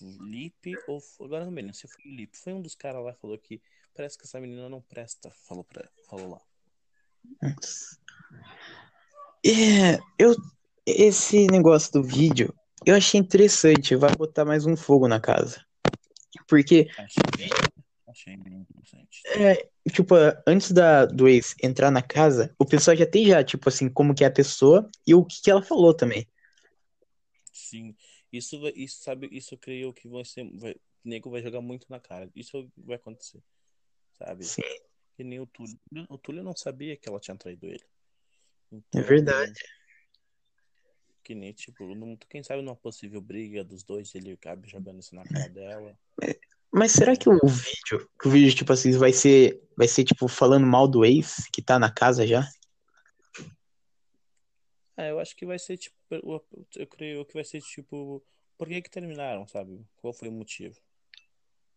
Lipe, 0.00 0.74
ou 0.86 1.00
agora 1.20 1.44
não 1.44 1.52
me 1.52 1.62
lembro 1.62 1.76
se 1.76 1.88
foi 1.88 2.10
o 2.10 2.14
Lipe. 2.14 2.36
Foi 2.36 2.52
um 2.52 2.60
dos 2.62 2.74
caras 2.74 3.04
lá 3.04 3.12
que 3.12 3.20
falou 3.20 3.38
que 3.38 3.60
parece 3.94 4.18
que 4.18 4.24
essa 4.24 4.40
menina 4.40 4.68
não 4.68 4.80
presta. 4.80 5.30
Falou, 5.30 5.64
pra, 5.64 5.88
falou 6.08 6.30
lá. 6.30 6.40
É, 9.44 9.98
eu, 10.18 10.34
esse 10.84 11.46
negócio 11.46 11.92
do 11.92 12.02
vídeo, 12.02 12.54
eu 12.84 12.94
achei 12.94 13.18
interessante, 13.18 13.96
vai 13.96 14.14
botar 14.14 14.44
mais 14.44 14.66
um 14.66 14.76
fogo 14.76 15.08
na 15.08 15.20
casa. 15.20 15.64
Porque, 16.48 16.88
Achei 16.98 17.22
achei 18.06 18.36
bem 18.36 18.54
interessante. 18.54 19.22
é, 19.26 19.68
tipo, 19.90 20.14
antes 20.46 20.72
da, 20.72 21.06
do 21.06 21.28
ex 21.28 21.54
entrar 21.62 21.90
na 21.90 22.02
casa, 22.02 22.54
o 22.58 22.64
pessoal 22.64 22.96
já 22.96 23.06
tem 23.06 23.26
já, 23.26 23.42
tipo 23.42 23.68
assim, 23.68 23.88
como 23.88 24.14
que 24.14 24.24
é 24.24 24.26
a 24.26 24.32
pessoa 24.32 24.88
e 25.06 25.14
o 25.14 25.24
que 25.24 25.40
que 25.42 25.50
ela 25.50 25.62
falou 25.62 25.94
também. 25.94 26.28
Sim, 27.52 27.96
isso, 28.32 28.60
vai- 28.60 28.72
isso 28.76 29.02
sabe, 29.02 29.28
isso 29.32 29.54
eu 29.54 29.58
creio 29.58 29.92
que 29.92 30.08
vai 30.08 30.24
ser, 30.24 30.44
vai, 30.58 30.72
o 30.72 31.08
nego 31.08 31.30
vai 31.30 31.42
jogar 31.42 31.60
muito 31.60 31.86
na 31.88 32.00
cara. 32.00 32.30
Isso 32.34 32.70
vai 32.76 32.96
acontecer, 32.96 33.42
sabe? 34.18 34.44
Sim. 34.44 34.62
Que 35.16 35.24
nem 35.24 35.40
o 35.40 35.46
Túlio. 35.46 35.78
O 36.08 36.18
Túlio 36.18 36.42
não 36.42 36.54
sabia 36.54 36.96
que 36.96 37.08
ela 37.08 37.18
tinha 37.20 37.36
traído 37.36 37.66
ele. 37.66 37.82
É 38.72 38.76
Então, 38.76 39.02
verdade. 39.02 39.60
Que 41.22 41.34
nem, 41.34 41.52
tipo, 41.52 41.94
num- 41.94 42.16
quem 42.28 42.42
sabe 42.42 42.62
numa 42.62 42.76
possível 42.76 43.20
briga 43.20 43.64
dos 43.64 43.82
dois, 43.82 44.14
ele 44.14 44.32
acaba 44.32 44.66
jogando 44.68 45.00
isso 45.00 45.14
na 45.14 45.24
cara 45.24 45.48
dela. 45.48 45.98
Mas 46.70 46.92
será 46.92 47.16
que 47.16 47.28
o 47.28 47.38
vídeo, 47.46 48.08
que 48.20 48.28
o 48.28 48.30
vídeo, 48.30 48.54
tipo 48.54 48.72
assim, 48.72 48.92
vai 48.92 49.12
ser, 49.12 49.60
vai 49.76 49.88
ser, 49.88 50.04
tipo, 50.04 50.28
falando 50.28 50.66
mal 50.66 50.86
do 50.86 51.04
ex 51.04 51.48
que 51.52 51.62
tá 51.62 51.78
na 51.78 51.90
casa 51.90 52.26
já? 52.26 52.46
É, 54.96 55.10
eu 55.10 55.18
acho 55.18 55.36
que 55.36 55.44
vai 55.44 55.58
ser, 55.58 55.76
tipo, 55.76 55.96
eu 56.10 56.44
eu 56.76 56.86
creio 56.86 57.24
que 57.26 57.34
vai 57.34 57.44
ser, 57.44 57.60
tipo, 57.60 58.24
por 58.56 58.68
que 58.68 58.80
que 58.80 58.90
terminaram, 58.90 59.46
sabe? 59.46 59.84
Qual 59.96 60.12
foi 60.12 60.28
o 60.28 60.32
motivo? 60.32 60.80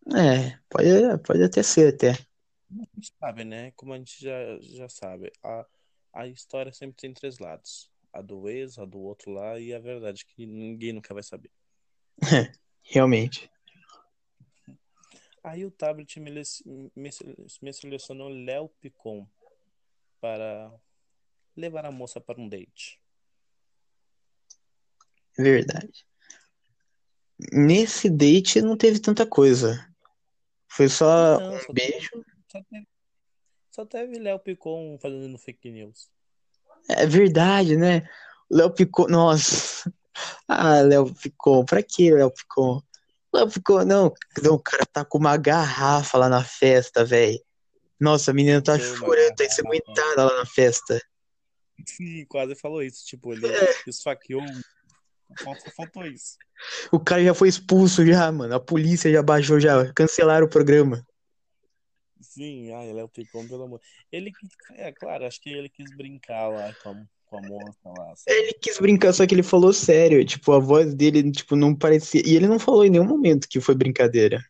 É, 0.08 0.58
pode, 0.70 0.88
pode 1.26 1.44
até 1.44 1.62
ser, 1.62 1.94
até. 1.94 2.12
A 2.12 2.86
gente 2.96 3.14
sabe, 3.20 3.44
né? 3.44 3.72
Como 3.72 3.94
a 3.94 3.98
gente 3.98 4.22
já, 4.22 4.60
já 4.62 4.88
sabe, 4.88 5.32
a, 5.44 5.66
a 6.14 6.28
história 6.28 6.72
sempre 6.72 6.96
tem 6.96 7.14
três 7.14 7.40
lados. 7.40 7.92
A 8.14 8.22
do 8.22 8.50
ex, 8.50 8.80
a 8.80 8.86
do 8.86 9.00
outro 9.00 9.32
lá 9.32 9.60
e 9.60 9.74
a 9.74 9.80
verdade, 9.80 10.26
que 10.26 10.46
ninguém 10.46 10.94
nunca 10.94 11.14
vai 11.14 11.22
saber. 11.24 11.52
Realmente. 12.84 13.52
Aí 15.44 15.66
o 15.66 15.72
tablet 15.72 16.20
me, 16.20 16.32
me, 16.96 17.10
me 17.62 17.74
selecionou 17.74 18.30
Léo 18.30 18.70
Picon 18.82 19.28
para 20.20 20.72
levar 21.56 21.86
a 21.86 21.92
moça 21.92 22.20
para 22.20 22.40
um 22.40 22.48
date. 22.48 23.00
Verdade. 25.40 26.06
Nesse 27.54 28.10
date 28.10 28.62
não 28.62 28.76
teve 28.76 29.00
tanta 29.00 29.26
coisa. 29.26 29.88
Foi 30.68 30.90
só 30.90 31.40
Não, 31.40 31.56
um 31.56 31.60
só 31.62 31.72
beijo. 31.74 32.10
Só 32.52 32.62
teve, 32.70 32.88
só 33.72 33.86
teve 33.86 34.20
Léo 34.20 34.40
Picon 34.40 34.98
fazendo 35.02 35.38
fake 35.38 35.72
news. 35.72 36.10
É 36.90 37.06
verdade, 37.06 37.78
né? 37.78 38.08
Léo 38.52 38.72
Picon, 38.72 39.08
nossa. 39.08 39.92
Ah, 40.46 40.82
Léo 40.82 41.14
Picon, 41.14 41.64
pra 41.64 41.82
que 41.82 42.14
Léo 42.14 42.32
Picon? 42.32 42.82
Léo 43.34 43.50
Picon, 43.50 43.86
não, 43.86 44.14
não, 44.44 44.56
o 44.56 44.60
cara 44.60 44.86
tá 44.86 45.06
com 45.06 45.18
uma 45.18 45.38
garrafa 45.38 46.18
lá 46.18 46.28
na 46.28 46.44
festa, 46.44 47.06
velho. 47.06 47.40
Nossa, 47.98 48.32
a 48.32 48.34
menina 48.34 48.62
tá 48.62 48.74
uma 48.74 48.80
chorando, 48.80 49.36
tá 49.36 49.46
ensanguentada 49.46 50.26
lá 50.26 50.40
na 50.40 50.46
festa. 50.46 51.02
Sim, 51.86 52.26
quase 52.26 52.56
falou 52.56 52.84
isso. 52.84 53.06
Tipo, 53.06 53.34
ele 53.34 53.48
esfaqueou. 53.88 54.44
Faltou, 55.38 55.72
faltou 55.76 56.06
isso. 56.06 56.38
O 56.92 57.00
cara 57.00 57.24
já 57.24 57.34
foi 57.34 57.48
expulso 57.48 58.06
já, 58.06 58.32
mano. 58.32 58.56
A 58.56 58.60
polícia 58.60 59.12
já 59.12 59.22
baixou 59.22 59.60
já, 59.60 59.92
cancelaram 59.94 60.46
o 60.46 60.50
programa. 60.50 61.06
Sim, 62.20 62.72
ai, 62.74 62.92
Léo 62.92 63.08
Picon, 63.08 63.48
pelo 63.48 63.64
amor. 63.64 63.82
Ele, 64.12 64.32
é 64.72 64.92
claro, 64.92 65.26
acho 65.26 65.42
que 65.42 65.50
ele 65.50 65.70
quis 65.70 65.96
brincar 65.96 66.50
lá 66.50 66.74
com 66.84 66.90
a, 66.90 67.06
com 67.26 67.38
a 67.38 67.42
moça 67.42 67.80
lá. 67.86 68.16
sabe? 68.16 68.38
Ele 68.38 68.54
quis 68.54 68.78
brincar, 68.78 69.14
só 69.14 69.26
que 69.26 69.34
ele 69.34 69.44
falou 69.44 69.72
sério. 69.72 70.26
Tipo, 70.26 70.52
a 70.52 70.60
voz 70.60 70.94
dele, 70.94 71.32
tipo, 71.32 71.56
não 71.56 71.74
parecia. 71.76 72.22
E 72.26 72.36
ele 72.36 72.48
não 72.48 72.60
falou 72.60 72.86
em 72.86 72.90
nenhum 72.90 73.06
momento 73.06 73.48
que 73.48 73.62
foi 73.62 73.76
brincadeira. 73.76 74.44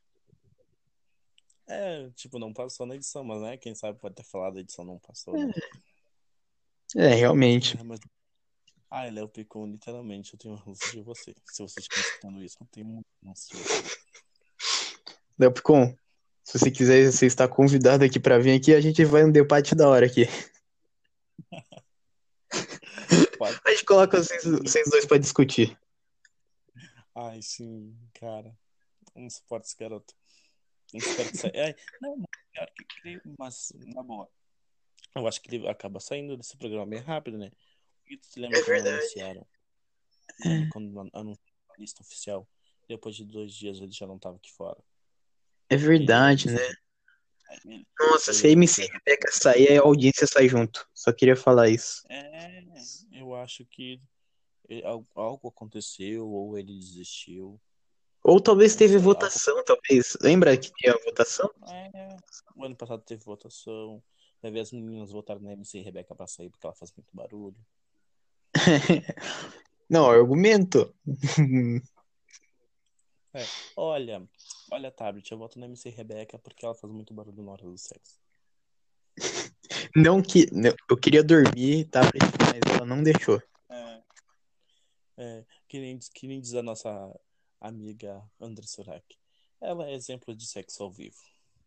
É, 1.67 2.09
tipo, 2.15 2.39
não 2.39 2.51
passou 2.51 2.87
na 2.87 2.95
edição, 2.95 3.23
mas 3.23 3.41
né, 3.41 3.57
quem 3.57 3.75
sabe 3.75 3.99
pode 3.99 4.15
ter 4.15 4.23
falado, 4.23 4.57
a 4.57 4.61
edição 4.61 4.83
não 4.83 4.97
passou. 4.97 5.37
né? 5.37 5.53
É, 6.95 7.09
realmente. 7.09 7.77
É, 7.79 7.83
mas... 7.83 7.99
Ai, 8.91 9.11
Léo 9.11 9.29
Picon, 9.29 9.67
literalmente, 9.67 10.33
eu 10.33 10.39
tenho 10.39 10.55
ranço 10.55 10.91
de 10.91 11.01
você. 11.01 11.35
Se 11.45 11.61
você 11.61 11.79
estiver 11.79 12.01
escutando 12.01 12.43
isso, 12.43 12.57
eu 12.59 12.67
tenho 12.71 12.87
muito 12.87 13.05
ranço 13.23 13.49
de 13.49 13.57
você. 13.57 13.99
Léo 15.37 15.53
Picon, 15.53 15.95
se 16.43 16.57
você 16.57 16.71
quiser, 16.71 17.11
você 17.11 17.27
está 17.27 17.47
convidado 17.47 18.03
aqui 18.03 18.19
pra 18.19 18.39
vir 18.39 18.59
aqui, 18.59 18.73
a 18.73 18.81
gente 18.81 19.05
vai 19.05 19.23
um 19.23 19.31
debate 19.31 19.75
da 19.75 19.87
hora 19.87 20.07
aqui. 20.07 20.25
A 23.39 23.69
gente 23.71 23.85
coloca 23.85 24.17
vocês, 24.17 24.43
vocês 24.43 24.89
dois 24.89 25.05
pra 25.05 25.17
discutir. 25.17 25.77
Ai, 27.15 27.41
sim, 27.41 27.95
cara. 28.13 28.57
Não 29.15 29.29
suporto 29.29 29.65
esse 29.65 29.77
garoto. 29.77 30.15
Não 30.91 30.97
espero 30.99 31.29
que 31.29 31.37
saia. 31.37 31.53
Ai, 31.65 31.75
não, 32.01 32.23
mas 33.37 33.71
na 33.93 34.01
boa. 34.01 34.27
Eu 35.15 35.27
acho 35.27 35.41
que 35.41 35.55
ele 35.55 35.67
acaba 35.67 35.99
saindo 35.99 36.35
desse 36.35 36.57
programa 36.57 36.85
bem 36.85 36.99
rápido, 36.99 37.37
né? 37.37 37.51
E 38.09 38.17
tu 38.17 38.27
te 38.29 38.39
lembra 38.39 38.57
É 38.57 38.61
quando 38.61 38.73
verdade. 38.73 38.97
anunciaram? 38.97 39.47
Lembra 40.43 40.69
Quando 40.71 40.99
an- 40.99 41.09
anunciaram 41.13 41.59
a 41.69 41.79
lista 41.79 42.01
oficial, 42.01 42.47
depois 42.87 43.15
de 43.15 43.25
dois 43.25 43.53
dias 43.53 43.79
ele 43.79 43.91
já 43.91 44.07
não 44.07 44.17
tava 44.17 44.37
aqui 44.37 44.51
fora. 44.51 44.81
É 45.69 45.75
verdade, 45.77 46.47
né? 46.47 46.57
Aí 47.49 47.59
ele- 47.65 47.87
Nossa, 47.99 48.33
se 48.33 48.47
a 48.47 48.49
MC 48.51 48.85
Rebeca 48.87 49.31
sair, 49.31 49.77
a 49.77 49.81
audiência 49.81 50.25
sai 50.25 50.47
junto. 50.47 50.87
Só 50.93 51.11
queria 51.13 51.35
falar 51.35 51.69
isso. 51.69 52.03
É, 52.09 52.63
eu 53.11 53.35
acho 53.35 53.65
que 53.65 54.01
algo 55.15 55.47
aconteceu 55.47 56.27
ou 56.27 56.57
ele 56.57 56.77
desistiu. 56.79 57.59
Ou 58.23 58.39
talvez 58.41 58.75
teve 58.75 58.95
lá. 58.97 59.03
votação, 59.03 59.63
talvez. 59.63 60.17
Lembra 60.21 60.57
que 60.57 60.71
tinha 60.73 60.93
votação? 61.05 61.49
É, 61.93 62.15
o 62.55 62.63
ano 62.63 62.75
passado 62.75 63.01
teve 63.03 63.23
votação. 63.23 64.03
Vai 64.41 64.51
ver 64.51 64.61
as 64.61 64.71
meninas 64.71 65.11
votaram 65.11 65.41
na 65.41 65.53
MC 65.53 65.81
Rebeca 65.81 66.15
pra 66.15 66.27
sair 66.27 66.49
porque 66.49 66.65
ela 66.65 66.75
faz 66.75 66.91
muito 66.93 67.09
barulho. 67.13 67.57
Não, 69.89 70.09
argumento. 70.09 70.93
Olha, 73.75 74.27
olha, 74.71 74.91
tablet, 74.91 75.31
eu 75.31 75.37
voto 75.37 75.57
na 75.59 75.65
MC 75.65 75.89
Rebeca 75.89 76.37
porque 76.37 76.65
ela 76.65 76.75
faz 76.75 76.93
muito 76.93 77.13
barulho 77.13 77.41
na 77.43 77.51
hora 77.51 77.63
do 77.63 77.77
sexo. 77.77 78.19
Não 79.95 80.21
que. 80.21 80.47
não, 80.51 80.73
eu 80.89 80.97
queria 80.97 81.23
dormir, 81.23 81.85
tá? 81.85 82.01
Mas 82.03 82.75
ela 82.75 82.85
não 82.85 83.03
deixou. 83.03 83.41
É, 83.69 84.03
é 85.17 85.45
que, 85.67 85.79
nem, 85.79 85.97
diz- 85.97 86.09
que 86.09 86.27
nem 86.27 86.39
diz 86.39 86.53
a 86.53 86.61
nossa 86.63 86.89
amiga 87.59 88.21
André 88.39 88.65
Surak. 88.67 89.05
Ela 89.61 89.87
é 89.87 89.93
exemplo 89.93 90.35
de 90.35 90.45
sexo 90.45 90.83
ao 90.83 90.91
vivo. 90.91 91.17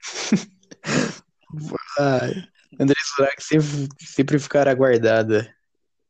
Ai, 1.98 2.48
André 2.80 2.96
Surak 3.14 3.42
sempre, 3.42 3.88
sempre 4.00 4.38
ficará 4.38 4.72
guardada 4.74 5.54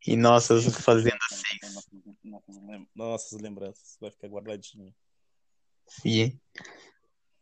em 0.07 0.17
nossas 0.17 0.65
fazendas. 0.77 1.19
Nossas, 1.63 2.17
nossas 2.25 2.57
lem- 2.63 2.89
nossas 2.95 3.41
lembranças. 3.41 3.97
Vai 4.01 4.11
ficar 4.11 4.29
guardadinho. 4.29 4.95
E 6.05 6.37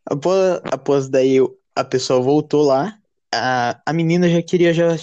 após, 0.04 0.60
após 0.64 1.08
daí 1.08 1.36
a 1.74 1.84
pessoa 1.84 2.20
voltou 2.20 2.62
lá, 2.62 2.98
a, 3.32 3.80
a 3.86 3.92
menina 3.92 4.28
já 4.28 4.42
queria 4.42 4.72
já 4.74 4.96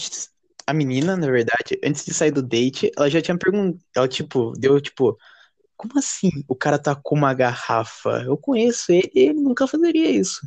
a 0.66 0.74
menina, 0.74 1.16
na 1.16 1.28
verdade, 1.28 1.80
antes 1.84 2.03
de 2.03 2.14
sair 2.14 2.32
do 2.32 2.43
date, 2.43 2.91
ela 2.97 3.10
já 3.10 3.22
tinha 3.22 3.38
perguntado, 3.38 3.80
ela 3.95 4.08
tipo, 4.08 4.51
deu 4.58 4.82
tipo, 4.82 5.18
como 5.78 5.97
assim? 5.97 6.30
O 6.47 6.55
cara 6.55 6.78
tá 6.78 6.93
com 6.93 7.16
uma 7.16 7.34
garrafa. 7.34 8.24
Eu 8.24 8.38
conheço 8.38 8.91
ele, 8.91 9.10
e 9.16 9.20
ele 9.20 9.39
nunca 9.39 9.66
fazeria 9.66 10.10
isso. 10.10 10.45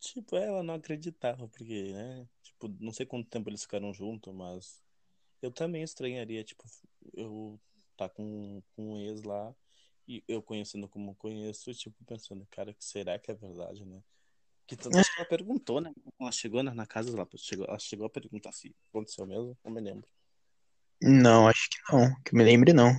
Tipo, 0.00 0.36
ela 0.36 0.62
não 0.62 0.74
acreditava, 0.74 1.48
porque, 1.48 1.92
né? 1.92 2.26
Tipo, 2.42 2.68
não 2.78 2.92
sei 2.92 3.06
quanto 3.06 3.28
tempo 3.30 3.48
eles 3.48 3.62
ficaram 3.62 3.92
juntos, 3.94 4.34
mas 4.34 4.82
eu 5.42 5.50
também 5.50 5.82
estranharia, 5.82 6.44
tipo, 6.44 6.64
eu 7.14 7.60
tá 7.96 8.08
com, 8.08 8.62
com 8.74 8.94
um 8.94 8.98
ex 8.98 9.22
lá 9.22 9.54
e 10.06 10.22
eu 10.26 10.42
conhecendo 10.42 10.88
como 10.88 11.14
conheço, 11.14 11.72
tipo, 11.74 12.02
pensando, 12.04 12.46
cara, 12.50 12.74
será 12.78 13.18
que 13.18 13.30
é 13.30 13.34
verdade, 13.34 13.84
né? 13.84 14.02
Que 14.66 14.76
tanto 14.76 14.98
acho 14.98 15.14
que 15.14 15.20
ela 15.20 15.28
perguntou, 15.28 15.80
né? 15.80 15.92
Ela 16.20 16.32
chegou 16.32 16.62
na, 16.62 16.74
na 16.74 16.86
casa, 16.86 17.10
ela 17.10 17.28
chegou, 17.36 17.66
ela 17.66 17.78
chegou 17.78 18.06
a 18.06 18.10
perguntar 18.10 18.52
se 18.52 18.74
aconteceu 18.88 19.26
mesmo, 19.26 19.56
não 19.64 19.72
me 19.72 19.80
lembro. 19.80 20.08
Não, 21.00 21.48
acho 21.48 21.68
que 21.70 21.92
não, 21.92 22.22
que 22.22 22.34
me 22.34 22.44
lembre 22.44 22.72
não. 22.72 22.90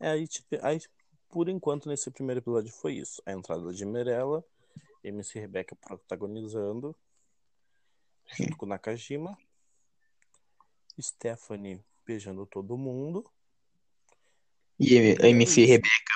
É, 0.00 0.10
aí, 0.10 0.26
tipo, 0.26 0.46
aí, 0.62 0.80
por 1.28 1.48
enquanto, 1.48 1.88
nesse 1.88 2.10
primeiro 2.10 2.40
episódio 2.40 2.72
foi 2.72 2.94
isso. 2.94 3.22
A 3.24 3.32
entrada 3.32 3.72
de 3.72 3.84
Mirella, 3.84 4.44
MC 5.04 5.38
Rebeca 5.38 5.76
protagonizando, 5.76 6.96
junto 8.32 8.56
com 8.56 8.66
Nakajima, 8.66 9.36
Stephanie 11.00 11.84
beijando 12.04 12.46
todo 12.46 12.76
mundo. 12.76 13.24
E 14.78 14.98
a 15.22 15.28
MC 15.28 15.64
Rebeca, 15.64 16.14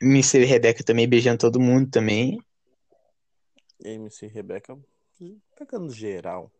MC 0.00 0.44
Rebeca 0.44 0.84
também 0.84 1.08
beijando 1.08 1.38
todo 1.38 1.60
mundo 1.60 1.90
também. 1.90 2.38
E 3.80 3.88
a 3.88 3.92
MC 3.92 4.26
Rebeca 4.26 4.78
pegando 5.56 5.92
geral. 5.92 6.52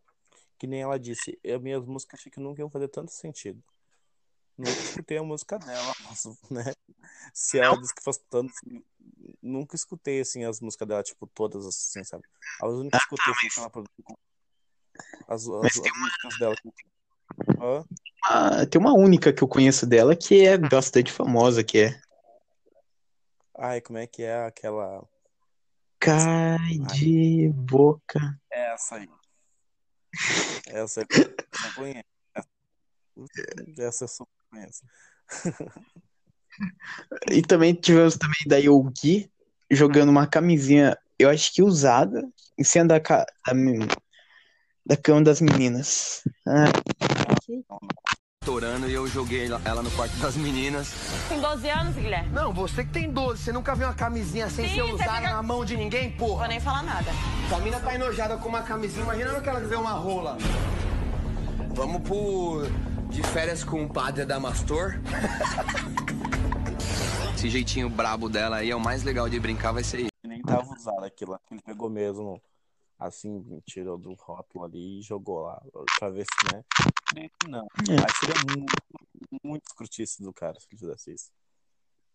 Que 0.57 0.67
nem 0.67 0.81
ela 0.81 0.97
disse, 0.97 1.37
as 1.45 1.61
minhas 1.61 1.85
músicas 1.85 2.19
achei 2.19 2.31
que 2.31 2.39
nunca 2.39 2.61
iam 2.61 2.69
fazer 2.69 2.87
tanto 2.87 3.11
sentido. 3.11 3.61
Nunca 4.57 4.71
escutei 4.71 5.17
a 5.17 5.23
música 5.23 5.57
dela, 5.59 5.93
mas, 6.05 6.23
né? 6.49 6.73
Se 7.33 7.59
ela 7.59 7.75
disse 7.77 7.93
que 7.93 8.03
faz 8.03 8.17
tanto. 8.29 8.53
Nunca 9.41 9.75
escutei 9.75 10.21
assim 10.21 10.45
as 10.45 10.61
músicas 10.61 10.87
dela, 10.87 11.03
tipo, 11.03 11.27
todas 11.27 11.65
assim, 11.65 12.03
sabe? 12.03 12.23
As 12.61 12.71
únicas 12.71 13.05
que 13.05 13.15
escutei 13.15 13.33
foi 13.33 13.49
que 13.49 13.59
ela 13.59 13.69
produziu. 13.69 14.03
com- 14.03 14.17
As, 15.27 15.47
as, 15.47 15.47
Mas 15.47 15.77
as 15.77 15.97
músicas 15.97 16.37
dela. 16.37 16.55
Hã? 17.59 17.85
Ah, 18.25 18.65
tem 18.65 18.79
uma 18.79 18.93
única 18.93 19.33
que 19.33 19.43
eu 19.43 19.47
conheço 19.47 19.85
dela 19.85 20.15
que 20.15 20.45
é 20.45 20.57
bastante 20.57 21.11
famosa, 21.11 21.63
que 21.63 21.77
é 21.79 22.01
Ai, 23.57 23.81
como 23.81 23.99
é 23.99 24.07
que 24.07 24.23
é 24.23 24.45
aquela. 24.45 25.03
Cai 25.99 26.77
de 26.95 27.49
boca. 27.53 28.19
Essa 28.51 28.95
aí. 28.95 29.09
Essa 30.67 31.01
eu 31.01 31.07
essa 31.09 31.67
eu 31.67 31.73
conheço. 31.73 32.03
Essa 33.77 34.03
eu 34.03 34.07
só 34.07 34.25
conheço. 34.49 34.83
E 37.31 37.41
também 37.41 37.73
tivemos 37.73 38.17
também 38.17 38.39
daí 38.47 38.69
o 38.69 38.81
Gui 38.83 39.31
jogando 39.71 40.09
uma 40.09 40.27
camisinha, 40.27 40.97
eu 41.17 41.29
acho 41.29 41.53
que 41.53 41.63
usada, 41.63 42.21
em 42.57 42.63
cima 42.63 42.85
da, 42.85 42.99
ca- 42.99 43.25
da, 43.45 43.53
da 44.85 44.97
cama 44.97 45.23
das 45.23 45.39
meninas. 45.41 46.21
Ah, 46.47 46.65
Estourando 48.41 48.89
e 48.89 48.93
eu 48.93 49.07
joguei 49.07 49.47
ela 49.63 49.81
no 49.81 49.89
quarto 49.91 50.13
das 50.17 50.35
meninas. 50.35 50.91
Tem 51.29 51.39
12 51.39 51.69
anos, 51.69 51.95
Guilherme? 51.95 52.29
Não, 52.31 52.53
você 52.53 52.83
que 52.83 52.91
tem 52.91 53.09
12, 53.09 53.41
você 53.41 53.53
nunca 53.53 53.73
viu 53.73 53.87
uma 53.87 53.93
camisinha 53.93 54.49
sem 54.49 54.67
Sim, 54.67 54.75
ser 54.75 54.81
usada 54.83 55.13
fica- 55.15 55.33
na 55.33 55.41
mão 55.41 55.63
de 55.63 55.77
ninguém, 55.77 56.09
Vou 56.17 56.29
porra? 56.29 56.47
nem 56.49 56.59
falar 56.59 56.83
nada. 56.83 57.09
A 57.55 57.59
mina 57.59 57.79
tá 57.79 57.95
enojada 57.95 58.35
com 58.37 58.49
uma 58.49 58.61
camisinha, 58.61 59.03
imagina 59.03 59.39
que 59.39 59.47
ela 59.47 59.61
vê 59.61 59.75
uma 59.75 59.93
rola. 59.93 60.37
Vamos 61.73 62.01
pro... 62.01 62.63
de 63.09 63.23
férias 63.23 63.63
com 63.63 63.85
o 63.85 63.89
padre 63.89 64.23
Adamastor? 64.23 64.99
Esse 67.35 67.49
jeitinho 67.49 67.89
brabo 67.89 68.29
dela 68.29 68.57
aí 68.57 68.71
é 68.71 68.75
o 68.75 68.79
mais 68.79 69.03
legal 69.03 69.29
de 69.29 69.39
brincar, 69.39 69.71
vai 69.71 69.83
ser 69.83 69.99
isso. 70.01 70.09
Nem 70.25 70.41
tava 70.41 70.63
usado 70.73 71.03
aquilo. 71.05 71.37
Ele 71.51 71.61
pegou 71.65 71.89
mesmo, 71.89 72.41
assim, 73.07 73.61
tirou 73.65 73.97
do 73.97 74.13
rótulo 74.13 74.65
ali 74.65 74.99
e 74.99 75.01
jogou 75.01 75.41
lá. 75.41 75.61
Pra 75.99 76.09
ver 76.09 76.25
se, 76.25 76.55
né? 76.55 76.63
Que 77.13 77.49
Não. 77.49 77.67
Aí 77.89 78.13
seria 78.19 78.57
muito, 78.57 78.73
muito 79.43 79.63
do 80.19 80.33
cara 80.33 80.59
se 80.59 80.67
ele 80.71 80.79
fizesse 80.79 81.13
isso. 81.13 81.31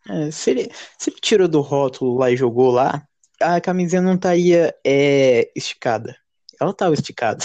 é, 0.08 0.30
se, 0.30 0.50
ele, 0.50 0.72
se 0.98 1.10
ele 1.10 1.20
tirou 1.20 1.48
do 1.48 1.60
rótulo 1.60 2.18
lá 2.18 2.30
e 2.30 2.36
jogou 2.36 2.70
lá, 2.70 3.06
a 3.40 3.60
camisinha 3.60 4.02
não 4.02 4.14
estaria 4.14 4.74
é, 4.84 5.50
esticada. 5.54 6.16
Ela 6.60 6.74
tava 6.74 6.94
esticada. 6.94 7.44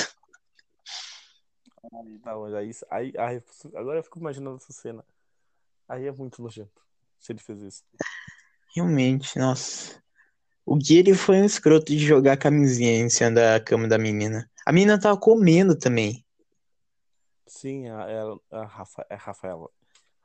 Aí, 1.93 2.19
não, 2.25 2.45
aí, 2.45 2.71
aí, 2.89 3.13
aí, 3.17 3.43
agora 3.75 3.99
eu 3.99 4.03
fico 4.03 4.19
imaginando 4.19 4.57
essa 4.57 4.73
cena. 4.73 5.05
Aí 5.87 6.07
é 6.07 6.11
muito 6.11 6.41
nojento 6.41 6.81
se 7.19 7.31
ele 7.31 7.39
fez 7.39 7.61
isso. 7.61 7.83
Realmente, 8.75 9.37
nossa. 9.37 10.02
O 10.65 10.75
Gui 10.75 10.97
ele 10.97 11.13
foi 11.13 11.37
um 11.41 11.45
escroto 11.45 11.85
de 11.85 11.99
jogar 11.99 12.33
a 12.33 12.37
camisinha 12.37 12.91
em 12.97 13.09
cima 13.09 13.31
da 13.31 13.59
cama 13.59 13.87
da 13.87 13.97
menina. 13.97 14.49
A 14.65 14.71
menina 14.71 14.99
tava 14.99 15.17
comendo 15.19 15.77
também. 15.77 16.25
Sim, 17.45 17.87
a, 17.89 18.09
ela- 18.09 18.39
a, 18.49 18.65
Rafa, 18.65 19.05
a 19.09 19.15
Rafaela. 19.15 19.69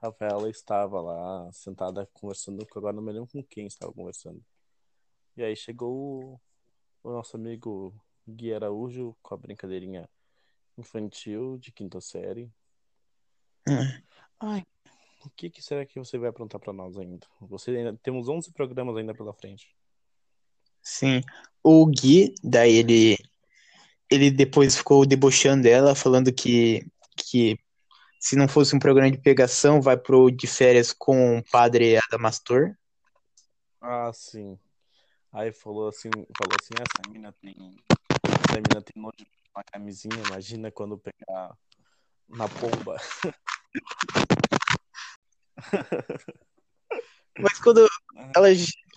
Rafaela 0.00 0.48
estava 0.48 1.00
lá 1.00 1.50
sentada 1.52 2.06
conversando, 2.12 2.64
agora 2.76 2.94
não 2.94 3.02
me 3.02 3.12
lembro 3.12 3.28
com 3.28 3.42
quem 3.42 3.66
estava 3.66 3.92
conversando. 3.92 4.40
E 5.36 5.42
aí 5.42 5.56
chegou 5.56 6.40
o, 7.04 7.08
o 7.08 7.12
nosso 7.12 7.36
amigo 7.36 7.92
Gui 8.28 8.54
Araújo 8.54 9.16
com 9.22 9.34
a 9.34 9.38
brincadeirinha 9.38 10.08
infantil 10.76 11.58
de 11.58 11.72
quinta 11.72 12.00
série. 12.00 12.48
Hum. 13.68 14.02
Ai, 14.40 14.64
o 15.24 15.30
que, 15.30 15.50
que 15.50 15.60
será 15.60 15.84
que 15.84 15.98
você 15.98 16.16
vai 16.16 16.30
aprontar 16.30 16.60
para 16.60 16.72
nós 16.72 16.96
ainda? 16.96 17.26
Você 17.40 17.72
ainda 17.72 17.98
temos 18.02 18.28
11 18.28 18.52
programas 18.52 18.96
ainda 18.96 19.14
pela 19.14 19.34
frente. 19.34 19.76
Sim. 20.82 21.20
O 21.62 21.86
Gui, 21.86 22.34
daí 22.42 22.76
ele, 22.76 23.18
ele 24.10 24.30
depois 24.30 24.76
ficou 24.76 25.04
debochando 25.04 25.62
dela, 25.64 25.94
falando 25.94 26.32
que, 26.32 26.86
que 27.16 27.58
se 28.20 28.36
não 28.36 28.48
fosse 28.48 28.74
um 28.74 28.78
programa 28.78 29.10
de 29.10 29.18
pegação, 29.18 29.80
vai 29.80 29.96
pro 29.96 30.30
de 30.30 30.46
férias 30.46 30.92
com 30.92 31.38
o 31.38 31.44
padre 31.50 31.96
Adamastor. 31.96 32.74
Ah, 33.80 34.10
sim. 34.12 34.58
Aí 35.32 35.52
falou 35.52 35.88
assim, 35.88 36.10
falou 36.10 36.56
assim, 36.60 36.74
essa 36.74 37.10
mina 37.12 37.32
tem, 37.40 37.54
essa 38.24 38.56
mina 38.56 38.82
tem 38.82 39.00
nojo 39.00 39.12
de 39.18 39.26
uma 39.54 39.62
camisinha, 39.64 40.16
imagina 40.26 40.70
quando 40.70 40.98
pegar 40.98 41.56
na 42.28 42.48
pomba. 42.48 42.96
Mas 47.38 47.58
quando 47.60 47.86
ela, 48.34 48.48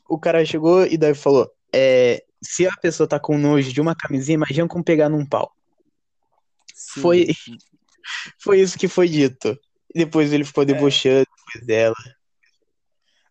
o 0.09 0.19
cara 0.19 0.43
chegou 0.45 0.85
e 0.85 0.97
daí 0.97 1.13
falou: 1.13 1.51
é, 1.73 2.25
se 2.43 2.67
a 2.67 2.75
pessoa 2.77 3.07
tá 3.07 3.19
com 3.19 3.37
nojo 3.37 3.71
de 3.71 3.79
uma 3.79 3.95
camisinha, 3.95 4.35
imagina 4.35 4.67
como 4.67 4.83
pegar 4.83 5.09
num 5.09 5.25
pau. 5.25 5.55
Sim. 6.73 7.01
Foi, 7.01 7.27
foi 8.39 8.61
isso 8.61 8.77
que 8.77 8.87
foi 8.87 9.07
dito. 9.07 9.59
Depois 9.93 10.31
ele 10.33 10.43
ficou 10.43 10.65
debochando 10.65 11.25
depois 11.25 11.65
dela. 11.65 11.95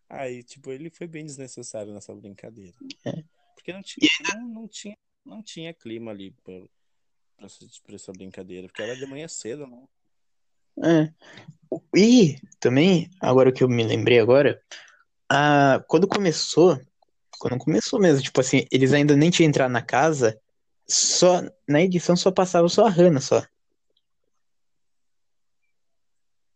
Aí, 0.09 0.43
tipo, 0.43 0.71
ele 0.71 0.89
foi 0.89 1.07
bem 1.07 1.25
desnecessário 1.25 1.93
nessa 1.93 2.13
brincadeira. 2.13 2.73
É. 3.05 3.23
Porque 3.55 3.73
não 3.73 3.81
tinha, 3.81 4.09
não, 4.35 4.47
não 4.47 4.67
tinha, 4.67 4.97
não 5.25 5.43
tinha 5.43 5.73
clima 5.73 6.11
ali 6.11 6.31
pra, 6.43 6.59
pra, 7.37 7.47
pra 7.85 7.95
essa 7.95 8.11
brincadeira. 8.11 8.67
Porque 8.67 8.81
era 8.81 8.95
de 8.95 9.05
manhã 9.05 9.27
cedo, 9.27 9.67
né? 9.67 9.83
É. 10.83 11.13
E 11.95 12.37
também, 12.59 13.09
agora 13.19 13.51
que 13.51 13.63
eu 13.63 13.69
me 13.69 13.83
lembrei 13.83 14.19
agora, 14.19 14.61
ah, 15.29 15.83
quando 15.87 16.07
começou, 16.07 16.79
quando 17.41 17.57
começou 17.57 17.99
mesmo, 17.99 18.21
tipo 18.21 18.39
assim, 18.39 18.67
eles 18.71 18.93
ainda 18.93 19.15
nem 19.17 19.31
tinham 19.31 19.49
entrado 19.49 19.71
na 19.71 19.81
casa, 19.81 20.39
só 20.87 21.41
na 21.67 21.81
edição 21.81 22.15
só 22.15 22.31
passava 22.31 22.69
só 22.69 22.85
a 22.85 22.89
Hannah 22.89 23.19
só. 23.19 23.43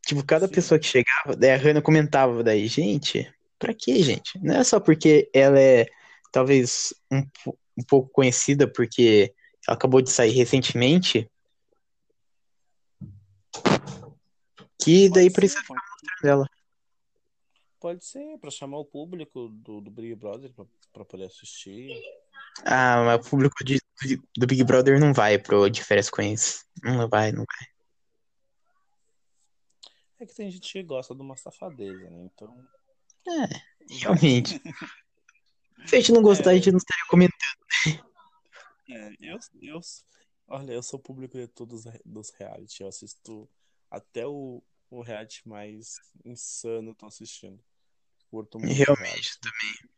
Tipo, 0.05 0.23
cada 0.23 0.47
Sim. 0.47 0.53
pessoa 0.53 0.79
que 0.79 0.85
chegava, 0.85 1.35
daí 1.35 1.49
a 1.49 1.57
Hannah 1.57 1.81
comentava 1.81 2.43
daí, 2.43 2.67
gente, 2.67 3.27
pra 3.57 3.73
quê, 3.73 4.03
gente? 4.03 4.37
Não 4.43 4.57
é 4.57 4.63
só 4.63 4.79
porque 4.79 5.27
ela 5.33 5.59
é 5.59 5.87
talvez 6.31 6.93
um, 7.11 7.25
um 7.75 7.83
pouco 7.89 8.11
conhecida 8.11 8.71
porque 8.71 9.33
ela 9.67 9.75
acabou 9.75 10.03
de 10.03 10.11
sair 10.11 10.33
recentemente, 10.33 11.27
que 14.79 15.09
daí 15.09 15.31
precisa 15.31 15.63
pode, 15.67 15.81
dela. 16.21 16.45
Pode 17.85 18.03
ser, 18.03 18.39
pra 18.39 18.49
chamar 18.49 18.79
o 18.79 18.85
público 18.85 19.47
do, 19.47 19.79
do 19.79 19.91
Big 19.91 20.15
Brother 20.15 20.51
pra, 20.53 20.65
pra 20.91 21.05
poder 21.05 21.25
assistir. 21.25 21.91
Ah, 22.65 23.03
mas 23.05 23.23
o 23.23 23.29
público 23.29 23.63
de- 23.63 23.79
do 24.35 24.47
Big 24.47 24.63
Brother 24.63 24.99
não 24.99 25.13
vai 25.13 25.37
pro 25.37 25.69
de 25.69 25.83
férias 25.83 26.09
com 26.09 26.19
eles. 26.23 26.67
Não 26.81 27.07
vai, 27.07 27.31
não 27.31 27.45
vai. 27.45 27.67
É 30.19 30.25
que 30.25 30.33
tem 30.33 30.49
gente 30.49 30.73
que 30.73 30.81
gosta 30.81 31.13
de 31.13 31.21
uma 31.21 31.37
safadeza, 31.37 32.09
né? 32.09 32.23
Então, 32.23 32.67
Realmente. 34.01 34.59
Se 35.85 35.95
a 35.95 35.99
gente 35.99 36.11
não 36.11 36.23
gostar, 36.23 36.49
a 36.49 36.55
gente 36.55 36.71
não 36.71 36.77
estaria 36.77 37.05
comentando. 37.07 38.03
é, 38.89 39.11
eu, 39.19 39.37
eu, 39.61 39.79
olha, 40.47 40.73
eu 40.73 40.81
sou 40.81 40.97
público 40.97 41.37
de 41.37 41.47
todos 41.47 41.83
dos 42.03 42.31
reality. 42.31 42.81
Eu 42.81 42.87
assisto 42.87 43.47
até 43.91 44.25
o, 44.25 44.63
o 44.89 45.03
reality 45.03 45.47
mais 45.47 45.97
insano, 46.25 46.89
eu 46.89 46.95
tô 46.95 47.05
assistindo. 47.05 47.63
Curto 48.35 48.59
muito 48.59 48.73
Realmente, 48.73 49.05
reality. 49.05 49.39
também. 49.39 49.89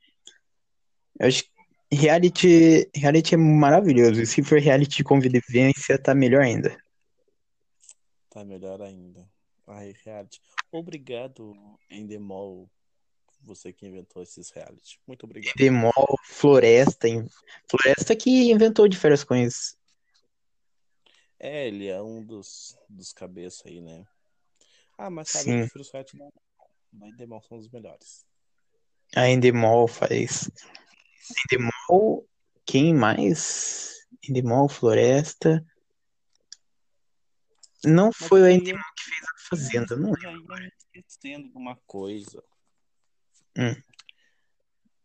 Eu 1.19 1.27
acho 1.27 1.43
que 1.43 1.95
reality, 1.95 2.89
reality 2.95 3.33
é 3.33 3.37
maravilhoso. 3.37 4.21
E 4.21 4.27
se 4.27 4.43
for 4.43 4.59
reality 4.59 4.97
de 4.97 5.03
convivência, 5.03 5.97
tá 5.97 6.13
melhor 6.13 6.43
ainda. 6.43 6.77
Tá 8.29 8.45
melhor 8.45 8.79
ainda. 8.79 9.27
Ai, 9.65 9.95
reality. 10.05 10.39
Obrigado, 10.71 11.55
Endemol, 11.89 12.69
você 13.41 13.73
que 13.73 13.87
inventou 13.87 14.21
esses 14.21 14.51
reality. 14.51 14.99
Muito 15.07 15.23
obrigado. 15.23 15.55
Demol, 15.55 16.19
Floresta. 16.25 17.07
Floresta 17.67 18.15
que 18.15 18.51
inventou 18.51 18.87
de 18.87 18.99
férias 18.99 19.23
com 19.23 19.33
eles. 19.33 19.75
É, 21.39 21.67
ele 21.67 21.87
é 21.87 21.99
um 21.99 22.23
dos, 22.23 22.77
dos 22.87 23.11
cabeças 23.11 23.65
aí, 23.65 23.81
né? 23.81 24.05
Ah, 24.95 25.09
mas 25.09 25.29
sabe, 25.29 25.45
Sim. 25.45 25.53
eu 25.53 25.59
prefiro 25.61 25.81
o 25.81 25.85
site 25.85 26.15
da 26.91 27.07
Endemol, 27.07 27.41
são 27.41 27.57
os 27.57 27.69
melhores. 27.69 28.26
A 29.15 29.27
Endemol 29.29 29.87
faz. 29.87 30.49
Endemol, 31.45 32.27
quem 32.65 32.93
mais? 32.93 34.05
Endemol, 34.27 34.67
Floresta. 34.67 35.65
Não 37.85 38.07
Mas 38.07 38.27
foi 38.27 38.41
o 38.41 38.47
Endemol 38.47 38.83
que 38.95 39.03
fez 39.03 39.23
a 39.23 39.49
Fazenda, 39.49 39.95
não 39.95 40.13
eu 40.21 40.31
ia 40.31 40.31
me 40.31 40.71
esquecendo 40.77 41.49
de 41.49 41.57
uma 41.57 41.75
coisa. 41.87 42.43
Hum. 43.57 43.81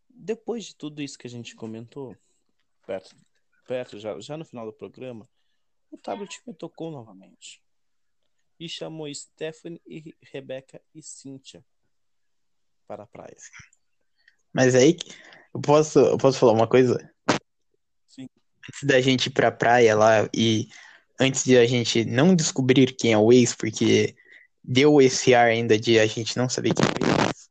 Depois 0.08 0.64
de 0.64 0.76
tudo 0.76 1.00
isso 1.00 1.18
que 1.18 1.26
a 1.26 1.30
gente 1.30 1.54
comentou, 1.54 2.16
perto, 2.86 3.16
perto 3.66 3.98
já, 3.98 4.18
já 4.20 4.36
no 4.36 4.44
final 4.44 4.66
do 4.66 4.72
programa, 4.72 5.28
o 5.90 5.98
tablet 5.98 6.40
me 6.46 6.54
tocou 6.54 6.90
novamente. 6.90 7.62
E 8.58 8.68
chamou 8.68 9.12
Stephanie, 9.12 9.80
e 9.86 10.14
Rebeca 10.22 10.80
e 10.94 11.02
Cíntia 11.02 11.64
para 12.86 13.04
a 13.04 13.06
praia. 13.06 13.36
Mas 14.52 14.74
aí, 14.74 14.96
eu 15.54 15.60
posso, 15.60 15.98
eu 15.98 16.18
posso 16.18 16.38
falar 16.38 16.52
uma 16.52 16.66
coisa? 16.66 16.98
Sim. 18.08 18.28
Antes 18.68 18.84
da 18.84 19.00
gente 19.00 19.26
ir 19.26 19.30
pra 19.30 19.50
praia 19.50 19.96
lá 19.96 20.28
e 20.34 20.68
antes 21.20 21.44
de 21.44 21.56
a 21.56 21.66
gente 21.66 22.04
não 22.04 22.34
descobrir 22.34 22.94
quem 22.94 23.12
é 23.12 23.18
o 23.18 23.32
ex, 23.32 23.54
porque 23.54 24.14
deu 24.62 25.00
esse 25.00 25.34
ar 25.34 25.46
ainda 25.46 25.78
de 25.78 25.98
a 25.98 26.06
gente 26.06 26.36
não 26.36 26.48
saber 26.48 26.72
quem 26.74 26.84
é 26.84 26.88
o 26.88 27.26
ex. 27.26 27.50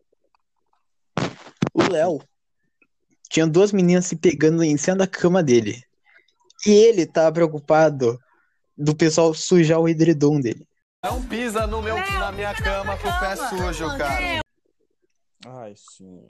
O 1.73 1.91
Léo 1.91 2.21
tinha 3.29 3.47
duas 3.47 3.71
meninas 3.71 4.05
se 4.05 4.15
pegando 4.15 4.63
em 4.63 4.77
cima 4.77 4.97
da 4.97 5.07
cama 5.07 5.41
dele. 5.41 5.83
E 6.65 6.71
ele 6.71 7.05
tava 7.05 7.31
preocupado 7.31 8.19
do 8.77 8.95
pessoal 8.95 9.33
sujar 9.33 9.79
o 9.79 9.87
edredom 9.87 10.39
dele. 10.39 10.67
Não 11.03 11.23
pisa 11.23 11.65
no 11.65 11.81
meu, 11.81 11.95
na 11.95 12.31
minha 12.31 12.53
cama 12.53 12.97
com 12.97 13.07
o 13.07 13.19
pé 13.19 13.35
sujo, 13.35 13.87
cara. 13.97 14.41
Ai, 15.47 15.73
sim. 15.75 16.27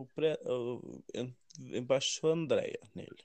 O 0.00 0.06
pré, 0.06 0.38
o, 0.46 1.04
em- 1.14 1.36
embaixou 1.58 2.30
a 2.30 2.32
Andréia 2.32 2.80
nele. 2.94 3.22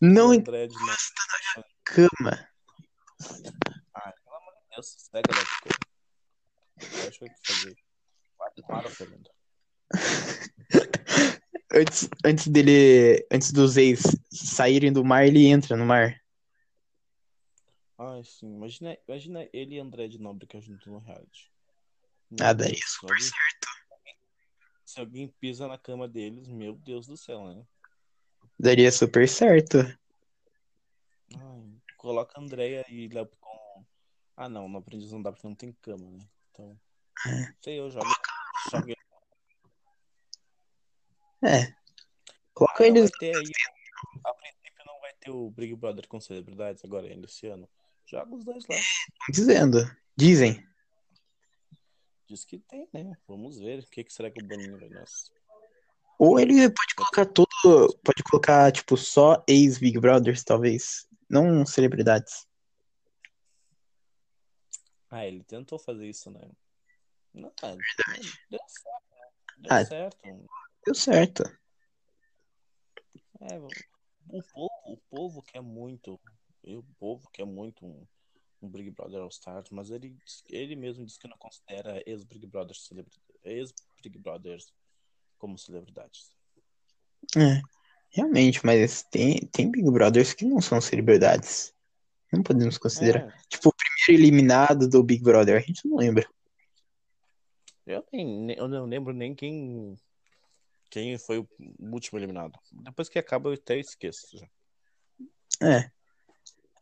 Não 0.00 0.32
André 0.32 0.66
de 0.66 0.74
novo. 0.74 0.98
Cama. 1.84 2.48
Ai, 3.94 4.12
pelo 4.24 4.36
amor 4.36 4.52
de 4.54 4.74
Deus, 4.74 4.96
cega 4.98 5.22
da 5.32 5.44
Deixa 7.02 7.24
eu 7.24 7.30
fazer. 7.46 7.76
Para, 8.66 8.90
Fernando. 8.90 9.30
Antes, 11.72 12.08
antes 12.24 12.48
dele. 12.48 13.24
Antes 13.30 13.52
dos 13.52 13.76
ex 13.76 14.02
saírem 14.32 14.92
do 14.92 15.04
mar, 15.04 15.24
ele 15.24 15.46
entra 15.46 15.76
no 15.76 15.86
mar. 15.86 16.20
Ai, 17.96 18.24
sim. 18.24 18.56
Imagina, 18.56 18.98
imagina 19.06 19.48
ele 19.52 19.76
e 19.76 19.78
André 19.78 20.08
de 20.08 20.18
Nóbrega 20.18 20.60
junto 20.60 20.90
no 20.90 20.98
reality. 20.98 21.52
Ah, 22.40 22.46
Meu 22.46 22.54
daria 22.54 22.74
Deus, 22.74 22.98
se 24.84 25.00
alguém- 25.00 25.28
pisa 25.40 25.66
na 25.66 25.78
cama 25.78 26.06
deles, 26.08 26.46
meu 26.48 26.74
Deus 26.74 27.06
do 27.06 27.16
céu, 27.16 27.44
né? 27.54 27.64
Daria 28.58 28.90
super 28.92 29.28
certo. 29.28 29.78
Ai, 31.36 31.72
coloca 31.96 32.38
a 32.38 32.42
Andréia 32.42 32.84
e 32.88 33.08
Léo 33.08 33.28
com. 33.40 33.84
Ah, 34.36 34.48
não, 34.48 34.68
no 34.68 34.78
aprendiz 34.78 35.10
não 35.12 35.22
dá 35.22 35.32
porque 35.32 35.46
não 35.46 35.54
tem 35.54 35.72
cama, 35.80 36.10
né? 36.10 36.18
Então. 36.50 36.78
Sei 37.62 37.78
eu, 37.78 37.90
jogo. 37.90 38.06
jogo. 38.70 38.92
É. 41.42 41.74
Coloca 42.52 42.84
Ah, 42.84 42.86
eles. 42.86 43.10
ter 43.18 43.34
aí. 43.36 43.50
A 44.24 44.32
princípio 44.34 44.84
não 44.86 45.00
vai 45.00 45.12
ter 45.20 45.30
o 45.30 45.50
Big 45.50 45.74
Brother 45.74 46.06
com 46.08 46.20
celebridades 46.20 46.84
agora 46.84 47.06
ainda 47.06 47.26
esse 47.26 47.46
ano. 47.46 47.68
Joga 48.06 48.34
os 48.34 48.44
dois 48.44 48.64
lá. 48.68 48.76
Dizendo. 49.30 49.78
Dizem. 50.16 50.64
Diz 52.26 52.44
que 52.44 52.58
tem, 52.58 52.88
né? 52.92 53.16
Vamos 53.28 53.58
ver. 53.58 53.80
O 53.80 53.86
que, 53.86 54.02
que 54.04 54.12
será 54.12 54.30
que 54.30 54.42
o 54.42 54.46
Boninho 54.46 54.78
vai 54.78 54.88
nos. 54.88 55.30
Ou 56.18 56.38
ele 56.38 56.70
pode 56.70 56.94
colocar 56.94 57.26
todo. 57.26 57.48
Pode 58.02 58.22
colocar, 58.22 58.72
tipo, 58.72 58.96
só 58.96 59.44
ex-Big 59.46 59.98
Brothers, 59.98 60.42
talvez. 60.42 61.06
Não 61.28 61.66
celebridades. 61.66 62.46
Ah, 65.10 65.26
ele 65.26 65.44
tentou 65.44 65.78
fazer 65.78 66.08
isso, 66.08 66.30
né? 66.30 66.40
Não, 67.32 67.52
é, 67.62 67.76
Verdade. 67.76 68.32
Deu 68.50 68.60
certo, 68.68 69.10
né? 69.10 69.26
Deu 69.58 69.70
Ah. 69.70 69.84
certo. 69.84 70.48
Deu 70.84 70.94
certo. 70.94 71.58
É, 73.40 73.58
o 73.58 74.42
povo, 74.42 74.70
o 74.86 74.96
povo 75.10 75.42
quer 75.42 75.60
muito. 75.60 76.18
O 76.62 76.82
povo 76.98 77.28
quer 77.30 77.44
muito 77.44 77.84
um, 77.84 78.06
um 78.64 78.68
Big 78.68 78.90
Brother 78.90 79.20
All 79.20 79.28
Stars, 79.28 79.70
mas 79.70 79.90
ele, 79.90 80.16
ele 80.48 80.74
mesmo 80.76 81.04
diz 81.04 81.16
que 81.16 81.28
não 81.28 81.36
considera 81.38 82.02
ex-Big 82.06 82.46
Brothers 82.46 82.84
celebri- 82.86 83.12
ex-Big 83.44 84.18
Brothers 84.18 84.72
como 85.38 85.58
celebridades. 85.58 86.34
É. 87.36 87.60
Realmente, 88.10 88.64
mas 88.64 89.02
tem, 89.02 89.38
tem 89.52 89.70
Big 89.70 89.90
Brothers 89.90 90.32
que 90.34 90.44
não 90.44 90.60
são 90.60 90.80
celebridades. 90.80 91.74
Não 92.32 92.42
podemos 92.42 92.78
considerar. 92.78 93.28
É, 93.28 93.38
Tipo, 93.48 93.68
o 93.68 93.72
primeiro 93.74 94.22
eliminado 94.22 94.88
do 94.88 95.02
Big 95.02 95.22
Brother, 95.22 95.56
a 95.56 95.60
gente 95.60 95.86
não 95.88 95.96
lembra. 95.96 96.28
eu, 97.86 98.04
nem, 98.12 98.26
nem- 98.26 98.56
eu 98.56 98.68
não 98.68 98.86
lembro 98.86 99.12
nem 99.12 99.34
quem, 99.34 99.96
quem 100.90 101.18
foi 101.18 101.38
o 101.38 101.48
último 101.80 102.18
eliminado. 102.18 102.58
Depois 102.72 103.08
que 103.08 103.18
acaba, 103.18 103.50
eu 103.50 103.54
até 103.54 103.78
esqueço. 103.78 104.36
já. 104.38 104.48
É. 105.62 105.90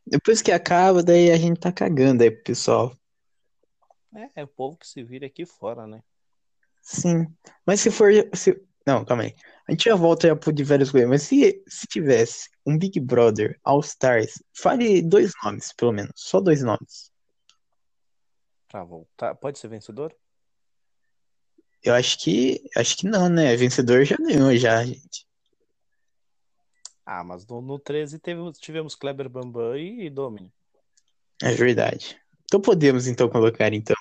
Depois 0.05 0.41
que 0.41 0.51
acaba, 0.51 1.01
daí 1.01 1.31
a 1.31 1.37
gente 1.37 1.59
tá 1.59 1.71
cagando 1.71 2.23
aí 2.23 2.31
pro 2.31 2.43
pessoal. 2.43 2.95
É, 4.15 4.41
é 4.41 4.43
o 4.43 4.47
povo 4.47 4.77
que 4.77 4.87
se 4.87 5.03
vira 5.03 5.25
aqui 5.25 5.45
fora, 5.45 5.87
né? 5.87 6.03
Sim. 6.81 7.25
Mas 7.65 7.79
se 7.79 7.89
for. 7.89 8.11
se- 8.33 8.61
Não, 8.85 9.03
calma 9.05 9.23
aí. 9.23 9.35
A 9.67 9.71
gente 9.71 9.85
já 9.85 9.95
volta 9.95 10.27
já 10.27 10.35
pro 10.35 10.51
de 10.51 10.63
várias 10.63 10.91
coisas. 10.91 11.09
Mas 11.09 11.23
se, 11.23 11.63
se 11.67 11.87
tivesse 11.87 12.49
um 12.65 12.77
Big 12.77 12.99
Brother 12.99 13.57
All 13.63 13.79
Stars, 13.79 14.43
fale 14.53 15.01
dois 15.01 15.31
nomes, 15.43 15.71
pelo 15.73 15.93
menos. 15.93 16.11
Só 16.17 16.41
dois 16.41 16.61
nomes. 16.61 17.11
Pra 18.67 18.83
voltar. 18.83 19.33
Pode 19.35 19.57
ser 19.57 19.69
vencedor? 19.69 20.13
Eu 21.81 21.93
acho 21.95 22.19
que. 22.19 22.61
Acho 22.75 22.97
que 22.97 23.07
não, 23.07 23.29
né? 23.29 23.55
Vencedor 23.55 24.03
já 24.03 24.17
ganhou, 24.17 24.55
já, 24.57 24.83
gente. 24.85 25.25
Ah, 27.05 27.23
mas 27.23 27.45
no, 27.45 27.61
no 27.61 27.77
13 27.79 28.19
teve, 28.19 28.39
tivemos 28.53 28.95
Kleber 28.95 29.27
Bambam 29.29 29.75
e, 29.75 30.05
e 30.05 30.09
Domini. 30.09 30.51
É 31.41 31.51
verdade. 31.51 32.19
Então 32.45 32.61
podemos 32.61 33.07
então 33.07 33.29
colocar 33.29 33.73
então. 33.73 33.95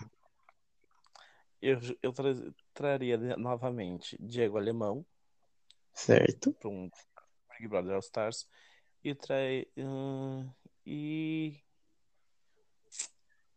Eu, 1.61 1.79
eu 2.03 2.13
tra- 2.13 2.35
traria 2.75 3.17
novamente 3.37 4.17
Diego 4.21 4.59
Alemão 4.59 5.05
Certo? 5.95 6.53
para 6.55 6.69
um 6.69 6.91
Big 7.51 7.69
Brother 7.69 7.95
All 7.95 8.01
Stars 8.01 8.49
e 9.05 9.15
trai 9.15 9.67
hum, 9.77 10.49
e 10.87 11.61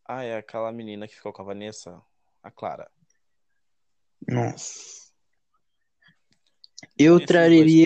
ah 0.05 0.23
é 0.23 0.37
aquela 0.37 0.71
menina 0.71 1.07
que 1.07 1.15
ficou 1.15 1.33
com 1.33 1.41
a 1.41 1.45
Vanessa, 1.45 2.01
a 2.43 2.51
Clara. 2.51 2.89
Nossa. 4.27 5.11
Eu 6.97 7.17
Esses 7.17 7.27
traria. 7.27 7.85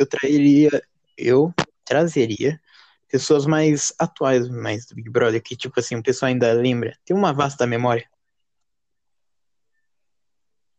Eu 0.00 0.06
traria. 0.06 0.70
Eu 1.14 1.52
trazeria 1.84 2.58
pessoas 3.06 3.44
mais 3.44 3.92
atuais, 3.98 4.48
mais 4.48 4.86
do 4.86 4.94
Big 4.94 5.10
Brother, 5.10 5.42
que 5.42 5.54
tipo 5.54 5.78
assim, 5.78 5.94
o 5.96 6.02
pessoal 6.02 6.30
ainda 6.30 6.50
lembra. 6.54 6.98
Tem 7.04 7.14
uma 7.14 7.34
vasta 7.34 7.66
memória. 7.66 8.08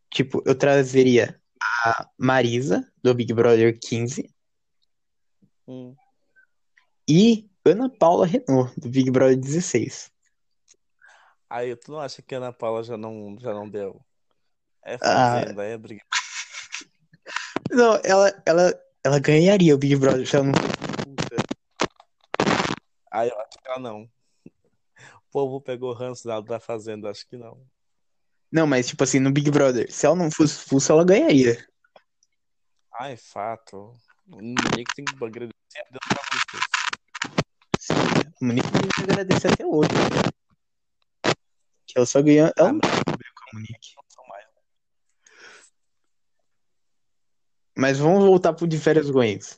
Tipo, 0.10 0.42
eu 0.44 0.56
trazeria 0.56 1.40
a 1.62 2.10
Marisa, 2.18 2.92
do 3.04 3.14
Big 3.14 3.32
Brother 3.32 3.78
15, 3.80 4.34
Hum, 5.68 5.96
e 7.08 7.48
Ana 7.64 7.88
Paula 7.90 8.26
Renault, 8.26 8.74
do 8.80 8.90
Big 8.90 9.12
Brother 9.12 9.38
16. 9.38 10.12
Aí 11.48 11.76
tu 11.76 11.92
não 11.92 12.00
acha 12.00 12.24
que 12.24 12.34
a 12.34 12.40
Ana 12.40 12.52
Paula 12.52 12.84
já 12.84 12.98
não 12.98 13.38
já 13.40 13.54
não 13.54 13.70
deu? 13.70 14.04
É 14.84 14.96
Ah. 14.96 15.44
fazenda, 15.44 15.64
é 15.64 15.78
briga. 15.78 16.02
Não, 17.70 18.02
ela, 18.04 18.44
ela, 18.46 18.91
ela 19.04 19.20
ganharia 19.20 19.74
o 19.74 19.78
Big 19.78 19.96
Brother 19.96 20.28
se 20.28 20.36
ela 20.36 20.46
não 20.46 20.54
fosse 20.54 20.74
expulsa. 20.74 21.44
Aí 23.12 23.30
eu 23.30 23.40
acho 23.40 23.50
que 23.58 23.68
ela 23.68 23.80
não. 23.80 24.02
O 24.06 25.32
povo 25.32 25.62
pegou 25.62 25.94
ranço 25.94 26.28
da, 26.28 26.40
da 26.42 26.60
fazenda, 26.60 27.10
acho 27.10 27.28
que 27.28 27.38
não. 27.38 27.66
Não, 28.52 28.68
mas 28.68 28.88
tipo 28.88 29.04
assim, 29.04 29.20
no 29.20 29.32
Big 29.32 29.50
Brother, 29.50 29.92
se 29.92 30.06
ela 30.06 30.16
não 30.16 30.30
fosse 30.30 30.58
expulsa, 30.60 30.94
ela 30.94 31.06
ganharia. 31.06 31.66
Ah, 32.94 33.10
é 33.10 33.18
fato. 33.18 33.96
Ninguém 34.28 34.84
que 34.84 34.96
tem 34.96 35.06
que 35.06 35.16
agradecer 35.24 35.80
a 35.80 35.84
Deus 35.90 36.00
por 36.14 36.36
isso. 36.38 36.72
Sim, 37.80 37.94
o 38.42 38.46
Monique 38.46 38.68
vai 38.70 39.04
agradecer 39.04 39.48
até 39.54 39.66
hoje. 39.66 39.90
Que 41.88 41.98
ela 41.98 42.06
só 42.06 42.22
ganhou. 42.22 42.52
Ela 42.58 42.70
Ah, 42.70 42.74
não 42.74 42.80
mas 42.84 42.92
descobriu 42.92 43.32
com 43.36 43.44
a 43.44 43.54
Monique. 43.60 43.94
não 43.96 44.04
são 44.10 44.28
mais. 44.28 44.46
Mas 47.78 48.00
vamos 48.00 48.24
voltar 48.24 48.54
pro 48.54 48.68
de 48.68 48.78
férias 48.78 49.10
Goiás. 49.10 49.56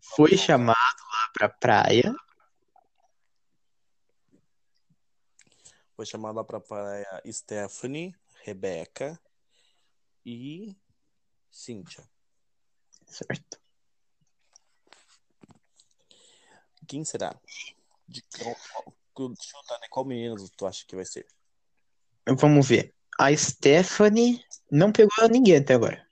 Foi 0.00 0.36
chamado 0.36 0.76
lá 0.76 1.30
pra 1.32 1.48
praia. 1.48 2.14
Foi 5.94 6.06
chamado 6.06 6.36
lá 6.36 6.44
pra 6.44 6.60
praia 6.60 7.22
Stephanie, 7.30 8.14
Rebeca 8.42 9.20
e 10.24 10.76
Cíntia. 11.50 12.02
Certo. 13.06 13.60
Quem 16.86 17.04
será? 17.04 17.38
De 18.08 18.22
qual, 18.22 18.56
né? 19.80 19.86
Qual 19.90 20.04
menino 20.04 20.36
tu 20.56 20.66
acha 20.66 20.84
que 20.86 20.96
vai 20.96 21.04
ser? 21.04 21.26
Vamos 22.26 22.66
ver. 22.66 22.94
A 23.18 23.36
Stephanie 23.36 24.44
não 24.70 24.90
pegou 24.90 25.28
ninguém 25.28 25.58
até 25.58 25.74
agora. 25.74 26.09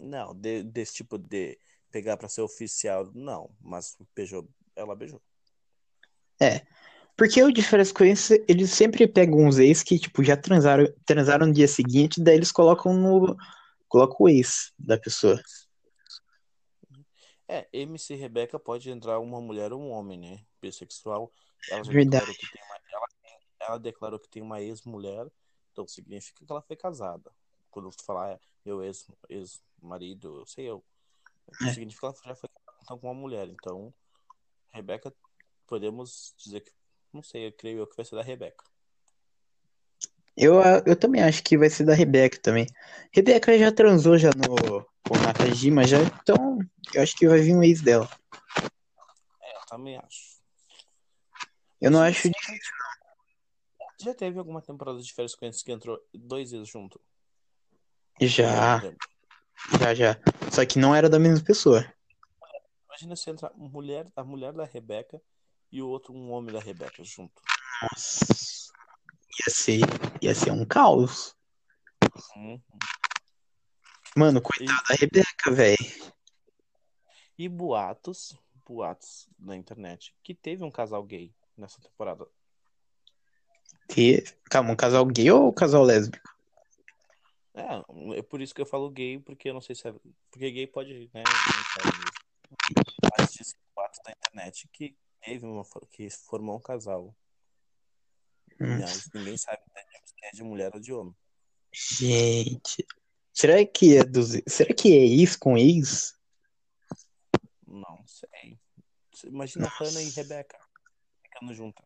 Não, 0.00 0.34
de- 0.34 0.62
desse 0.62 0.94
tipo 0.94 1.18
de 1.18 1.58
pegar 1.90 2.16
pra 2.16 2.28
ser 2.28 2.42
oficial, 2.42 3.10
não. 3.14 3.50
Mas 3.60 3.96
beijou, 4.14 4.48
ela 4.74 4.96
beijou. 4.96 5.22
Porque 7.20 7.42
o 7.42 7.52
de 7.52 7.60
Goiás, 7.92 8.30
eles 8.48 8.70
sempre 8.70 9.06
pegam 9.06 9.40
uns 9.46 9.58
ex 9.58 9.82
que, 9.82 9.98
tipo, 9.98 10.24
já 10.24 10.38
transaram, 10.38 10.86
transaram 11.04 11.46
no 11.48 11.52
dia 11.52 11.68
seguinte, 11.68 12.18
daí 12.18 12.34
eles 12.34 12.50
colocam 12.50 12.94
no. 12.94 13.36
Colocam 13.88 14.16
o 14.20 14.28
ex 14.30 14.72
da 14.78 14.96
pessoa. 14.98 15.38
É, 17.46 17.68
MC 17.74 18.14
Rebeca 18.14 18.58
pode 18.58 18.88
entrar 18.88 19.18
uma 19.18 19.38
mulher 19.38 19.70
ou 19.70 19.82
um 19.82 19.90
homem, 19.90 20.18
né? 20.18 20.40
Bissexual. 20.62 21.30
Ela 21.70 21.84
Verdade. 21.84 22.24
declarou 22.24 22.34
que 22.34 22.50
tem 22.50 22.62
uma, 22.64 22.76
ela, 22.90 23.06
ela 23.60 23.78
declarou 23.78 24.18
que 24.18 24.28
tem 24.30 24.42
uma 24.42 24.62
ex-mulher, 24.62 25.26
então 25.72 25.86
significa 25.86 26.42
que 26.42 26.50
ela 26.50 26.62
foi 26.62 26.74
casada. 26.76 27.30
Quando 27.70 27.90
tu 27.90 28.02
falar 28.02 28.40
meu 28.64 28.82
ex- 28.82 29.06
ex-marido, 29.28 30.44
sei 30.46 30.66
eu. 30.70 30.84
É. 31.62 31.72
Significa 31.72 32.12
que 32.12 32.18
ela 32.24 32.34
já 32.34 32.34
foi 32.36 32.48
com 32.98 33.06
uma 33.08 33.14
mulher. 33.14 33.48
Então, 33.48 33.92
Rebeca, 34.70 35.12
podemos 35.66 36.34
dizer 36.38 36.60
que. 36.60 36.72
Não 37.12 37.22
sei, 37.22 37.48
eu 37.48 37.52
creio 37.52 37.78
eu 37.78 37.86
que 37.86 37.96
vai 37.96 38.04
ser 38.04 38.16
da 38.16 38.22
Rebeca. 38.22 38.64
Eu, 40.36 40.54
eu 40.86 40.96
também 40.96 41.22
acho 41.22 41.42
que 41.42 41.58
vai 41.58 41.68
ser 41.68 41.84
da 41.84 41.92
Rebeca 41.94 42.38
também. 42.40 42.66
Rebeca 43.12 43.58
já 43.58 43.72
transou 43.72 44.16
já 44.16 44.30
no 44.36 44.84
com 45.06 45.18
Nakajima 45.18 45.84
já, 45.84 45.98
então 46.22 46.58
eu 46.94 47.02
acho 47.02 47.16
que 47.16 47.28
vai 47.28 47.40
vir 47.40 47.54
um 47.54 47.62
ex 47.64 47.80
dela. 47.82 48.08
É, 49.42 49.56
eu 49.56 49.60
também 49.66 49.96
acho. 49.98 50.40
Eu 51.80 51.90
não 51.90 52.00
acho 52.00 52.22
sempre- 52.22 52.38
Já 53.98 54.14
teve 54.14 54.38
alguma 54.38 54.62
temporada 54.62 54.98
de 55.00 55.12
férias 55.12 55.34
com 55.34 55.44
eles 55.44 55.62
que 55.62 55.72
entrou 55.72 56.00
dois 56.14 56.52
vezes 56.52 56.68
junto? 56.68 57.00
Já, 58.26 58.82
lembro. 58.82 58.98
já, 59.78 59.94
já. 59.94 60.16
Só 60.52 60.64
que 60.66 60.78
não 60.78 60.94
era 60.94 61.08
da 61.08 61.18
mesma 61.18 61.44
pessoa. 61.44 61.84
Imagina 62.86 63.16
se 63.16 63.30
entra 63.30 63.52
mulher, 63.56 64.06
a 64.14 64.22
mulher 64.22 64.52
da 64.52 64.64
Rebeca 64.64 65.20
e 65.72 65.80
o 65.80 65.88
outro 65.88 66.12
um 66.12 66.30
homem 66.32 66.52
da 66.52 66.60
Rebeca 66.60 67.02
junto. 67.02 67.40
Nossa. 67.82 68.26
Ia 69.38 69.54
ser, 69.54 69.80
ia 70.20 70.34
ser 70.34 70.50
um 70.50 70.64
caos. 70.66 71.34
Uhum. 72.36 72.60
Mano, 74.16 74.42
coitada 74.42 74.82
da 74.88 74.94
Rebeca, 74.96 75.50
velho. 75.50 76.12
E 77.38 77.48
boatos, 77.48 78.36
boatos 78.66 79.28
na 79.38 79.56
internet, 79.56 80.14
que 80.22 80.34
teve 80.34 80.62
um 80.62 80.70
casal 80.70 81.02
gay 81.04 81.32
nessa 81.56 81.80
temporada. 81.80 82.26
Que... 83.88 84.24
Calma, 84.50 84.72
um 84.72 84.76
casal 84.76 85.06
gay 85.06 85.30
ou 85.30 85.48
um 85.48 85.52
casal 85.52 85.84
lésbico? 85.84 86.28
É, 87.60 88.18
é 88.18 88.22
por 88.22 88.40
isso 88.40 88.54
que 88.54 88.60
eu 88.60 88.66
falo 88.66 88.90
gay, 88.90 89.18
porque 89.18 89.50
eu 89.50 89.54
não 89.54 89.60
sei 89.60 89.74
se 89.74 89.88
é. 89.88 89.94
Porque 90.30 90.50
gay 90.50 90.66
pode, 90.66 91.10
né? 91.12 91.22
Mas 93.18 93.32
diz 93.32 93.56
boatos 93.74 94.00
na 94.04 94.12
internet 94.12 94.68
que 94.72 94.96
teve 95.20 95.46
uma. 95.46 95.64
que 95.90 96.08
formou 96.10 96.56
um 96.56 96.60
casal. 96.60 97.14
Hum. 98.60 98.78
Mas 98.80 99.08
ninguém 99.14 99.36
sabe 99.36 99.62
se 100.04 100.14
é 100.22 100.30
de 100.32 100.42
mulher 100.42 100.70
ou 100.74 100.80
de 100.80 100.92
homem. 100.92 101.14
Gente. 101.72 102.86
Será 103.32 103.64
que 103.64 103.96
é 103.96 104.04
dos. 104.04 104.32
Será 104.46 104.74
que 104.74 104.92
é 104.92 105.06
ex 105.06 105.36
com 105.36 105.56
ex? 105.56 106.18
Não 107.66 108.04
sei. 108.06 108.58
Imagina 109.24 109.68
Hannah 109.68 110.02
e 110.02 110.10
Rebeca 110.10 110.58
ficando 111.22 111.54
juntas. 111.54 111.84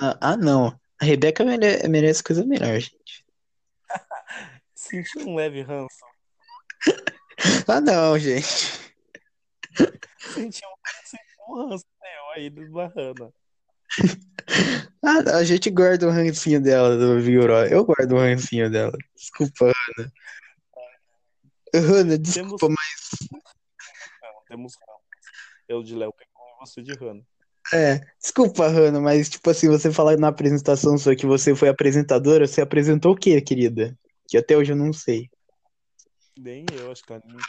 Ah, 0.00 0.18
ah, 0.20 0.36
não. 0.36 0.78
A 1.00 1.04
Rebeca 1.04 1.44
mere- 1.44 1.88
merece 1.88 2.22
coisa 2.22 2.44
melhor, 2.44 2.78
gente. 2.78 3.26
Senti 4.82 5.18
um 5.20 5.36
leve 5.36 5.62
ranço. 5.62 6.04
Ah, 7.68 7.80
não, 7.80 8.18
gente. 8.18 8.80
Senti 10.18 10.60
um, 10.66 11.54
um 11.54 11.68
ranço 11.68 11.84
aí 12.34 12.50
do 12.50 12.62
Hannah. 12.62 13.32
Ah, 15.04 15.22
não, 15.22 15.36
a 15.36 15.44
gente 15.44 15.70
guarda 15.70 16.08
o 16.08 16.10
rancinho 16.10 16.60
dela 16.60 16.96
do 16.96 17.20
Vigoró. 17.20 17.64
Eu 17.64 17.84
guardo 17.84 18.12
o 18.12 18.18
rancinho 18.18 18.68
dela. 18.70 18.92
Desculpa, 19.14 19.66
Ana. 19.98 20.12
Ana, 21.74 22.18
desculpa, 22.18 22.66
Temos- 22.66 22.76
mas. 22.76 23.28
Não, 24.20 24.44
temos. 24.48 24.72
Eu 25.68 25.82
de 25.82 25.94
Léo 25.94 26.12
pegou 26.12 26.42
e 26.56 26.66
você 26.66 26.82
de 26.82 26.92
Hannah. 26.92 27.22
É, 27.72 28.00
desculpa, 28.20 28.66
Hanna, 28.66 29.00
mas 29.00 29.30
tipo 29.30 29.48
assim, 29.48 29.68
você 29.68 29.92
falar 29.92 30.16
na 30.18 30.28
apresentação 30.28 30.98
sua 30.98 31.14
que 31.14 31.24
você 31.24 31.54
foi 31.54 31.68
apresentadora, 31.68 32.46
você 32.46 32.60
apresentou 32.60 33.12
o 33.12 33.16
quê, 33.16 33.40
querida? 33.40 33.96
Que 34.32 34.38
até 34.38 34.56
hoje 34.56 34.72
eu 34.72 34.76
não 34.76 34.94
sei. 34.94 35.30
Nem 36.38 36.64
eu, 36.72 36.90
acho 36.90 37.04
que 37.04 37.12
ela 37.12 37.20
nem 37.26 37.36
O 37.36 37.40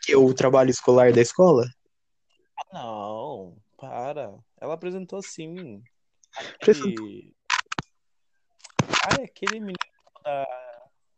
quê? 0.00 0.16
O 0.16 0.32
trabalho 0.32 0.70
escolar 0.70 1.12
da 1.12 1.20
escola? 1.20 1.66
Não, 2.72 3.58
Para. 3.76 4.34
Ela 4.58 4.72
apresentou 4.72 5.20
sim. 5.22 5.82
Apresentou. 6.54 7.04
Aquele... 7.04 7.36
Ah, 9.06 9.20
é 9.20 9.24
aquele 9.24 9.60
menino 9.60 9.76
da... 10.24 10.46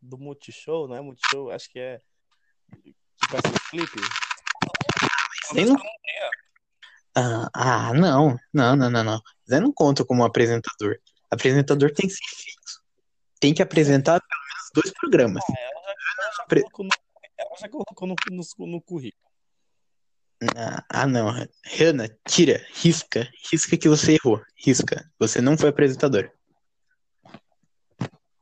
do 0.03 0.19
Multishow, 0.19 0.89
não 0.89 0.97
é 0.97 1.01
Multishow? 1.01 1.53
Acho 1.53 1.71
que 1.71 1.79
é. 1.79 2.01
Que 2.83 2.93
faz 3.29 3.43
o 3.45 3.71
clipe. 3.71 4.01
Não... 5.55 5.77
Ah, 7.15 7.49
ah, 7.55 7.95
não. 7.95 8.37
Não, 8.53 8.75
não, 8.75 8.91
não, 8.91 9.05
não. 9.05 9.23
Zé 9.49 9.61
não 9.61 9.73
conta 9.73 10.05
como 10.05 10.25
apresentador. 10.25 10.99
Apresentador 11.31 11.93
tem 11.93 12.09
que 12.09 12.15
ser 12.15 12.27
fixo. 12.29 12.83
Tem 13.39 13.55
que 13.55 13.63
apresentar 13.63 14.21
pelo 14.21 14.46
dois 14.77 14.93
programas. 14.93 15.43
Ah, 15.49 15.55
ela 15.59 15.83
já, 15.83 15.93
ela 16.21 16.63
colocou, 16.63 16.85
no, 16.85 16.91
ela 17.39 17.57
já 17.59 17.69
colocou 17.69 18.09
no, 18.09 18.15
no, 18.31 18.67
no 18.67 18.83
currículo. 18.83 19.27
Ah, 20.55 20.85
ah, 20.91 21.07
não. 21.07 21.29
Hanna, 21.79 22.09
tira, 22.29 22.65
risca. 22.75 23.29
Risca 23.51 23.77
que 23.77 23.89
você 23.89 24.17
errou. 24.23 24.43
Risca. 24.55 25.11
Você 25.19 25.41
não 25.41 25.57
foi 25.57 25.71
apresentador. 25.71 26.31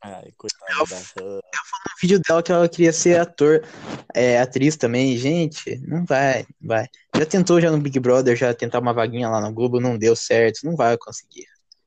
Ai, 0.03 0.32
coitada 0.37 0.85
da 0.91 0.97
Hannah. 0.97 1.37
No 1.37 2.01
vídeo 2.03 2.20
dela 2.20 2.43
que 2.43 2.53
ela 2.53 2.68
queria 2.68 2.93
ser 2.93 3.18
ator, 3.18 3.64
é, 4.12 4.39
atriz 4.41 4.76
também. 4.76 5.16
Gente, 5.16 5.78
não 5.87 6.05
vai, 6.05 6.45
não 6.61 6.68
vai. 6.68 6.89
Já 7.16 7.24
tentou 7.24 7.61
já 7.61 7.70
no 7.70 7.78
Big 7.78 7.99
Brother, 8.01 8.37
já 8.37 8.53
tentar 8.53 8.80
uma 8.80 8.93
vaguinha 8.93 9.30
lá 9.30 9.41
no 9.41 9.53
Globo, 9.53 9.80
não 9.80 9.97
deu 9.97 10.14
certo. 10.16 10.64
Não 10.64 10.76
vai 10.76 10.99
conseguir. 10.99 11.47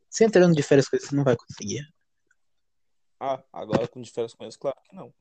Você 0.09 0.23
entrando 0.23 0.55
de 0.55 0.63
férias 0.63 0.87
com 0.87 0.95
isso, 0.95 1.07
você 1.07 1.15
não 1.15 1.23
vai 1.23 1.35
conseguir. 1.35 1.85
Ah, 3.19 3.41
agora 3.51 3.87
com 3.87 4.01
diferença 4.01 4.35
com 4.37 4.43
eles, 4.43 4.57
claro 4.57 4.77
que 4.83 4.95
não. 4.95 5.13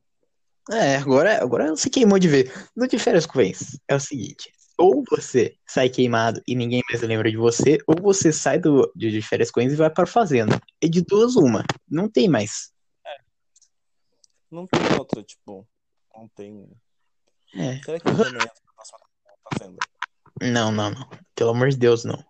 É, 0.70 0.96
agora, 0.96 1.42
agora 1.42 1.70
você 1.70 1.88
queimou 1.88 2.18
de 2.18 2.28
ver. 2.28 2.52
No 2.74 2.88
de 2.88 2.98
férias 2.98 3.24
com 3.24 3.40
ex, 3.40 3.78
é 3.88 3.94
o 3.94 4.00
seguinte. 4.00 4.52
Ou 4.78 5.02
você 5.08 5.56
sai 5.66 5.88
queimado 5.88 6.42
e 6.46 6.54
ninguém 6.54 6.82
mais 6.90 7.00
lembra 7.02 7.30
de 7.30 7.36
você, 7.36 7.78
ou 7.86 7.94
você 8.00 8.32
sai 8.32 8.58
do, 8.58 8.92
de, 8.94 9.10
de 9.10 9.22
férias 9.22 9.50
com 9.50 9.60
ex 9.60 9.72
e 9.72 9.76
vai 9.76 9.88
para 9.88 10.06
fazenda. 10.06 10.60
É 10.82 10.88
de 10.88 11.02
duas 11.02 11.36
uma. 11.36 11.64
Não 11.88 12.08
tem 12.08 12.28
mais. 12.28 12.72
Não 14.50 14.66
tem 14.66 14.80
outra, 14.98 15.22
tipo. 15.22 15.66
Não 16.14 16.28
tem. 16.28 16.70
É. 17.54 17.82
Será 17.82 18.00
que 18.00 18.08
Hannah 18.08 18.44
entra 18.44 18.62
na 18.76 19.34
Fazenda? 19.50 19.78
Não, 20.40 20.72
não, 20.72 20.90
não. 20.90 21.08
Pelo 21.34 21.50
amor 21.50 21.68
de 21.68 21.76
Deus, 21.76 22.04
não. 22.04 22.24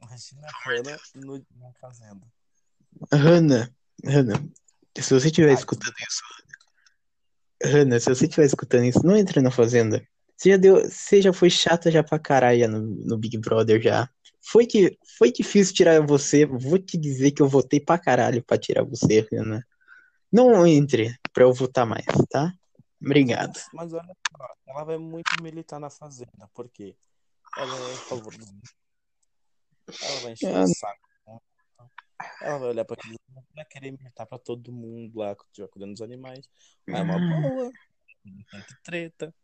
Imagina 0.00 0.46
a 0.46 0.68
Hannah 0.68 0.98
no, 1.14 1.46
na 1.56 1.72
Fazenda. 1.80 2.26
Hanna, 3.12 3.76
Hanna, 4.04 4.34
se 4.96 5.12
você 5.12 5.26
estiver 5.26 5.52
escutando 5.52 5.94
isso, 6.08 6.22
Hanna, 7.62 7.98
se 7.98 8.08
você 8.08 8.24
estiver 8.24 8.46
escutando 8.46 8.84
isso, 8.84 9.04
não 9.04 9.16
entre 9.16 9.40
na 9.40 9.50
fazenda. 9.50 10.06
Você 10.36 10.50
já 10.50 10.56
deu, 10.56 10.76
você 10.84 11.22
já 11.22 11.32
foi 11.32 11.48
chata 11.48 11.90
já 11.90 12.02
pra 12.02 12.18
caralho 12.18 12.68
no, 12.68 12.80
no 12.80 13.18
Big 13.18 13.38
Brother 13.38 13.80
já. 13.80 14.08
Foi 14.42 14.66
que 14.66 14.96
foi 15.18 15.32
difícil 15.32 15.74
tirar 15.74 16.00
você. 16.06 16.44
Vou 16.44 16.78
te 16.78 16.96
dizer 16.98 17.32
que 17.32 17.42
eu 17.42 17.48
votei 17.48 17.80
pra 17.80 17.98
caralho 17.98 18.44
pra 18.44 18.58
tirar 18.58 18.84
você, 18.84 19.26
Hanna. 19.32 19.66
Não 20.30 20.66
entre 20.66 21.16
pra 21.32 21.44
eu 21.44 21.52
votar 21.52 21.86
mais, 21.86 22.04
tá? 22.28 22.52
Obrigado. 23.00 23.58
Mas, 23.72 23.92
olha 23.92 24.04
só, 24.04 24.48
ela 24.66 24.84
vai 24.84 24.98
muito 24.98 25.30
militar 25.42 25.80
na 25.80 25.90
Fazenda, 25.90 26.48
porque 26.54 26.94
ela 27.56 27.76
é 27.76 27.92
a 27.92 27.96
favor 27.96 28.36
do. 28.36 28.44
Ela 30.02 30.20
vai 30.20 30.32
encher 30.32 30.54
o 30.54 30.66
saco. 30.68 31.08
Ela 32.40 32.58
vai 32.58 32.68
olhar 32.68 32.84
pra 32.84 32.96
aquilo 32.98 33.14
e 33.14 33.54
vai 33.54 33.64
querer 33.64 33.90
militar 33.90 34.26
pra 34.26 34.38
todo 34.38 34.72
mundo 34.72 35.18
lá 35.18 35.36
cuidando 35.70 35.92
dos 35.92 36.02
animais. 36.02 36.48
Ah, 36.88 36.98
é 36.98 37.02
uma 37.02 37.18
boa. 37.18 37.72
Não 38.24 38.44
tem 38.50 38.60
que 38.62 38.82
treta. 38.82 39.34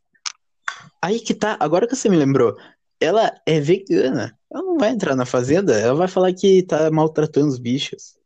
Aí 1.00 1.20
que 1.20 1.34
tá, 1.34 1.56
agora 1.60 1.86
que 1.86 1.94
você 1.94 2.08
me 2.08 2.16
lembrou, 2.16 2.56
ela 3.00 3.32
é 3.46 3.60
vegana. 3.60 4.38
Ela 4.50 4.62
não 4.62 4.78
vai 4.78 4.90
entrar 4.90 5.14
na 5.14 5.26
fazenda, 5.26 5.78
ela 5.78 5.94
vai 5.94 6.08
falar 6.08 6.32
que 6.32 6.62
tá 6.62 6.90
maltratando 6.90 7.48
os 7.48 7.58
bichos. 7.58 8.16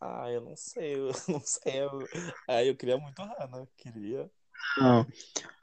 Ah, 0.00 0.30
eu 0.30 0.40
não 0.40 0.56
sei, 0.56 0.94
eu 0.94 1.10
não 1.28 1.40
sei. 1.40 1.82
Eu... 1.82 2.08
Ah, 2.48 2.64
eu 2.64 2.76
queria 2.76 2.96
muito 2.96 3.20
a 3.20 3.26
Hannah, 3.26 3.66
queria. 3.76 4.30
Não. 4.76 5.06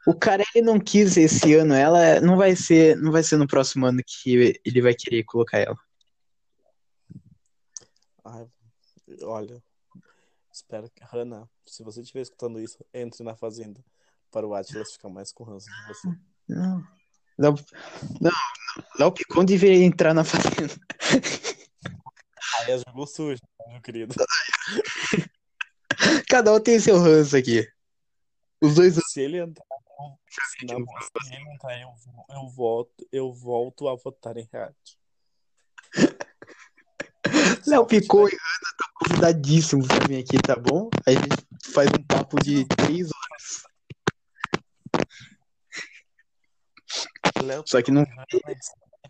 O 0.07 0.13
cara 0.13 0.43
ele 0.53 0.65
não 0.65 0.79
quis 0.79 1.17
esse 1.17 1.53
ano, 1.55 1.73
ela 1.73 2.21
não 2.21 2.37
vai 2.37 2.55
ser, 2.55 2.95
não 2.97 3.11
vai 3.11 3.23
ser 3.23 3.37
no 3.37 3.47
próximo 3.47 3.85
ano 3.85 4.01
que 4.05 4.59
ele 4.63 4.81
vai 4.81 4.93
querer 4.93 5.23
colocar 5.23 5.57
ela. 5.57 5.75
Ai, 8.25 8.47
olha, 9.21 9.63
espero 10.51 10.89
que. 10.89 11.03
Hannah, 11.03 11.47
se 11.65 11.83
você 11.83 12.01
estiver 12.01 12.21
escutando 12.21 12.59
isso, 12.59 12.83
entre 12.93 13.23
na 13.23 13.35
Fazenda 13.35 13.83
para 14.31 14.47
o 14.47 14.53
Atlas 14.53 14.93
ficar 14.93 15.09
mais 15.09 15.31
com 15.31 15.43
ranço 15.43 15.67
de 15.67 15.87
você. 15.87 16.07
Não. 16.49 16.83
Léo, 17.37 17.55
não, 18.21 18.31
Léo 18.97 19.11
Picon 19.11 19.45
deveria 19.45 19.85
entrar 19.85 20.13
na 20.13 20.23
fazenda. 20.23 20.73
Aí 22.59 22.71
é 22.71 22.77
jogo 22.77 23.05
sujo, 23.05 23.41
meu 23.67 23.81
querido. 23.81 24.15
Cada 26.29 26.53
um 26.53 26.59
tem 26.59 26.79
seu 26.79 26.97
ranço 26.97 27.35
aqui. 27.35 27.69
Os 28.61 28.75
dois 28.75 28.95
Se 28.95 29.21
ele 29.21 29.37
entrar, 29.39 29.65
se, 30.27 30.65
não, 30.65 30.85
se 31.23 31.35
ele 31.35 31.53
entrar, 31.53 31.79
eu, 31.81 31.93
eu 32.29 32.47
volto, 32.47 33.07
eu 33.11 33.31
volto 33.33 33.87
a 33.89 33.95
votar 33.95 34.37
em 34.37 34.47
reality. 34.51 34.97
Léo 37.67 37.85
Picon 37.85 38.27
e 38.27 38.31
Ana 38.31 38.69
estão 38.71 38.87
convidadíssimos 38.99 39.87
pra 39.87 40.07
vir 40.07 40.23
aqui, 40.23 40.37
tá 40.37 40.55
bom? 40.55 40.89
A 41.05 41.11
gente 41.11 41.71
faz 41.73 41.89
um 41.89 42.03
papo 42.03 42.39
de 42.41 42.65
três 42.65 43.09
horas. 43.11 43.63
Léo 47.43 47.63
Só 47.65 47.81
que 47.81 47.91
não. 47.91 48.05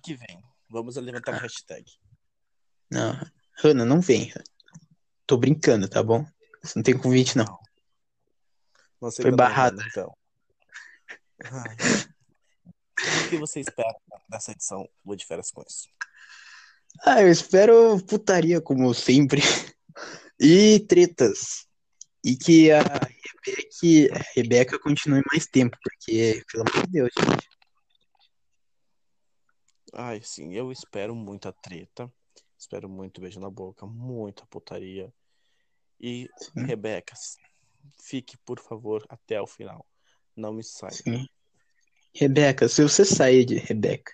Que 0.02 0.16
vem. 0.16 0.44
Vamos 0.70 0.96
levantar 0.96 1.34
a 1.34 1.38
hashtag. 1.38 1.86
Não, 2.90 3.20
Hanna, 3.64 3.86
não 3.86 4.00
vem. 4.00 4.34
Tô 5.26 5.38
brincando, 5.38 5.90
tá 5.90 6.02
bom? 6.04 6.26
Você 6.62 6.78
não 6.78 6.84
tem 6.84 6.98
convite, 6.98 7.38
não. 7.38 7.60
Foi 9.00 9.28
é, 9.28 9.32
barrada. 9.32 9.84
então. 9.88 10.16
O 13.26 13.30
que 13.30 13.38
você 13.38 13.60
espera 13.60 13.94
dessa 14.30 14.52
edição 14.52 14.88
do 15.04 15.16
De 15.16 15.26
Férias 15.26 15.52
com 15.52 15.62
isso? 15.68 15.90
Ah, 17.04 17.22
eu 17.22 17.32
espero 17.32 18.00
putaria, 18.06 18.62
como 18.62 18.94
sempre. 18.94 19.42
E 20.38 20.82
tretas. 20.82 21.66
E 22.22 22.36
que 22.36 22.70
a 22.70 22.82
Rebeca, 22.82 24.18
a 24.18 24.24
Rebeca 24.36 24.80
continue 24.80 25.22
mais 25.32 25.48
tempo, 25.48 25.78
porque, 25.82 26.44
pelo 26.52 26.66
amor 26.68 26.86
de 26.86 26.92
Deus, 26.92 27.10
gente. 27.18 27.48
Ai, 29.94 30.20
sim, 30.22 30.54
eu 30.54 30.74
espero 30.74 31.16
muita 31.16 31.54
treta. 31.54 32.12
Espero 32.58 32.90
muito 32.90 33.22
beijo 33.22 33.40
na 33.40 33.50
boca, 33.50 33.86
muita 33.86 34.46
putaria. 34.48 35.14
E, 36.00 36.30
Sim. 36.38 36.66
Rebeca, 36.66 37.14
fique, 38.02 38.38
por 38.40 38.60
favor, 38.60 39.06
até 39.08 39.42
o 39.42 39.48
final. 39.48 39.86
Não 40.36 40.52
me 40.52 40.64
saia. 40.64 40.92
Sim. 40.92 41.28
Rebeca, 42.14 42.68
se 42.68 42.82
você 42.82 43.06
sair 43.06 43.46
de 43.46 43.56
Rebeca, 43.56 44.12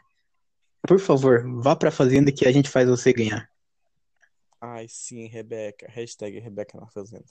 por 0.87 0.99
favor, 0.99 1.43
vá 1.61 1.75
pra 1.75 1.91
fazenda 1.91 2.31
que 2.31 2.47
a 2.47 2.51
gente 2.51 2.69
faz 2.69 2.87
você 2.87 3.13
ganhar. 3.13 3.49
Ai, 4.59 4.87
sim, 4.87 5.27
Rebeca. 5.27 5.87
Hashtag 5.89 6.39
Rebeca 6.39 6.79
na 6.79 6.87
Fazenda. 6.87 7.25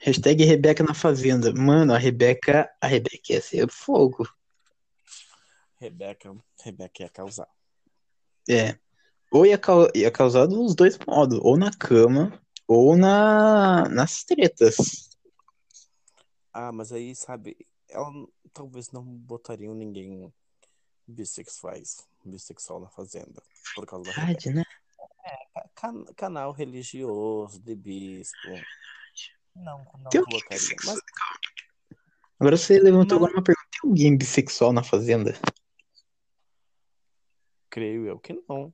Hashtag 0.00 0.44
Rebeca 0.44 0.82
na 0.82 0.94
fazenda. 0.94 1.52
Mano, 1.52 1.92
a 1.94 1.98
Rebeca, 1.98 2.70
a 2.80 2.86
Rebeca 2.86 3.34
ia 3.34 3.40
ser 3.40 3.70
fogo. 3.70 4.26
Rebeca, 5.78 6.34
Rebeca 6.64 7.02
ia 7.02 7.08
causar. 7.08 7.48
É. 8.48 8.78
Ou 9.30 9.46
ia, 9.46 9.60
ia 9.94 10.10
causar 10.10 10.46
dos 10.46 10.74
dois 10.74 10.98
modos, 11.06 11.38
ou 11.42 11.56
na 11.56 11.70
cama, 11.70 12.40
ou 12.66 12.96
na, 12.96 13.88
nas 13.88 14.24
tretas. 14.24 15.10
Ah, 16.52 16.72
mas 16.72 16.92
aí, 16.92 17.14
sabe, 17.14 17.56
ela 17.88 18.10
talvez 18.52 18.90
não 18.90 19.04
botariam 19.04 19.74
ninguém 19.74 20.32
bissexuais, 21.06 22.06
bissexual 22.24 22.80
na 22.80 22.88
Fazenda, 22.88 23.42
por 23.74 23.86
causa 23.86 24.10
da 24.10 24.12
Rebeca. 24.12 24.40
Verdade, 24.40 24.54
né? 24.54 24.64
Can- 25.74 26.04
canal 26.16 26.52
religioso 26.52 27.60
de 27.60 27.74
bispo. 27.74 28.48
Não, 29.54 29.84
não 29.98 30.10
Tem 30.10 30.20
alguém 30.20 30.40
colocaria. 30.40 30.76
Mas 30.84 31.00
Agora 32.40 32.56
você 32.56 32.78
levantou 32.78 33.18
Não. 33.18 33.26
agora 33.26 33.38
uma 33.38 33.44
pergunta. 33.44 33.68
Tem 33.70 33.88
alguém 33.90 34.16
bissexual 34.16 34.72
na 34.72 34.82
fazenda? 34.82 35.38
creio 37.72 38.06
eu 38.06 38.18
que 38.18 38.34
não. 38.46 38.72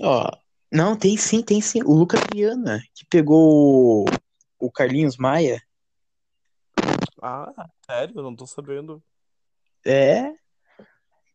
Ó, 0.00 0.28
não, 0.72 0.98
tem 0.98 1.16
sim, 1.16 1.42
tem 1.42 1.60
sim. 1.60 1.80
O 1.84 1.94
Lucas 1.94 2.20
Viana, 2.34 2.82
que 2.92 3.06
pegou 3.06 4.04
o, 4.04 4.04
o 4.58 4.70
Carlinhos 4.70 5.16
Maia. 5.16 5.62
Ah, 7.22 7.70
sério? 7.86 8.18
Eu 8.18 8.22
não 8.24 8.34
tô 8.34 8.46
sabendo. 8.46 9.00
É 9.84 10.34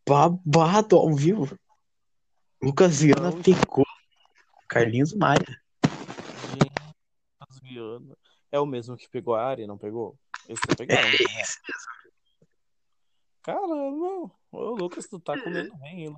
babado 0.08 0.96
ao 0.96 1.14
vivo. 1.14 1.58
Lucas 2.62 3.00
Viana 3.00 3.30
Não. 3.30 3.42
pegou 3.42 3.84
o 3.84 4.68
Carlinhos 4.68 5.14
Maia. 5.14 5.60
Lucas 7.40 7.60
Viana. 7.60 8.16
É 8.50 8.60
o 8.60 8.66
mesmo 8.66 8.96
que 8.96 9.08
pegou 9.08 9.34
a 9.34 9.44
Ari, 9.44 9.66
não 9.66 9.78
pegou? 9.78 10.16
Eles 10.46 10.60
estão 10.60 10.76
pegando. 10.76 10.98
É 10.98 11.10
né? 11.10 11.42
isso. 11.42 11.58
Caramba. 13.42 14.30
Ô, 14.52 14.70
Lucas, 14.74 15.08
tu 15.08 15.18
tá 15.18 15.40
comendo 15.40 15.76
bem, 15.78 16.06
hein? 16.06 16.16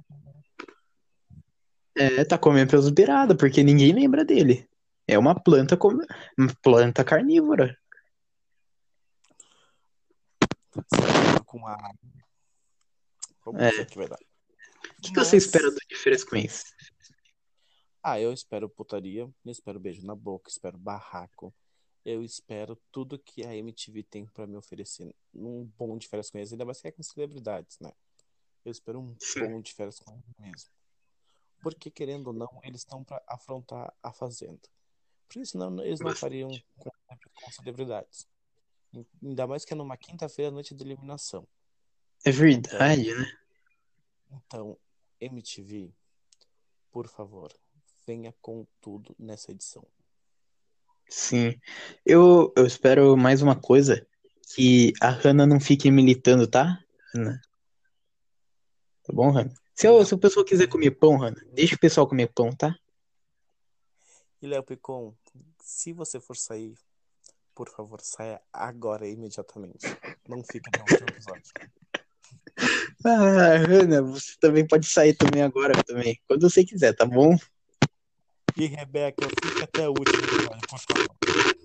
É, 1.97 2.25
tá 2.25 2.37
comendo 2.37 2.71
pelas 2.71 2.91
beiradas, 2.91 3.37
porque 3.37 3.63
ninguém 3.63 3.93
lembra 3.93 4.25
dele. 4.25 4.69
É 5.07 5.19
uma 5.19 5.35
planta, 5.35 5.77
com... 5.77 5.89
uma 6.37 6.55
planta 6.61 7.05
carnívora. 7.05 7.79
Certo, 10.93 11.45
com 11.45 11.67
a. 11.67 11.77
Vamos 13.45 13.61
É. 13.63 13.71
ver 13.71 13.83
o 13.83 13.87
que 13.87 13.99
vai 13.99 14.09
dar. 14.09 14.19
O 14.19 15.03
que, 15.03 15.13
que 15.13 15.19
você 15.19 15.37
espera 15.37 15.71
do 15.71 15.77
de 15.77 15.97
férias 15.97 16.25
com 16.25 16.37
isso? 16.37 16.65
Ah, 18.03 18.21
eu 18.21 18.33
espero 18.33 18.69
putaria, 18.69 19.23
eu 19.23 19.35
espero 19.47 19.81
beijo 19.81 20.05
na 20.05 20.15
boca, 20.15 20.51
espero 20.51 20.77
barraco. 20.77 21.55
Eu 22.05 22.23
espero 22.23 22.77
tudo 22.93 23.19
que 23.19 23.43
a 23.47 23.57
MTV 23.57 24.03
tem 24.03 24.27
pra 24.27 24.47
me 24.47 24.57
oferecer 24.57 25.15
num 25.33 25.65
bom 25.79 25.97
de 25.97 26.07
férias 26.07 26.31
com 26.31 26.37
eles, 26.37 26.53
ainda 26.53 26.65
mais 26.67 26.81
que 26.81 26.89
é 26.89 26.93
com 26.93 27.03
celebridades, 27.03 27.79
né? 27.81 27.91
Eu 28.63 28.71
espero 28.73 29.01
um 29.01 29.17
Sim. 29.19 29.41
bom 29.49 29.61
de 29.63 29.73
férias 29.73 29.99
com 29.99 30.13
eles 30.13 30.25
mesmo. 30.39 30.71
Porque, 31.63 31.91
querendo 31.91 32.27
ou 32.27 32.33
não, 32.35 32.61
eles 32.63 32.83
estão 32.83 33.03
pra 33.03 33.23
afrontar 33.27 33.95
a 34.03 34.13
Fazenda. 34.13 34.69
Porque 35.27 35.47
senão 35.47 35.83
eles 35.83 36.01
não 36.01 36.15
fariam 36.15 36.51
com, 36.77 36.91
com 37.33 37.53
celebridades. 37.53 38.29
Ainda 39.23 39.47
mais 39.47 39.65
que 39.65 39.73
é 39.73 39.77
numa 39.77 39.97
quinta-feira, 39.97 40.51
noite 40.51 40.75
de 40.75 40.85
eliminação. 40.85 41.49
É 42.25 42.31
verdade, 42.31 43.15
né? 43.15 43.39
Então, 44.33 44.79
MTV, 45.21 45.93
por 46.91 47.07
favor, 47.09 47.53
venha 48.07 48.35
com 48.41 48.67
tudo 48.81 49.15
nessa 49.19 49.53
edição. 49.53 49.87
Sim. 51.09 51.61
Eu, 52.05 52.53
eu 52.57 52.67
espero 52.67 53.17
mais 53.17 53.43
uma 53.43 53.55
coisa, 53.55 54.07
que 54.55 54.93
a 55.01 55.11
Hannah 55.11 55.47
não 55.47 55.61
fique 55.61 55.91
militando, 55.91 56.47
tá? 56.47 56.83
Hannah. 57.15 57.41
Tá 59.03 59.13
bom, 59.13 59.31
Hannah? 59.31 59.55
Se, 59.75 59.87
eu- 59.87 60.05
se 60.05 60.15
o 60.15 60.19
pessoal 60.19 60.45
quiser 60.47 60.69
comer 60.69 60.93
pão, 60.93 61.17
Hannah, 61.19 61.45
deixa 61.53 61.75
o 61.75 61.79
pessoal 61.79 62.09
comer 62.09 62.29
pão, 62.33 62.51
tá? 62.55 62.79
E 64.41 64.47
Léo 64.47 64.63
Picon, 64.63 65.15
se 65.63 65.93
você 65.93 66.21
for 66.21 66.37
sair, 66.37 66.75
por 67.55 67.69
favor, 67.71 68.01
saia 68.01 68.41
agora, 68.53 69.07
imediatamente. 69.09 69.87
Não 70.29 70.43
fique 70.43 70.69
até 70.69 71.05
o 71.05 71.09
episódio. 71.09 71.53
Ah, 73.07 73.59
Hannah, 73.59 74.01
você 74.01 74.33
também 74.41 74.67
pode 74.67 74.87
sair 74.87 75.15
também 75.15 75.43
agora 75.43 75.75
também, 75.83 76.19
quando 76.27 76.49
você 76.49 76.65
quiser, 76.65 76.95
tá 76.95 77.05
bom? 77.05 77.37
E 78.57 78.67
Rebeca, 78.67 79.27
fique 79.43 79.63
até 79.63 79.89
o 79.89 79.91
último 79.91 80.23
por 80.69 80.79
favor. 80.79 81.17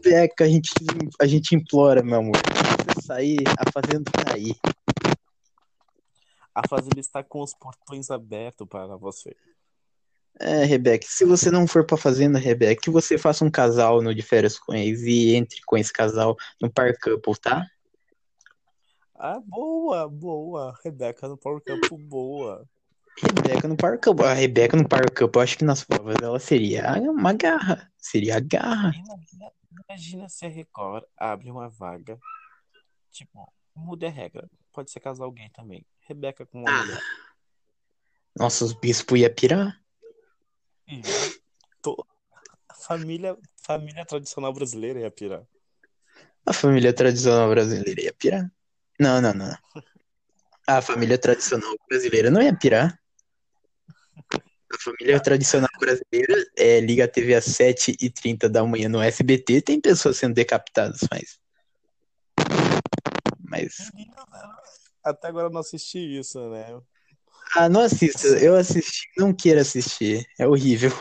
Beca, 0.04 0.44
a 0.44 0.48
gente, 0.48 0.72
a 1.22 1.28
gente 1.28 1.56
implora, 1.56 2.04
meu 2.04 2.20
amor. 2.20 2.36
Você 2.36 3.08
sair, 3.08 3.44
a 3.58 3.72
fazenda 3.72 4.12
tá 4.12 4.34
aí. 4.34 4.56
A 6.54 6.68
Fazenda 6.68 7.00
está 7.00 7.24
com 7.24 7.42
os 7.42 7.54
portões 7.54 8.12
abertos 8.12 8.68
para 8.68 8.98
você. 8.98 9.34
É, 10.40 10.66
Rebeca, 10.66 11.06
se 11.08 11.24
você 11.24 11.50
não 11.50 11.68
for 11.68 11.86
pra 11.86 11.98
fazenda, 11.98 12.38
Rebeca, 12.38 12.82
que 12.82 12.90
você 12.90 13.18
faça 13.18 13.46
um 13.46 13.52
casal 13.52 14.02
no 14.02 14.14
de 14.14 14.22
férias 14.22 14.58
com 14.60 14.74
eles 14.74 15.02
e 15.02 15.36
entre 15.36 15.62
com 15.66 15.78
esse 15.78 15.92
casal 15.92 16.36
no 16.62 16.70
Par 16.72 16.94
Couple, 17.00 17.40
tá? 17.40 17.66
Ah, 19.22 19.38
boa, 19.38 20.08
boa. 20.08 20.74
Rebeca 20.82 21.28
no 21.28 21.38
Power 21.38 21.62
Campo, 21.62 21.98
boa. 21.98 22.66
Rebeca 23.22 23.68
no 23.68 23.76
Par 23.76 24.00
Couple. 24.00 24.26
A 24.26 24.34
Rebeca 24.34 24.78
no 24.78 24.88
Par 24.88 25.12
Couple, 25.12 25.40
eu 25.40 25.44
acho 25.44 25.58
que 25.58 25.66
nas 25.66 25.84
provas 25.84 26.16
dela 26.16 26.40
seria 26.40 26.94
uma 27.02 27.34
garra. 27.34 27.92
Seria 27.98 28.38
a 28.38 28.40
garra. 28.40 28.94
Imagina, 28.96 29.52
imagina 29.90 30.30
se 30.30 30.46
a 30.46 30.50
Record 30.50 31.04
abre 31.18 31.52
uma 31.52 31.68
vaga. 31.68 32.18
Tipo, 33.12 33.52
muda 33.76 34.08
a 34.08 34.10
regra. 34.10 34.50
Pode 34.72 34.90
ser 34.90 35.02
casal 35.02 35.30
gay 35.32 35.50
também. 35.50 35.86
Rebeca 36.08 36.46
com 36.46 36.64
uma 36.64 36.72
mulher. 36.72 37.02
Nossa, 38.38 38.64
os 38.64 38.72
bispos 38.72 39.20
iam 39.20 39.34
pirar. 39.34 39.84
To- 41.82 42.08
família, 42.74 43.38
família 43.62 44.06
tradicional 44.06 44.54
brasileira 44.54 45.02
ia 45.02 45.12
pirar. 45.12 45.44
A 46.46 46.54
família 46.54 46.94
tradicional 46.94 47.50
brasileira 47.50 48.02
ia 48.02 48.14
pirar. 48.14 48.50
Não, 49.00 49.22
não, 49.22 49.34
não. 49.34 49.56
A 50.68 50.82
família 50.82 51.18
tradicional 51.18 51.74
brasileira 51.88 52.30
não 52.30 52.42
ia 52.42 52.56
pirar. 52.56 53.00
A 54.72 54.78
família 54.80 55.20
tradicional 55.20 55.70
brasileira 55.80 56.46
é, 56.58 56.80
liga 56.80 57.06
a 57.06 57.08
TV 57.08 57.34
às 57.34 57.46
7h30 57.46 58.50
da 58.50 58.64
manhã 58.64 58.88
no 58.88 59.02
SBT, 59.02 59.62
tem 59.62 59.82
pessoas 59.82 60.18
sendo 60.18 60.36
decapitadas, 60.36 61.00
mas. 61.10 61.40
Mas. 63.42 63.92
Até 65.04 65.30
agora 65.30 65.48
eu 65.48 65.52
não 65.52 65.62
assisti 65.62 66.20
isso, 66.20 66.40
né? 66.52 66.80
Ah, 67.56 67.68
não 67.68 67.82
assista. 67.82 68.28
Eu 68.28 68.56
assisti, 68.56 69.08
não 69.18 69.34
quero 69.34 69.60
assistir. 69.60 70.24
É 70.38 70.48
horrível. 70.48 70.92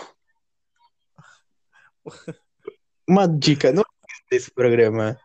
Uma 3.07 3.27
dica, 3.27 3.71
não 3.73 3.83
assista 3.83 4.37
esse 4.37 4.51
programa. 4.51 5.19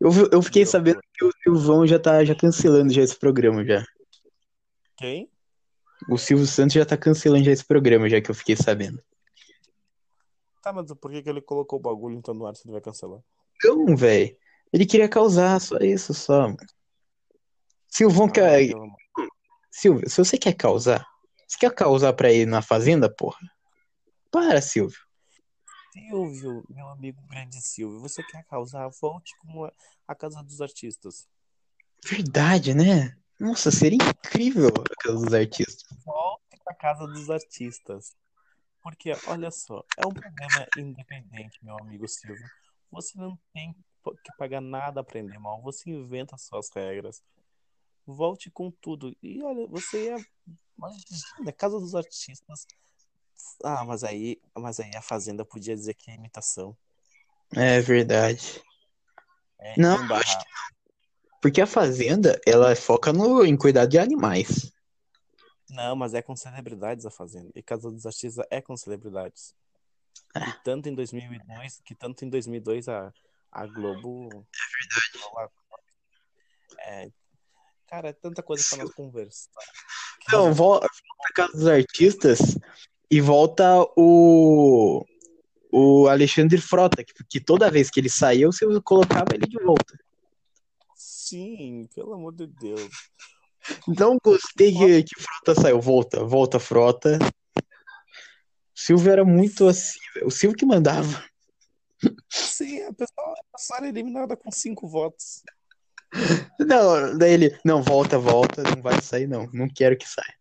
Eu, 0.00 0.10
eu 0.32 0.42
fiquei 0.42 0.64
sabendo 0.64 1.00
que 1.12 1.24
o 1.24 1.32
Silvão 1.42 1.86
já 1.86 1.98
tá 1.98 2.24
já 2.24 2.34
cancelando 2.34 2.92
já 2.92 3.02
esse 3.02 3.18
programa 3.18 3.64
já. 3.64 3.84
Quem? 4.96 5.30
O 6.08 6.16
Silvio 6.16 6.46
Santos 6.46 6.72
já 6.72 6.86
tá 6.86 6.96
cancelando 6.96 7.44
já 7.44 7.52
esse 7.52 7.64
programa, 7.64 8.08
já 8.08 8.20
que 8.20 8.30
eu 8.30 8.34
fiquei 8.34 8.56
sabendo. 8.56 9.02
Tá, 10.62 10.72
mas 10.72 10.92
por 10.94 11.10
que, 11.10 11.22
que 11.22 11.28
ele 11.28 11.42
colocou 11.42 11.78
o 11.78 11.82
bagulho 11.82 12.16
então 12.16 12.32
no 12.32 12.46
ar 12.46 12.56
se 12.56 12.66
ele 12.66 12.72
vai 12.72 12.80
cancelar? 12.80 13.20
Não, 13.62 13.94
velho. 13.94 14.34
Ele 14.72 14.86
queria 14.86 15.08
causar, 15.08 15.60
só 15.60 15.76
isso, 15.78 16.14
só. 16.14 16.42
mano. 16.42 16.56
Silvão 17.88 18.26
Ah, 18.26 18.30
quer. 18.30 18.70
Silvio, 19.70 20.08
se 20.08 20.16
você 20.16 20.38
quer 20.38 20.54
causar, 20.54 21.04
você 21.46 21.58
quer 21.58 21.74
causar 21.74 22.12
pra 22.12 22.32
ir 22.32 22.46
na 22.46 22.62
fazenda, 22.62 23.12
porra? 23.12 23.38
Para, 24.30 24.62
Silvio. 24.62 24.98
Silvio, 25.92 26.64
meu 26.68 26.88
amigo 26.88 27.20
grande 27.28 27.60
Silvio, 27.60 28.00
você 28.00 28.22
quer 28.22 28.44
causar? 28.44 28.88
Volte 29.00 29.36
como 29.38 29.70
a, 30.06 30.14
Casa 30.14 30.42
dos 30.42 30.60
Artistas. 30.60 31.28
Verdade, 32.04 32.74
né? 32.74 33.16
Nossa, 33.38 33.70
seria 33.70 33.98
incrível 33.98 34.68
a 34.68 35.02
casa 35.02 35.24
dos 35.24 35.34
artistas. 35.34 35.98
Volte 36.04 36.58
pra 36.62 36.74
Casa 36.74 37.06
dos 37.06 37.30
Artistas. 37.30 38.14
Porque, 38.82 39.12
olha 39.26 39.50
só, 39.50 39.84
é 39.96 40.06
um 40.06 40.12
programa 40.12 40.66
independente, 40.76 41.58
meu 41.62 41.76
amigo 41.78 42.06
Silvio. 42.06 42.46
Você 42.90 43.18
não 43.18 43.38
tem 43.52 43.74
que 43.74 44.36
pagar 44.38 44.60
nada 44.60 45.02
pra 45.04 45.20
aprender 45.20 45.38
mal. 45.38 45.60
Você 45.62 45.90
inventa 45.90 46.34
as 46.34 46.42
suas 46.42 46.70
regras. 46.70 47.22
Volte 48.06 48.50
com 48.50 48.70
tudo. 48.70 49.14
E 49.22 49.42
olha, 49.42 49.66
você 49.66 50.06
ia. 50.06 50.16
Imagina, 50.76 51.52
Casa 51.52 51.78
dos 51.78 51.94
Artistas. 51.94 52.66
Ah, 53.62 53.84
mas 53.84 54.04
aí, 54.04 54.40
mas 54.56 54.80
aí 54.80 54.94
a 54.96 55.02
Fazenda 55.02 55.44
podia 55.44 55.74
dizer 55.74 55.94
que 55.94 56.10
é 56.10 56.14
imitação. 56.14 56.76
É 57.54 57.80
verdade. 57.80 58.62
É, 59.58 59.78
Não, 59.78 60.06
barrar. 60.06 60.24
acho 60.24 60.38
Porque 61.40 61.60
a 61.60 61.66
fazenda, 61.66 62.40
ela 62.46 62.74
foca 62.74 63.12
no, 63.12 63.44
em 63.44 63.56
cuidar 63.56 63.86
de 63.86 63.98
animais. 63.98 64.72
Não, 65.68 65.94
mas 65.94 66.14
é 66.14 66.22
com 66.22 66.34
celebridades 66.34 67.06
a 67.06 67.10
Fazenda. 67.10 67.50
E 67.54 67.62
Casa 67.62 67.90
dos 67.90 68.06
Artistas 68.06 68.44
é 68.50 68.60
com 68.60 68.76
celebridades. 68.76 69.54
Ah. 70.34 70.48
E 70.48 70.52
tanto 70.64 70.88
em 70.88 70.94
2002, 70.94 71.80
que 71.84 71.94
tanto 71.94 72.24
em 72.24 72.30
2002 72.30 72.88
a, 72.88 73.12
a 73.52 73.66
Globo... 73.66 74.28
É 74.32 75.18
verdade. 75.28 75.52
É, 76.82 77.10
cara, 77.86 78.08
é 78.08 78.12
tanta 78.12 78.42
coisa 78.42 78.64
pra 78.68 78.84
nós 78.84 78.94
conversar. 78.94 79.50
Então, 80.22 80.52
volta 80.54 80.86
a 80.86 81.32
casa 81.32 81.52
dos 81.52 81.66
artistas 81.66 82.56
e 83.10 83.20
volta 83.20 83.64
o 83.96 85.04
o 85.72 86.08
Alexandre 86.08 86.60
Frota, 86.60 87.04
que, 87.04 87.12
que 87.28 87.40
toda 87.40 87.70
vez 87.70 87.90
que 87.90 88.00
ele 88.00 88.08
saía, 88.08 88.46
você 88.46 88.66
colocava 88.82 89.34
ele 89.34 89.46
de 89.46 89.62
volta. 89.62 89.98
Sim, 90.96 91.88
pelo 91.94 92.14
amor 92.14 92.34
de 92.34 92.46
Deus. 92.48 92.90
Não 93.86 94.18
gostei 94.22 94.72
que, 94.72 95.02
que 95.04 95.22
Frota 95.22 95.60
saiu. 95.60 95.80
Volta, 95.80 96.24
volta, 96.24 96.58
Frota. 96.58 97.18
O 97.56 97.62
Silvio 98.74 99.12
era 99.12 99.24
muito 99.24 99.68
assim, 99.68 100.00
velho. 100.14 100.26
O 100.26 100.30
Silvio 100.30 100.56
que 100.56 100.66
mandava. 100.66 101.24
Sim, 102.28 102.82
a 102.82 102.92
pessoa, 102.92 103.34
a 103.38 103.56
pessoa 103.56 103.78
era 103.78 103.88
eliminada 103.88 104.36
com 104.36 104.50
cinco 104.50 104.88
votos. 104.88 105.42
Não, 106.58 107.16
daí 107.16 107.32
ele, 107.32 107.58
não, 107.64 107.82
volta, 107.82 108.18
volta, 108.18 108.62
não 108.62 108.82
vai 108.82 109.00
sair, 109.00 109.28
não. 109.28 109.48
Não 109.52 109.68
quero 109.68 109.96
que 109.96 110.08
saia. 110.08 110.39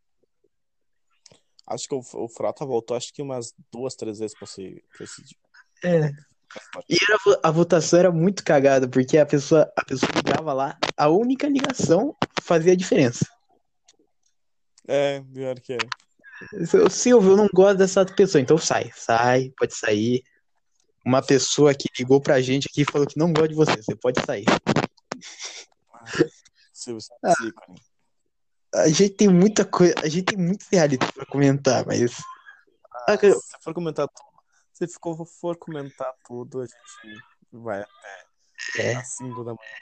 Acho 1.70 1.88
que 1.88 1.96
o, 1.96 2.00
o 2.00 2.28
Frota 2.28 2.66
voltou, 2.66 2.98
acho 2.98 3.14
que 3.14 3.22
umas 3.22 3.54
duas, 3.72 3.96
três 3.96 4.20
vezes 4.20 4.38
pra 4.38 4.48
pra 4.48 5.04
esse 5.04 5.24
É. 5.84 6.12
E 6.90 6.98
era, 7.08 7.40
a 7.44 7.52
votação 7.52 8.00
era 8.00 8.12
muito 8.12 8.44
cagada, 8.44 8.88
porque 8.88 9.20
a 9.20 9.26
pessoa, 9.26 9.72
a 9.78 9.86
pessoa 9.86 10.12
ligava 10.16 10.52
lá, 10.52 10.78
a 10.98 11.08
única 11.08 11.48
ligação 11.48 12.16
fazia 12.42 12.74
a 12.74 12.76
diferença. 12.76 13.24
É, 14.88 15.22
pior 15.22 15.60
que 15.60 15.74
é. 15.74 15.78
Silvio, 16.90 17.34
eu 17.34 17.38
não 17.38 17.48
gosto 17.54 17.78
dessa 17.78 18.04
pessoa, 18.04 18.42
então 18.42 18.58
sai, 18.58 18.92
sai, 18.96 19.52
pode 19.58 19.76
sair. 19.76 20.24
Uma 21.06 21.22
pessoa 21.22 21.74
que 21.76 21.88
ligou 21.98 22.20
pra 22.20 22.42
gente 22.42 22.68
aqui 22.68 22.82
e 22.82 22.92
falou 22.92 23.06
que 23.06 23.18
não 23.18 23.32
gosta 23.32 23.50
de 23.50 23.56
você, 23.56 23.76
você 23.84 23.96
pode 23.96 24.20
sair. 24.26 24.46
Silvio 26.74 27.02
Santos 27.02 27.46
ícone. 27.46 27.89
A 28.76 28.88
gente 28.88 29.10
tem 29.12 29.28
muita 29.28 29.66
coisa. 29.66 29.94
A 30.04 30.08
gente 30.08 30.26
tem 30.26 30.38
muito 30.38 30.66
reality 30.72 31.06
pra 31.14 31.26
comentar, 31.26 31.86
mas. 31.86 32.12
Ah, 33.08 33.18
Se 33.18 33.64
for 33.64 33.74
comentar 33.74 34.08
tudo, 34.08 34.30
se 34.74 34.88
ficou, 34.88 35.26
for 35.26 35.58
comentar 35.58 36.14
tudo, 36.28 36.62
a 36.62 36.66
gente 36.66 37.22
vai 37.52 37.82
até 37.82 38.82
É. 38.92 38.96
às 38.96 39.16
5 39.16 39.44
da 39.44 39.52
manhã. 39.54 39.80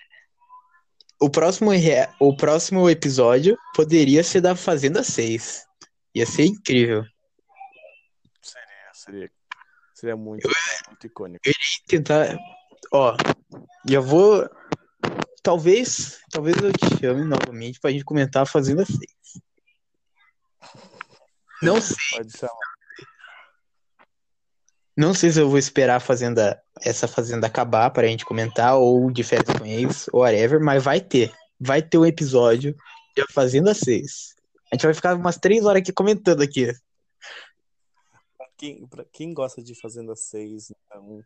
O 1.19 1.29
próximo, 1.29 1.71
rea- 1.71 2.13
o 2.19 2.35
próximo 2.37 2.89
episódio 2.89 3.57
poderia 3.75 4.23
ser 4.23 4.39
da 4.39 4.55
Fazenda 4.55 5.03
6. 5.03 5.65
Ia 6.15 6.25
ser 6.25 6.45
incrível. 6.45 7.03
Seria, 8.41 8.93
seria, 8.93 9.31
seria 9.93 10.15
muito, 10.15 10.47
muito 10.87 11.07
icônico. 11.07 11.43
Tentar. 11.87 12.37
Ó, 12.93 13.15
já 13.89 13.99
vou. 13.99 14.47
Talvez. 15.47 16.19
Talvez 16.29 16.57
eu 16.57 16.73
te 16.73 16.99
chame 16.99 17.23
novamente 17.23 17.79
pra 17.79 17.89
gente 17.89 18.03
comentar 18.03 18.43
a 18.43 18.45
Fazenda 18.45 18.83
6. 18.85 18.99
Não 21.63 21.79
sei. 21.79 21.95
Pode 22.17 22.37
chamar. 22.37 22.53
Não 24.97 25.13
sei 25.13 25.31
se 25.31 25.39
eu 25.39 25.47
vou 25.47 25.57
esperar 25.57 25.95
a 25.95 25.99
fazenda, 26.01 26.61
essa 26.81 27.07
fazenda 27.07 27.47
acabar 27.47 27.89
pra 27.91 28.07
gente 28.07 28.25
comentar, 28.25 28.75
ou 28.75 29.09
de 29.09 29.23
férias 29.23 29.57
com 29.57 29.65
eles, 29.65 30.09
ou 30.11 30.19
whatever, 30.19 30.59
mas 30.59 30.83
vai 30.83 30.99
ter. 30.99 31.33
Vai 31.57 31.81
ter 31.81 31.97
um 31.97 32.05
episódio 32.05 32.75
de 33.15 33.21
A 33.21 33.27
Fazenda 33.31 33.73
6. 33.73 34.35
A 34.69 34.75
gente 34.75 34.85
vai 34.85 34.93
ficar 34.93 35.15
umas 35.15 35.37
três 35.37 35.63
horas 35.63 35.81
aqui 35.81 35.93
comentando 35.93 36.41
aqui. 36.41 36.73
Pra 38.37 38.47
quem, 38.57 38.85
pra 38.85 39.05
quem 39.05 39.33
gosta 39.33 39.63
de 39.63 39.79
Fazenda 39.79 40.13
6, 40.13 40.71
então, 40.71 41.23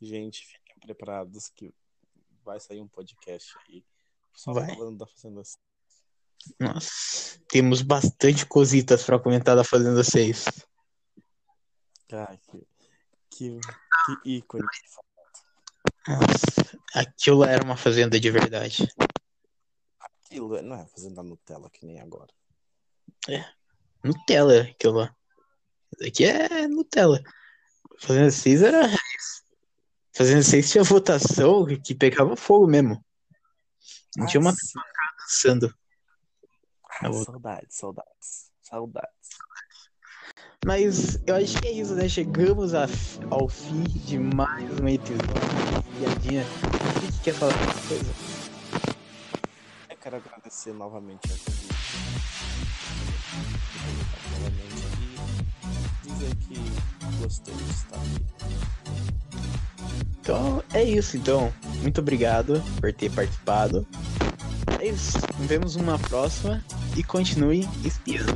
gente, 0.00 0.46
fiquem 0.46 0.78
preparados 0.80 1.50
que 1.54 1.74
vai 2.48 2.58
sair 2.58 2.80
um 2.80 2.88
podcast 2.88 3.54
aí. 3.68 3.84
Só 4.34 4.54
Vai. 4.54 4.74
falando 4.74 4.98
da 4.98 5.06
Fazenda 5.06 5.44
6. 5.44 5.58
Nossa, 6.58 7.40
temos 7.46 7.82
bastante 7.82 8.46
cositas 8.46 9.04
pra 9.04 9.18
comentar 9.18 9.54
da 9.54 9.64
Fazenda 9.64 10.02
6. 10.02 10.46
Ai, 12.10 12.38
que, 12.38 12.66
que, 13.30 13.60
que 13.60 14.30
ícone. 14.36 14.64
Nossa, 16.06 16.80
aquilo 16.94 17.44
era 17.44 17.62
uma 17.62 17.76
fazenda 17.76 18.18
de 18.18 18.30
verdade. 18.30 18.88
Aquilo 20.00 20.62
não 20.62 20.76
é 20.76 20.86
Fazenda 20.86 21.22
Nutella 21.22 21.68
que 21.68 21.84
nem 21.84 22.00
agora. 22.00 22.32
Nutella, 24.02 24.62
aquilo 24.62 24.94
lá. 24.94 25.14
Isso 25.92 26.08
aqui 26.08 26.24
é 26.24 26.66
Nutella. 26.66 27.22
Fazenda 27.98 28.30
6 28.30 28.62
era 28.62 28.88
raiz. 30.18 30.30
Fazenda 30.30 30.42
6 30.42 30.70
tinha 30.70 30.84
votação 30.84 31.66
que 31.66 31.94
pegava 31.94 32.36
fogo 32.36 32.66
mesmo. 32.66 33.02
Não 34.16 34.26
tinha 34.26 34.40
uma 34.40 34.52
sim. 34.52 34.78
dançando. 35.20 35.72
Ah, 37.00 37.12
saudades, 37.12 37.76
saudades, 37.76 38.50
saudades. 38.62 39.08
Mas 40.66 41.18
eu 41.26 41.36
acho 41.36 41.60
que 41.60 41.68
é 41.68 41.72
isso, 41.72 41.94
né? 41.94 42.08
Chegamos 42.08 42.74
a- 42.74 42.86
ao 43.30 43.48
fim 43.48 43.84
de 43.84 44.18
mais 44.18 44.80
um 44.80 44.88
episódio. 44.88 45.28
Piadinha. 45.98 46.44
O 46.44 47.00
que 47.00 47.12
que 47.12 47.18
quer 47.24 47.34
falar 47.34 47.52
alguma 47.54 47.74
coisa? 47.86 48.12
Eu 49.90 49.96
quero 49.96 50.16
agradecer 50.16 50.72
novamente 50.72 51.20
a 51.26 51.36
Felipe. 51.36 51.68
novamente 54.32 54.88
e 56.04 56.08
dizer 56.08 56.34
que 56.36 57.22
gostei 57.22 57.54
de 57.54 57.70
estar 57.70 57.96
aqui. 57.96 59.27
Então 60.20 60.62
é 60.72 60.82
isso, 60.82 61.16
então. 61.16 61.52
Muito 61.82 62.00
obrigado 62.00 62.62
por 62.80 62.92
ter 62.92 63.10
participado. 63.10 63.86
É 64.78 64.88
isso. 64.88 65.18
Nos 65.38 65.46
vemos 65.48 65.76
numa 65.76 65.98
próxima 65.98 66.62
e 66.96 67.02
continue 67.02 67.68
espiando. 67.84 68.32